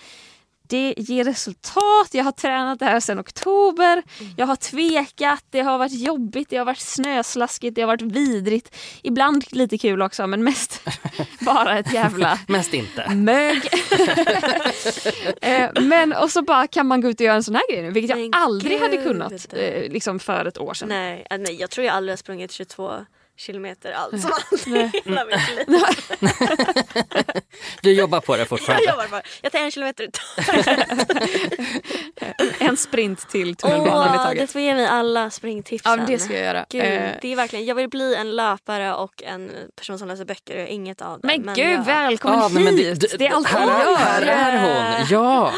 det 0.71 0.93
ger 0.97 1.23
resultat. 1.23 2.10
Jag 2.12 2.23
har 2.23 2.31
tränat 2.31 2.79
det 2.79 2.86
här 2.86 2.99
sedan 2.99 3.19
oktober. 3.19 4.03
Jag 4.38 4.45
har 4.45 4.55
tvekat. 4.55 5.43
Det 5.49 5.62
har 5.62 5.77
varit 5.77 5.93
jobbigt. 5.99 6.49
Det 6.49 6.57
har 6.57 6.65
varit 6.65 6.79
snöslaskigt. 6.79 7.75
Det 7.75 7.81
har 7.81 7.88
varit 7.88 8.01
vidrigt. 8.01 8.75
Ibland 9.03 9.43
lite 9.51 9.77
kul 9.77 10.01
också 10.01 10.27
men 10.27 10.43
mest 10.43 10.81
bara 11.39 11.79
ett 11.79 11.93
jävla 11.93 12.39
Mest 12.47 12.73
inte. 12.73 13.10
mög. 13.15 13.62
Eh, 15.41 15.69
men 15.81 16.13
och 16.13 16.31
så 16.31 16.41
bara 16.41 16.67
kan 16.67 16.88
man 16.88 17.01
gå 17.01 17.10
ut 17.10 17.19
och 17.19 17.25
göra 17.25 17.36
en 17.36 17.43
sån 17.43 17.55
här 17.55 17.71
grej 17.73 17.81
nu 17.84 17.91
vilket 17.91 18.10
jag 18.10 18.19
Men 18.19 18.29
aldrig 18.34 18.79
hade 18.81 18.95
gud. 18.97 19.05
kunnat 19.05 19.53
eh, 19.53 19.91
liksom 19.91 20.19
för 20.19 20.45
ett 20.45 20.57
år 20.57 20.73
sedan. 20.73 20.89
Nej, 20.89 21.27
äh, 21.29 21.38
nej, 21.38 21.55
jag 21.60 21.69
tror 21.69 21.86
jag 21.88 21.95
aldrig 21.95 22.12
har 22.12 22.17
sprungit 22.17 22.51
22 22.51 22.91
kilometer 23.41 23.91
alls. 23.91 24.25
Aldrig 24.51 24.84
i 24.95 25.01
hela 25.06 25.25
mitt 25.25 25.67
liv. 25.67 25.77
Du 27.82 27.91
jobbar 27.93 28.19
på 28.21 28.34
det 28.36 28.39
Jag 28.39 28.47
fortfarande. 28.47 28.89
jobbar 28.89 29.08
bara. 29.12 29.21
Jag 29.41 29.51
tar 29.51 29.60
en 29.60 29.71
kilometer 29.71 30.04
i 30.04 30.10
taget. 30.12 30.77
En 32.60 32.77
sprint 32.77 33.30
till 33.30 33.56
tunnelbanan 33.56 34.06
i 34.06 34.08
Åh, 34.08 34.12
du 34.12 34.17
taget. 34.17 34.51
får 34.51 34.62
ge 34.62 34.75
mig 34.75 34.88
alla 34.88 35.30
springtipsen. 35.30 35.91
Ja, 35.91 35.97
men 35.97 36.06
det 36.06 36.19
ska 36.19 36.34
jag 36.34 36.43
göra. 36.43 36.65
Gud, 36.69 36.82
Eh, 36.84 37.10
det 37.21 37.32
är 37.32 37.36
verkligen, 37.36 37.65
jag 37.65 37.75
vill 37.75 37.89
bli 37.89 38.15
en 38.15 38.36
löpare 38.36 38.93
och 38.93 39.23
en 39.23 39.51
person 39.75 39.99
som 39.99 40.08
läser 40.08 40.25
böcker. 40.25 40.54
Jag 40.56 40.63
är 40.63 40.67
inget 40.67 41.01
av 41.01 41.19
det. 41.21 41.27
men, 41.27 41.56
gud, 41.56 41.73
jag, 41.73 41.86
välkommen 41.86 42.39
Ja, 42.39 42.49
men, 42.49 42.63
men 42.63 42.77
hit! 42.77 43.01
det, 43.01 43.17
Det, 43.17 43.27
är 43.27 43.32
allt 43.34 43.47
här, 43.47 43.67
jag 43.67 43.89
gör. 43.91 43.95
här 43.97 44.21
är 44.21 44.97
hon. 44.97 45.08
Ja, 45.10 45.54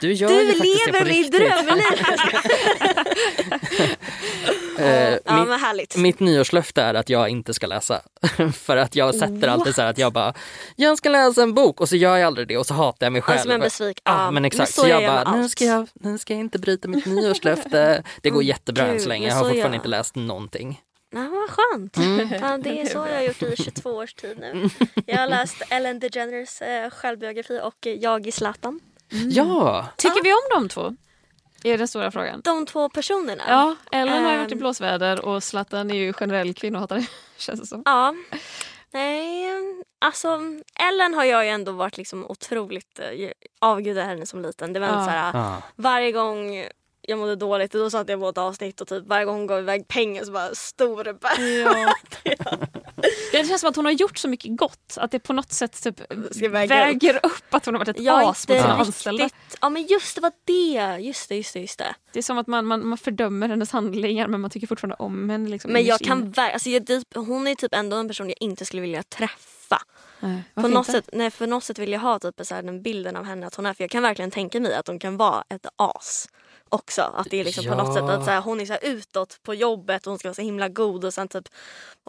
du 0.00 0.12
gör 0.12 0.28
Du 0.28 0.44
det 0.52 0.58
på 0.58 0.64
lever 0.64 1.04
riktigt. 1.04 1.32
drömliv! 1.40 1.84
Eh, 4.78 5.10
ja 5.24 5.36
mitt, 5.38 5.48
men 5.48 5.60
härligt. 5.60 5.96
mitt 5.96 6.20
nyårslöfte 6.20 6.82
är 6.82 6.94
att 6.94 7.08
jag 7.08 7.28
inte 7.28 7.54
ska 7.54 7.66
läsa. 7.66 8.00
För 8.54 8.76
att 8.76 8.96
jag 8.96 9.14
sätter 9.14 9.48
alltid 9.48 9.74
så 9.74 9.82
här 9.82 9.90
att 9.90 9.98
jag 9.98 10.12
bara, 10.12 10.34
jag 10.76 10.98
ska 10.98 11.08
läsa 11.08 11.42
en 11.42 11.54
bok 11.54 11.80
och 11.80 11.88
så 11.88 11.96
gör 11.96 12.16
jag 12.16 12.26
aldrig 12.26 12.48
det 12.48 12.56
och 12.58 12.66
så 12.66 12.74
hatar 12.74 13.06
jag 13.06 13.12
mig 13.12 13.22
själv. 13.22 13.36
Alltså, 13.36 13.48
men 13.48 13.60
besvik. 13.60 14.00
Ja, 14.04 14.30
men 14.30 14.44
exakt. 14.44 14.72
så 14.74 14.80
så 14.80 14.86
är 14.86 14.90
jag 14.90 15.02
jag 15.02 15.24
bara, 15.24 15.36
nu 15.36 15.48
ska 15.48 15.64
jag, 15.64 15.88
nu 15.94 16.18
ska 16.18 16.32
jag 16.32 16.40
inte 16.40 16.58
bryta 16.58 16.88
mitt 16.88 17.06
nyårslöfte. 17.06 18.02
Det 18.22 18.30
går 18.30 18.36
Mm, 18.40 18.48
jättebra 18.48 18.84
än 18.86 18.92
gud, 18.92 19.02
så 19.02 19.08
länge. 19.08 19.20
men 19.20 19.28
Jag 19.28 19.34
har 19.36 19.42
så 19.44 19.48
fortfarande 19.48 19.76
jag. 19.76 19.80
inte 19.80 19.88
läst 19.88 20.14
någonting. 20.16 20.80
Nej, 21.12 21.28
vad 21.28 21.50
skönt. 21.50 21.96
Mm. 21.96 22.28
Det 22.62 22.80
är 22.80 22.86
så 22.86 22.98
jag 22.98 23.14
har 23.16 23.22
gjort 23.22 23.42
i 23.42 23.56
22 23.62 23.90
års 23.90 24.14
tid 24.14 24.38
nu. 24.40 24.68
Jag 25.06 25.18
har 25.18 25.26
läst 25.26 25.62
Ellen 25.70 25.98
DeGeneres 26.00 26.62
eh, 26.62 26.90
självbiografi 26.90 27.60
och 27.62 27.86
Jag 27.86 28.26
i 28.26 28.32
Zlatan. 28.32 28.80
Ja, 29.30 29.86
Tycker 29.96 30.22
vi 30.22 30.32
om 30.32 30.62
de 30.62 30.68
två? 30.68 30.96
Är 31.64 31.78
den 31.78 31.88
stora 31.88 32.10
frågan. 32.10 32.40
De 32.44 32.66
två 32.66 32.88
personerna. 32.88 33.42
Ja, 33.48 33.76
Ellen 33.92 34.24
har 34.24 34.32
ju 34.32 34.38
varit 34.38 34.50
i 34.50 34.52
Ehm. 34.52 34.58
blåsväder 34.58 35.24
och 35.24 35.42
Zlatan 35.42 35.90
är 35.90 35.94
ju 35.94 36.12
generell 36.12 36.54
kvinnohatare 36.54 37.06
känns 37.38 37.60
det 37.60 37.66
som. 37.66 37.82
Ja. 37.84 38.14
Nej, 38.92 39.46
alltså 40.00 40.38
Ellen 40.80 41.14
har 41.14 41.24
jag 41.24 41.44
ju 41.44 41.50
ändå 41.50 41.72
varit 41.72 41.96
liksom 41.96 42.26
otroligt 42.30 42.98
eh, 42.98 43.30
avgudad 43.60 44.04
henne 44.06 44.26
som 44.26 44.42
liten. 44.42 44.72
Det 44.72 44.80
var 44.80 44.86
Ja. 44.86 45.04
så 45.04 45.10
här, 45.10 45.30
ja. 45.34 45.62
varje 45.76 46.12
gång 46.12 46.66
jag 47.08 47.18
mådde 47.18 47.36
dåligt 47.36 47.72
då 47.72 47.90
satt 47.90 48.08
jag 48.08 48.20
på 48.20 48.28
ett 48.28 48.38
avsnitt 48.38 48.80
och 48.80 48.88
typ 48.88 49.06
varje 49.06 49.24
gång 49.24 49.36
hon 49.36 49.46
gav 49.46 49.58
iväg 49.58 49.88
pengar 49.88 50.24
så 50.24 50.32
bara 50.32 50.54
stor 50.54 51.18
Ja. 51.64 51.94
Det 53.32 53.46
känns 53.48 53.60
som 53.60 53.70
att 53.70 53.76
hon 53.76 53.84
har 53.84 53.92
gjort 53.92 54.18
så 54.18 54.28
mycket 54.28 54.56
gott 54.56 54.94
att 54.96 55.10
det 55.10 55.18
på 55.18 55.32
något 55.32 55.52
sätt 55.52 55.82
typ 55.82 56.00
väger 56.50 57.20
upp. 57.22 57.54
att 57.54 57.64
hon 57.66 57.74
har 57.74 57.78
varit 57.78 57.88
ett 57.88 58.00
Ja, 58.04 58.30
as 58.30 58.48
mot 58.48 58.58
sina 58.58 58.72
anställda. 58.74 59.28
Ja 59.60 59.68
men 59.68 59.86
just 59.86 60.14
det 60.14 60.20
var 60.20 60.32
det. 60.44 60.98
Just 61.02 61.28
det, 61.28 61.36
just 61.36 61.52
det, 61.54 61.60
just 61.60 61.78
det. 61.78 61.94
Det 62.12 62.18
är 62.18 62.22
som 62.22 62.38
att 62.38 62.46
man, 62.46 62.66
man, 62.66 62.86
man 62.86 62.98
fördömer 62.98 63.48
hennes 63.48 63.70
handlingar 63.70 64.28
men 64.28 64.40
man 64.40 64.50
tycker 64.50 64.66
fortfarande 64.66 64.96
om 64.98 65.30
henne. 65.30 65.50
Liksom, 65.50 65.72
Men 65.72 65.84
jag 65.84 66.00
kan 66.00 66.18
inne. 66.22 66.30
ver- 66.30 66.52
alltså 66.52 66.70
jag, 66.70 66.86
typ, 66.86 67.08
hon 67.16 67.46
är 67.46 67.54
typ 67.54 67.74
ändå 67.74 67.96
en 67.96 68.08
person 68.08 68.28
jag 68.28 68.36
inte 68.40 68.64
skulle 68.64 68.82
vilja 68.82 69.02
träffa. 69.02 69.34
Skaffa. 69.78 69.84
Nej, 70.20 70.42
På 70.54 70.68
något, 70.68 70.86
sätt, 70.86 71.08
nej, 71.12 71.30
för 71.30 71.46
något 71.46 71.64
sätt 71.64 71.78
vill 71.78 71.92
jag 71.92 72.00
ha 72.00 72.18
typ 72.18 72.34
så 72.42 72.54
här, 72.54 72.62
den 72.62 72.82
bilden 72.82 73.16
av 73.16 73.24
henne 73.24 73.46
att 73.46 73.54
hon 73.54 73.66
är. 73.66 73.74
För 73.74 73.84
jag 73.84 73.90
kan 73.90 74.02
verkligen 74.02 74.30
tänka 74.30 74.60
mig 74.60 74.74
att 74.74 74.86
hon 74.86 74.98
kan 74.98 75.16
vara 75.16 75.44
ett 75.48 75.66
as 75.76 76.28
också. 76.68 77.02
Att 77.02 77.26
det 77.30 77.40
är 77.40 77.44
liksom 77.44 77.64
på 77.64 77.74
något 77.74 77.86
Ja. 77.88 77.94
sätt 77.94 78.02
att 78.18 78.24
så 78.24 78.30
här, 78.30 78.40
hon 78.40 78.60
är 78.60 78.66
så 78.66 78.72
här 78.72 78.84
utåt 78.84 79.38
på 79.42 79.54
jobbet 79.54 80.06
och 80.06 80.10
hon 80.10 80.18
ska 80.18 80.28
vara 80.28 80.34
så 80.34 80.42
himla 80.42 80.68
god 80.68 81.04
och 81.04 81.14
sen 81.14 81.28
typ 81.28 81.48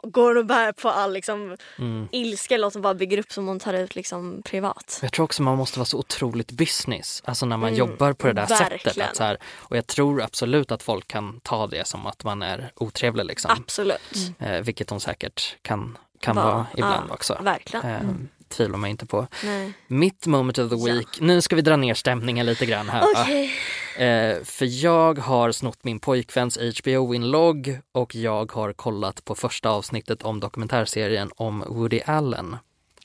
går 0.03 0.36
och 0.38 0.45
bär 0.45 0.72
på 0.72 0.89
all 0.89 1.13
liksom, 1.13 1.57
Mm. 1.80 2.07
ilska 2.11 2.55
eller 2.55 2.70
som 2.70 2.82
bara 2.82 2.93
bygger 2.93 3.18
upp 3.18 3.32
som 3.32 3.47
hon 3.47 3.59
tar 3.59 3.74
ut 3.74 3.95
liksom 3.95 4.41
privat. 4.45 4.99
Jag 5.01 5.11
tror 5.13 5.24
också 5.24 5.43
man 5.43 5.57
måste 5.57 5.80
vara 5.80 5.86
så 5.86 5.97
otroligt 5.97 6.51
business, 6.51 7.22
alltså 7.26 7.45
när 7.45 7.57
man 7.57 7.68
Mm, 7.70 7.80
jobbar 7.80 8.13
på 8.13 8.28
det 8.28 8.34
där 8.34 8.45
sättet. 8.45 8.72
verkligen. 8.72 9.09
Att 9.09 9.16
så 9.16 9.24
här, 9.24 9.38
och 9.55 9.78
jag 9.78 9.88
tror 9.88 10.22
absolut 10.22 10.72
att 10.72 10.84
folk 10.84 11.07
kan 11.07 11.39
ta 11.39 11.68
det 11.68 11.88
som 11.88 12.05
att 12.05 12.24
man 12.24 12.41
är 12.41 12.72
otrevlig 12.76 13.26
liksom. 13.26 13.51
Absolut. 13.51 14.16
Eh, 14.39 14.59
vilket 14.61 14.89
hon 14.89 14.99
säkert 14.99 15.55
kan, 15.61 15.97
kan 16.20 16.36
Vara. 16.36 16.45
vara 16.45 16.66
ibland 16.74 17.05
Ja, 17.09 17.13
också. 17.13 17.38
Verkligen. 17.41 17.86
Eh, 17.86 18.01
Tvivlar 18.49 18.78
man 18.78 18.89
inte 18.89 19.05
på. 19.05 19.28
Nej. 19.43 19.74
Mitt 19.88 20.26
moment 20.28 20.57
of 20.57 20.70
the 20.70 20.76
Ja. 20.76 20.84
week, 20.95 21.07
nu 21.22 21.41
ska 21.41 21.55
vi 21.55 21.61
dra 21.61 21.76
ner 21.76 21.93
stämningen 21.93 22.45
lite 22.45 22.66
grann 22.66 22.89
här. 22.89 23.03
Okej. 23.16 23.51
Eh, 23.97 24.43
för 24.43 24.84
jag 24.84 25.20
har 25.20 25.51
snott 25.51 25.80
min 25.84 25.99
pojkväns 25.99 26.57
HBO-inlogg 26.57 27.80
och 27.91 28.16
jag 28.16 28.51
har 28.51 28.74
kollat 28.74 29.26
på 29.26 29.36
första 29.36 29.70
avsnittet 29.70 30.24
om 30.24 30.39
dokumentärserien 30.39 31.32
om 31.36 31.63
Woody 31.68 32.01
Allen. 32.05 32.57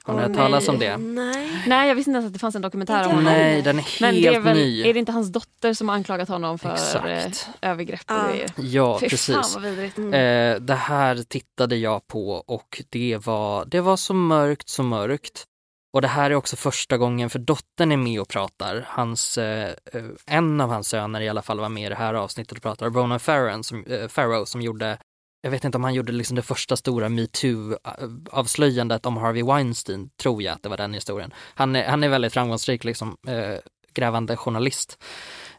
Har 0.04 0.14
ni 0.14 0.22
hört 0.22 0.34
talas 0.34 0.68
om 0.68 0.76
nej. 0.76 0.88
det? 0.88 0.96
Nej. 0.96 1.62
Nej 1.66 1.88
jag 1.88 1.94
visste 1.94 2.10
inte 2.10 2.16
ens 2.16 2.26
att 2.26 2.32
det 2.32 2.38
fanns 2.38 2.54
en 2.54 2.62
dokumentär 2.62 3.04
om 3.04 3.10
honom. 3.10 3.24
Nej, 3.24 3.62
den 3.62 3.78
är 3.78 3.84
Men 4.00 4.14
helt 4.14 4.22
det 4.26 4.34
är, 4.34 4.40
väl, 4.40 4.56
ny. 4.56 4.80
är 4.88 4.92
det 4.94 4.98
inte 4.98 5.12
hans 5.12 5.28
dotter 5.32 5.74
som 5.74 5.88
har 5.88 5.96
anklagat 5.96 6.28
honom 6.28 6.58
för 6.58 6.72
Exakt. 6.72 7.48
eh, 7.60 7.70
övergrepp 7.70 8.10
och 8.10 8.64
Ja. 8.64 8.98
Fy 9.00 9.08
fan 9.08 9.10
precis. 9.10 9.54
vad 9.54 9.62
vidrigt. 9.62 9.98
Mm. 9.98 10.14
Eh, 10.54 10.60
det 10.60 10.74
här 10.74 11.16
tittade 11.28 11.76
jag 11.76 12.06
på 12.06 12.30
och 12.30 12.82
det 12.90 13.16
var, 13.26 13.64
det 13.64 13.80
var 13.80 13.96
så 13.96 14.14
mörkt, 14.14 14.68
så 14.68 14.82
mörkt. 14.82 15.44
Och 15.92 16.02
det 16.02 16.08
här 16.08 16.30
är 16.30 16.34
också 16.34 16.56
första 16.56 16.96
gången 16.98 17.30
för 17.30 17.38
dottern 17.38 17.92
är 17.92 17.96
med 17.96 18.20
och 18.20 18.28
pratar. 18.28 18.84
Hans, 18.88 19.38
eh, 19.38 19.68
eh, 19.92 20.02
en 20.26 20.60
av 20.60 20.70
hans 20.70 20.88
söner 20.88 21.20
i 21.20 21.28
alla 21.28 21.42
fall 21.42 21.60
var 21.60 21.68
med 21.68 21.86
i 21.86 21.88
det 21.88 21.94
här 21.94 22.14
avsnittet 22.14 22.56
och 22.56 22.62
pratar. 22.62 22.90
Ronan 22.90 23.20
Farrow 23.20 23.62
som, 23.62 23.84
eh, 23.84 24.08
Farrow 24.08 24.44
som 24.44 24.62
gjorde, 24.62 24.98
jag 25.42 25.50
vet 25.50 25.64
inte 25.64 25.78
om 25.78 25.84
han 25.84 25.94
gjorde 25.94 26.12
liksom 26.12 26.36
det 26.36 26.42
första 26.42 26.76
stora 26.76 27.08
metoo-avslöjandet 27.08 29.06
om 29.06 29.16
Harvey 29.16 29.42
Weinstein, 29.42 30.10
tror 30.16 30.42
jag 30.42 30.54
att 30.54 30.62
det 30.62 30.68
var 30.68 30.76
den 30.76 30.94
historien. 30.94 31.34
Han 31.54 31.76
är, 31.76 31.88
han 31.88 32.04
är 32.04 32.08
väldigt 32.08 32.32
framgångsrik 32.32 32.84
liksom, 32.84 33.16
eh, 33.26 33.58
grävande 33.94 34.36
journalist. 34.36 35.02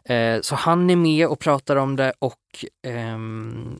Eh, 0.04 0.40
så 0.40 0.54
han 0.54 0.90
är 0.90 0.96
med 0.96 1.26
och 1.26 1.40
pratar 1.40 1.76
om 1.76 1.96
det 1.96 2.12
och 2.18 2.64
ehm, 2.86 3.78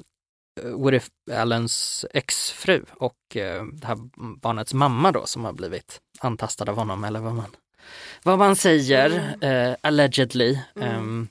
Woody 0.62 1.00
Allens 1.32 2.06
exfru 2.14 2.84
och 2.90 3.36
eh, 3.36 3.64
det 3.64 3.86
här 3.86 3.98
barnets 4.40 4.74
mamma 4.74 5.12
då 5.12 5.26
som 5.26 5.44
har 5.44 5.52
blivit 5.52 6.00
antastad 6.20 6.70
av 6.70 6.76
honom 6.76 7.04
eller 7.04 7.20
vad 7.20 7.34
man, 7.34 7.56
vad 8.22 8.38
man 8.38 8.56
säger, 8.56 9.36
eh, 9.40 9.76
allegedly. 9.80 10.58
Mm. 10.76 11.28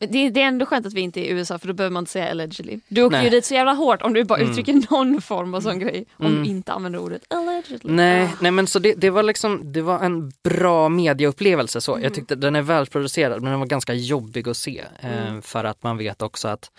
Det, 0.00 0.30
det 0.30 0.42
är 0.42 0.46
ändå 0.48 0.66
skönt 0.66 0.86
att 0.86 0.92
vi 0.92 1.00
inte 1.00 1.20
är 1.20 1.24
i 1.24 1.28
USA 1.28 1.58
för 1.58 1.66
då 1.68 1.72
behöver 1.74 1.92
man 1.92 2.02
inte 2.02 2.12
säga 2.12 2.30
allegedly. 2.30 2.78
Du 2.88 3.02
åker 3.02 3.16
Nej. 3.16 3.24
ju 3.24 3.30
dit 3.30 3.44
så 3.44 3.54
jävla 3.54 3.72
hårt 3.72 4.02
om 4.02 4.12
du 4.12 4.24
bara 4.24 4.38
Mm. 4.38 4.50
uttrycker 4.50 4.82
någon 4.90 5.20
form 5.22 5.54
av 5.54 5.60
sån 5.60 5.78
grej. 5.78 6.06
Om 6.16 6.26
Mm. 6.26 6.42
du 6.42 6.48
inte 6.50 6.72
använder 6.72 6.98
ordet 6.98 7.22
allegedly. 7.28 7.92
nej, 7.92 8.34
nej 8.40 8.50
men 8.50 8.66
så 8.66 8.78
det, 8.78 8.94
det 8.94 9.10
var 9.10 9.22
liksom, 9.22 9.72
det 9.72 9.82
var 9.82 10.00
en 10.00 10.32
bra 10.44 10.88
medieupplevelse 10.88 11.80
så. 11.80 11.92
Mm. 11.92 12.04
Jag 12.04 12.14
tyckte 12.14 12.34
den 12.34 12.56
är 12.56 12.62
välproducerad 12.62 13.42
men 13.42 13.50
den 13.50 13.60
var 13.60 13.66
ganska 13.66 13.94
jobbig 13.94 14.48
att 14.48 14.56
se 14.56 14.84
eh, 15.00 15.28
Mm. 15.28 15.42
för 15.42 15.64
att 15.64 15.82
man 15.82 15.96
vet 15.98 16.22
också 16.22 16.48
att 16.48 16.70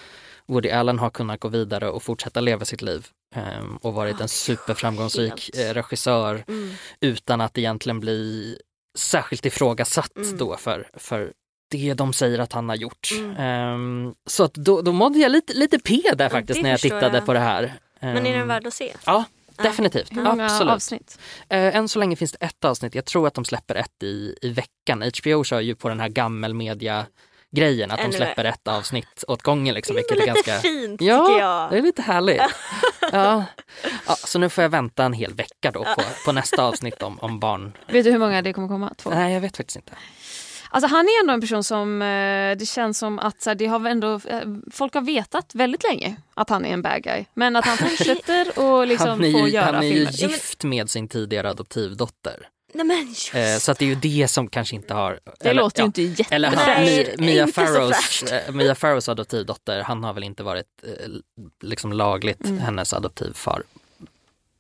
Woody 0.48 0.70
Allen 0.70 1.00
har 1.00 1.10
kunnat 1.10 1.40
gå 1.40 1.48
vidare 1.48 1.90
och 1.90 2.04
fortsätta 2.04 2.40
leva 2.42 2.66
sitt 2.66 2.82
liv 2.82 3.08
eh, 3.36 3.42
och 3.82 3.94
varit 3.94 4.16
Ja, 4.18 4.24
en 4.24 4.28
superframgångsrik 4.30 5.50
eh, 5.58 5.74
regissör 5.74 6.44
Mm. 6.48 6.70
utan 7.02 7.42
att 7.42 7.58
egentligen 7.58 8.00
bli 8.00 8.58
särskilt 8.98 9.46
ifrågasatt 9.46 10.16
Mm. 10.18 10.38
då 10.38 10.58
för, 10.58 10.88
för 10.94 11.32
det 11.70 11.94
de 11.94 12.14
säger 12.14 12.40
att 12.40 12.54
han 12.54 12.70
har 12.70 12.76
gjort. 12.76 13.10
Mm. 13.18 13.36
Ehm, 13.38 14.14
så 14.26 14.44
att 14.44 14.54
då, 14.54 14.82
då 14.82 14.92
mådde 14.92 15.20
jag 15.20 15.32
lite, 15.32 15.54
lite 15.54 15.80
P 15.80 16.02
där 16.16 16.30
faktiskt 16.30 16.62
när 16.62 16.70
jag 16.70 16.80
tittade 16.80 17.18
jag. 17.18 17.26
på 17.26 17.34
det 17.34 17.40
här. 17.40 17.74
Men 18.00 18.18
är 18.18 18.32
den 18.32 18.42
Ehm, 18.42 18.48
värd 18.48 18.68
att 18.68 18.74
se? 18.74 18.94
Ja, 19.06 19.24
definitivt. 19.56 20.12
Hur 20.18 20.22
många 20.24 20.46
Absolut. 20.46 20.74
avsnitt? 20.74 21.20
Eh, 21.50 21.76
än 21.76 21.88
så 21.90 22.00
länge 22.00 22.16
finns 22.16 22.32
det 22.32 22.46
ett 22.46 22.66
avsnitt. 22.66 22.96
Jag 22.96 23.06
tror 23.06 23.28
att 23.28 23.34
de 23.34 23.46
släpper 23.46 23.76
ett 23.76 24.04
i, 24.04 24.36
i 24.42 24.50
veckan. 24.50 25.04
HBO 25.22 25.44
kör 25.44 25.60
ju 25.60 25.76
på 25.76 25.90
den 25.90 26.00
här 26.00 26.10
gammelmedia 26.10 27.06
grejen 27.52 27.92
att 27.92 27.98
de 27.98 28.04
Ännu 28.04 28.14
släpper 28.14 28.46
ett 28.46 28.68
avsnitt 28.68 29.24
åt 29.28 29.42
gången. 29.42 29.76
Liksom, 29.76 29.96
Det 29.96 30.00
är 30.00 30.16
vilket 30.16 30.28
ändå 30.28 30.32
är 30.32 30.36
lite 30.38 30.50
ganska... 30.52 30.68
fint 30.68 31.02
Ja, 31.02 31.26
tycker 31.28 31.40
jag. 31.40 31.72
det 31.72 31.78
är 31.78 31.82
lite 31.82 32.02
härligt. 32.02 32.42
ja. 33.12 33.46
Ja, 34.08 34.16
så 34.16 34.40
nu 34.40 34.50
får 34.50 34.62
jag 34.62 34.70
vänta 34.70 35.04
en 35.06 35.14
hel 35.14 35.34
vecka 35.34 35.72
då 35.72 35.84
på, 35.84 36.02
på 36.26 36.32
nästa 36.32 36.64
avsnitt 36.64 37.02
om, 37.04 37.20
om 37.20 37.40
barn. 37.40 37.78
Vet 37.88 38.04
du 38.06 38.12
hur 38.12 38.20
många 38.20 38.42
det 38.42 38.54
kommer 38.54 38.68
komma? 38.68 38.94
Två? 38.98 39.10
Nej, 39.10 39.34
jag 39.34 39.42
vet 39.42 39.58
faktiskt 39.58 39.76
inte. 39.76 39.92
Alltså 40.72 40.88
han 40.88 41.06
är 41.06 41.22
ändå 41.22 41.34
en 41.34 41.42
person 41.42 41.64
som 41.64 42.02
eh, 42.02 42.58
det 42.58 42.66
känns 42.70 42.98
som 42.98 43.20
att 43.20 43.42
så 43.42 43.50
här, 43.50 43.56
det 43.56 43.66
har 43.66 43.86
ändå, 43.90 44.14
eh, 44.14 44.42
folk 44.72 44.94
har 44.94 45.02
vetat 45.02 45.56
väldigt 45.56 45.84
länge 45.84 46.16
att 46.34 46.50
han 46.50 46.66
är 46.66 46.70
en 46.74 46.82
bad 46.82 47.04
guy. 47.04 47.26
Men 47.34 47.56
att 47.56 47.66
han 47.66 47.78
fortsätter 47.90 48.60
och 48.60 48.88
liksom 48.88 49.10
han 49.10 49.24
är 49.24 49.32
får 49.32 49.48
ju, 49.48 49.54
göra 49.54 49.66
han 49.66 49.76
är 49.76 49.88
ju 49.88 50.08
filmer. 50.08 50.34
gift 50.34 50.64
med 50.64 50.90
sin 50.90 51.08
tidigare 51.08 51.50
adoptivdotter. 51.50 52.48
Nej 52.74 52.86
men 52.86 53.08
just 53.08 53.36
Eh, 53.36 53.58
så 53.58 53.72
att 53.72 53.80
det 53.80 53.86
är 53.86 53.90
ju 53.90 53.96
det 53.96 54.28
som 54.28 54.48
kanske 54.50 54.76
inte 54.76 54.94
har... 54.94 55.20
Det 55.40 55.50
eller, 55.50 55.62
låter 55.62 55.80
ju 55.80 55.84
ja, 55.84 55.86
inte 55.86 56.02
jätte... 56.02 56.36
Eller 56.36 56.50
han, 56.50 56.66
Nej, 56.66 57.16
Mia, 57.18 57.48
Farrows, 57.48 58.24
Mia 58.52 58.76
Farrows 58.76 59.10
adoptivdotter, 59.10 59.82
han 59.82 60.04
har 60.04 60.14
väl 60.14 60.24
inte 60.24 60.44
varit 60.44 60.66
liksom 61.64 61.94
lagligt 61.94 62.46
Mm. 62.46 62.60
hennes 62.60 62.94
adoptivfar. 62.94 63.64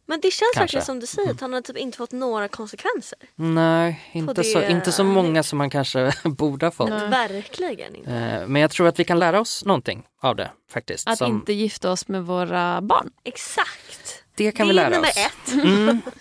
Men 0.09 0.19
det 0.21 0.31
känns 0.31 0.39
Kanske. 0.53 0.59
verkligen 0.61 0.85
som 0.85 0.99
du 0.99 1.07
säger 1.07 1.31
att 1.31 1.41
han 1.41 1.53
har 1.53 1.61
typ 1.61 1.77
inte 1.77 1.97
fått 1.97 2.11
några 2.11 2.47
konsekvenser. 2.47 3.19
Nej, 3.35 4.09
inte 4.11 4.33
det- 4.33 4.43
så, 4.43 4.61
inte 4.63 4.91
så 4.91 5.03
många 5.03 5.43
som 5.43 5.57
man 5.57 5.69
kanske 5.69 6.13
borde 6.23 6.65
ha 6.65 6.71
fått. 6.71 6.89
Nej. 6.89 7.07
Verkligen 7.09 7.95
inte. 7.95 8.11
Eh, 8.11 8.47
Men 8.47 8.61
jag 8.61 8.71
tror 8.71 8.87
att 8.87 8.99
vi 8.99 9.03
kan 9.03 9.19
lära 9.19 9.39
oss 9.39 9.65
någonting 9.65 10.03
av 10.21 10.35
det 10.35 10.51
faktiskt. 10.71 11.07
Att 11.09 11.17
Som- 11.17 11.31
inte 11.31 11.53
gifta 11.53 11.91
oss 11.91 12.07
med 12.07 12.25
våra 12.25 12.81
barn. 12.81 13.11
Exakt. 13.23 14.23
det 14.35 14.51
kan 14.51 14.67
det 14.67 14.73
vi 14.73 14.79
är 14.79 14.83
lära 14.89 14.95
nummer 14.95 15.09
oss. 15.09 15.17
ett. 15.17 15.53
Mm. 15.53 16.01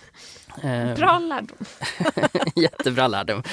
Eh, 0.63 0.95
Bra 0.95 1.19
lärdom. 1.19 1.57
Jättebra 2.55 3.07
lärdom. 3.07 3.43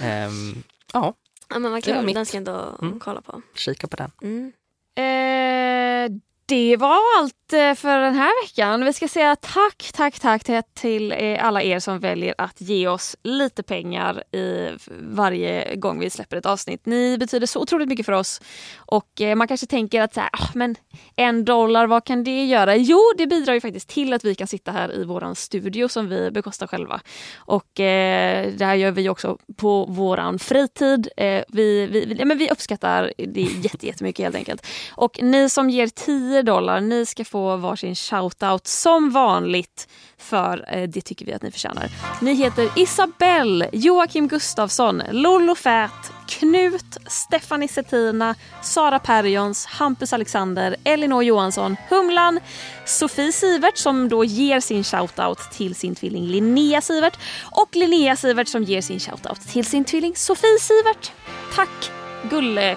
Ehm, 0.00 0.62
ja, 0.92 1.14
Ja 1.48 1.58
men 1.58 1.70
vad 1.72 1.82
Det 1.82 1.92
kul, 2.02 2.14
den 2.14 2.26
ska 2.26 2.36
jag 2.36 2.48
ändå 2.48 2.76
Mm. 2.82 3.00
kolla 3.00 3.20
på. 3.20 3.42
kika 3.54 3.86
på 3.86 3.96
den. 3.96 4.10
Mm. 4.22 4.52
Eh, 4.96 6.18
det 6.52 6.76
var 6.76 6.98
allt 7.18 7.52
eh, 7.52 7.74
för 7.74 7.98
den 7.98 8.14
här 8.14 8.44
veckan. 8.44 8.84
Vi 8.84 8.92
ska 8.92 9.08
säga 9.08 9.36
tack, 9.36 9.90
tack, 9.94 10.18
tack 10.18 10.44
till, 10.74 11.12
alla 11.40 11.62
er 11.62 11.78
som 11.78 12.00
väljer 12.00 12.34
att 12.38 12.60
ge 12.60 12.88
oss 12.88 13.16
lite 13.22 13.62
pengar 13.62 14.22
i 14.36 14.70
varje 15.00 15.76
gång 15.76 15.98
vi 15.98 16.10
släpper 16.10 16.36
ett 16.36 16.46
avsnitt. 16.46 16.86
Ni 16.86 17.18
betyder 17.18 17.46
så 17.46 17.60
otroligt 17.60 17.88
mycket 17.88 18.06
för 18.06 18.12
oss. 18.12 18.40
Och 18.76 19.20
eh, 19.20 19.34
man 19.34 19.48
kanske 19.48 19.66
tänker 19.66 20.02
att 20.02 20.14
så 20.14 20.20
här, 20.20 20.30
ah, 20.32 20.48
men 20.54 20.76
en 21.16 21.44
dollar, 21.44 21.86
vad 21.86 22.04
kan 22.04 22.24
det 22.24 22.44
göra? 22.44 22.76
Jo, 22.76 23.00
det 23.18 23.26
bidrar 23.26 23.54
ju 23.54 23.60
faktiskt 23.60 23.88
till 23.88 24.12
att 24.12 24.24
vi 24.24 24.34
kan 24.34 24.46
sitta 24.46 24.72
här 24.72 25.00
i 25.00 25.04
våran 25.04 25.34
studio 25.34 25.88
som 25.88 26.08
vi 26.08 26.30
bekostar 26.30 26.66
själva. 26.66 27.00
Och 27.36 27.80
eh, 27.80 28.52
det 28.52 28.64
här 28.64 28.74
gör 28.74 28.90
vi 28.90 29.08
också 29.08 29.38
på 29.56 29.84
våran 29.84 30.38
fritid. 30.38 31.08
Eh, 31.16 31.42
vi, 31.48 31.86
vi, 31.86 32.16
ja, 32.18 32.24
men 32.24 32.38
vi 32.38 32.50
uppskattar 32.50 33.12
det 33.16 33.48
jättemycket 33.80 34.24
helt 34.24 34.36
enkelt. 34.36 34.66
Och 34.90 35.22
ni 35.22 35.48
som 35.48 35.70
ger 35.70 35.86
10 35.86 36.41
dollar, 36.42 36.80
ni 36.80 37.06
ska 37.06 37.24
få 37.24 37.56
varsin 37.56 37.94
shoutout 37.94 38.66
som 38.66 39.10
vanligt. 39.10 39.88
För 40.18 40.64
eh, 40.68 40.88
det 40.88 41.00
tycker 41.00 41.26
vi 41.26 41.32
att 41.32 41.42
ni 41.42 41.50
förtjänar. 41.50 41.90
Ni 42.20 42.34
heter 42.34 42.68
Isabelle, 42.76 43.68
Joakim 43.72 44.28
Gustafsson, 44.28 45.02
Lollo 45.10 45.54
Fät, 45.54 46.12
Knut, 46.28 46.96
Stephanie 47.06 47.68
Settina, 47.68 48.34
Sara 48.62 48.98
Perjons, 48.98 49.66
Hampus 49.66 50.12
Alexander, 50.12 50.76
Elinor 50.84 51.22
Johansson, 51.22 51.76
Humlan, 51.90 52.40
Sofie 52.84 53.32
Sivert 53.32 53.76
som 53.76 54.08
då 54.08 54.24
ger 54.24 54.60
sin 54.60 54.84
shoutout 54.84 55.38
till 55.52 55.74
sin 55.74 55.94
tvilling 55.94 56.26
Linnea 56.26 56.80
Sivert 56.80 57.18
och 57.50 57.76
Linnea 57.76 58.16
Sivert 58.16 58.48
som 58.48 58.62
ger 58.62 58.80
sin 58.80 59.00
shoutout 59.00 59.40
till 59.40 59.64
sin 59.64 59.84
tvilling 59.84 60.16
Sofie 60.16 60.58
Sivert. 60.60 61.12
Tack 61.54 61.90
gulle 62.30 62.76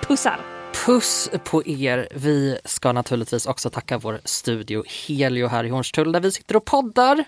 pussar! 0.00 0.55
Puss 0.84 1.30
på 1.44 1.62
er. 1.66 2.08
Vi 2.14 2.58
ska 2.64 2.92
naturligtvis 2.92 3.46
också 3.46 3.70
tacka 3.70 3.98
vår 3.98 4.20
studio 4.24 4.84
Helio 5.08 5.46
här 5.46 5.64
i 5.64 5.68
Hornstull 5.68 6.12
där 6.12 6.20
vi 6.20 6.32
sitter 6.32 6.56
och 6.56 6.64
poddar. 6.64 7.24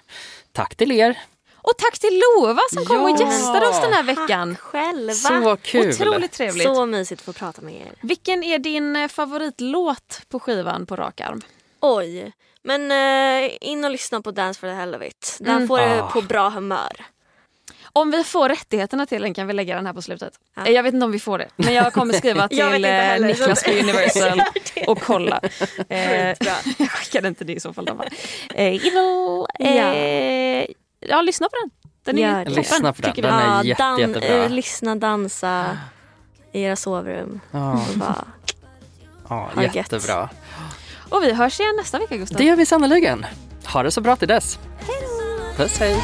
Tack 0.52 0.76
till 0.76 0.92
er. 0.92 1.18
Och 1.56 1.72
tack 1.78 1.98
till 1.98 2.22
Lova 2.36 2.60
som 2.72 2.84
kom 2.84 3.02
och 3.04 3.10
Ja. 3.10 3.20
gästade 3.26 3.66
oss 3.68 3.80
den 3.80 3.92
här 3.92 4.02
veckan. 4.02 4.54
Tack 4.54 4.60
själva. 4.60 5.12
Så 5.12 5.56
kul. 5.62 5.88
Otroligt 5.90 6.32
trevligt. 6.32 6.62
Så 6.66 6.86
mysigt 6.86 7.20
att 7.20 7.24
få 7.24 7.32
prata 7.32 7.62
med 7.62 7.74
er. 7.74 7.92
Vilken 8.00 8.42
är 8.42 8.58
din 8.58 8.96
eh, 8.96 9.08
favoritlåt 9.08 10.20
på 10.28 10.40
skivan 10.40 10.86
på 10.86 10.96
rak 10.96 11.20
arm? 11.20 11.40
Oj. 11.80 12.32
Men 12.62 12.90
eh, 13.44 13.50
in 13.60 13.84
och 13.84 13.90
lyssna 13.90 14.20
på 14.22 14.30
Dance 14.30 14.60
for 14.60 14.66
the 14.66 14.72
hell 14.74 14.94
of 14.94 15.02
it. 15.02 15.36
Den 15.40 15.54
Mm. 15.56 15.68
får 15.68 15.80
Ah. 15.80 16.10
på 16.12 16.22
bra 16.22 16.48
humör. 16.48 17.06
Om 18.00 18.10
vi 18.10 18.24
får 18.24 18.48
rättigheterna 18.48 19.06
till 19.06 19.22
den 19.22 19.34
kan 19.34 19.46
vi 19.46 19.52
lägga 19.52 19.74
den 19.76 19.86
här 19.86 19.92
på 19.92 20.02
slutet. 20.02 20.32
Ja. 20.56 20.66
Eh, 20.66 20.72
Jag 20.72 20.82
vet 20.82 20.94
inte 20.94 21.04
om 21.04 21.12
vi 21.12 21.18
får 21.20 21.38
det. 21.38 21.48
Men 21.56 21.74
jag 21.74 21.92
kommer 21.92 22.14
skriva 22.14 22.48
till 22.48 22.84
eh. 22.84 23.18
Niklas 23.20 23.64
på 23.64 23.70
Universal 23.82 24.42
och 24.86 25.00
kolla. 25.02 25.40
Eh, 25.88 26.26
jag 26.78 26.90
skickar 26.90 27.22
den 27.22 27.34
till 27.34 27.46
dig 27.46 27.56
i 27.56 27.60
så 27.60 27.72
fall. 27.72 27.84
De 27.84 28.00
eh, 28.00 28.06
Evil, 28.66 29.46
eh, 29.60 30.66
ja. 31.00 31.22
lyssna 31.22 31.48
på 31.48 31.56
den. 31.62 31.70
Den 32.04 32.18
är 32.24 32.44
toppen, 32.44 32.54
Lyssna 32.54 32.92
på 32.92 33.02
den. 33.02 33.12
Den 33.16 33.24
är 33.24 33.54
Ja, 33.56 33.64
jätte, 33.64 33.96
jättebra. 34.00 34.28
eh, 34.44 34.50
lyssna, 34.50 34.96
dansa 34.96 35.78
i 36.52 36.62
era 36.62 36.76
sovrum. 36.76 37.40
Ja, 37.50 37.80
ja, 39.28 39.50
jättebra. 39.74 40.28
Och 41.08 41.22
vi 41.22 41.32
hörs 41.32 41.60
igen 41.60 41.76
nästa 41.76 41.98
vecka 41.98 42.16
Gustav. 42.16 42.38
Det 42.38 42.44
gör 42.44 42.56
vi 42.56 42.66
sannoliken. 42.66 43.26
Ha 43.72 43.82
det 43.82 43.90
så 43.90 44.00
bra 44.00 44.16
till 44.16 44.28
dess. 44.28 44.58
Puss 45.56 45.78
hej! 45.78 45.96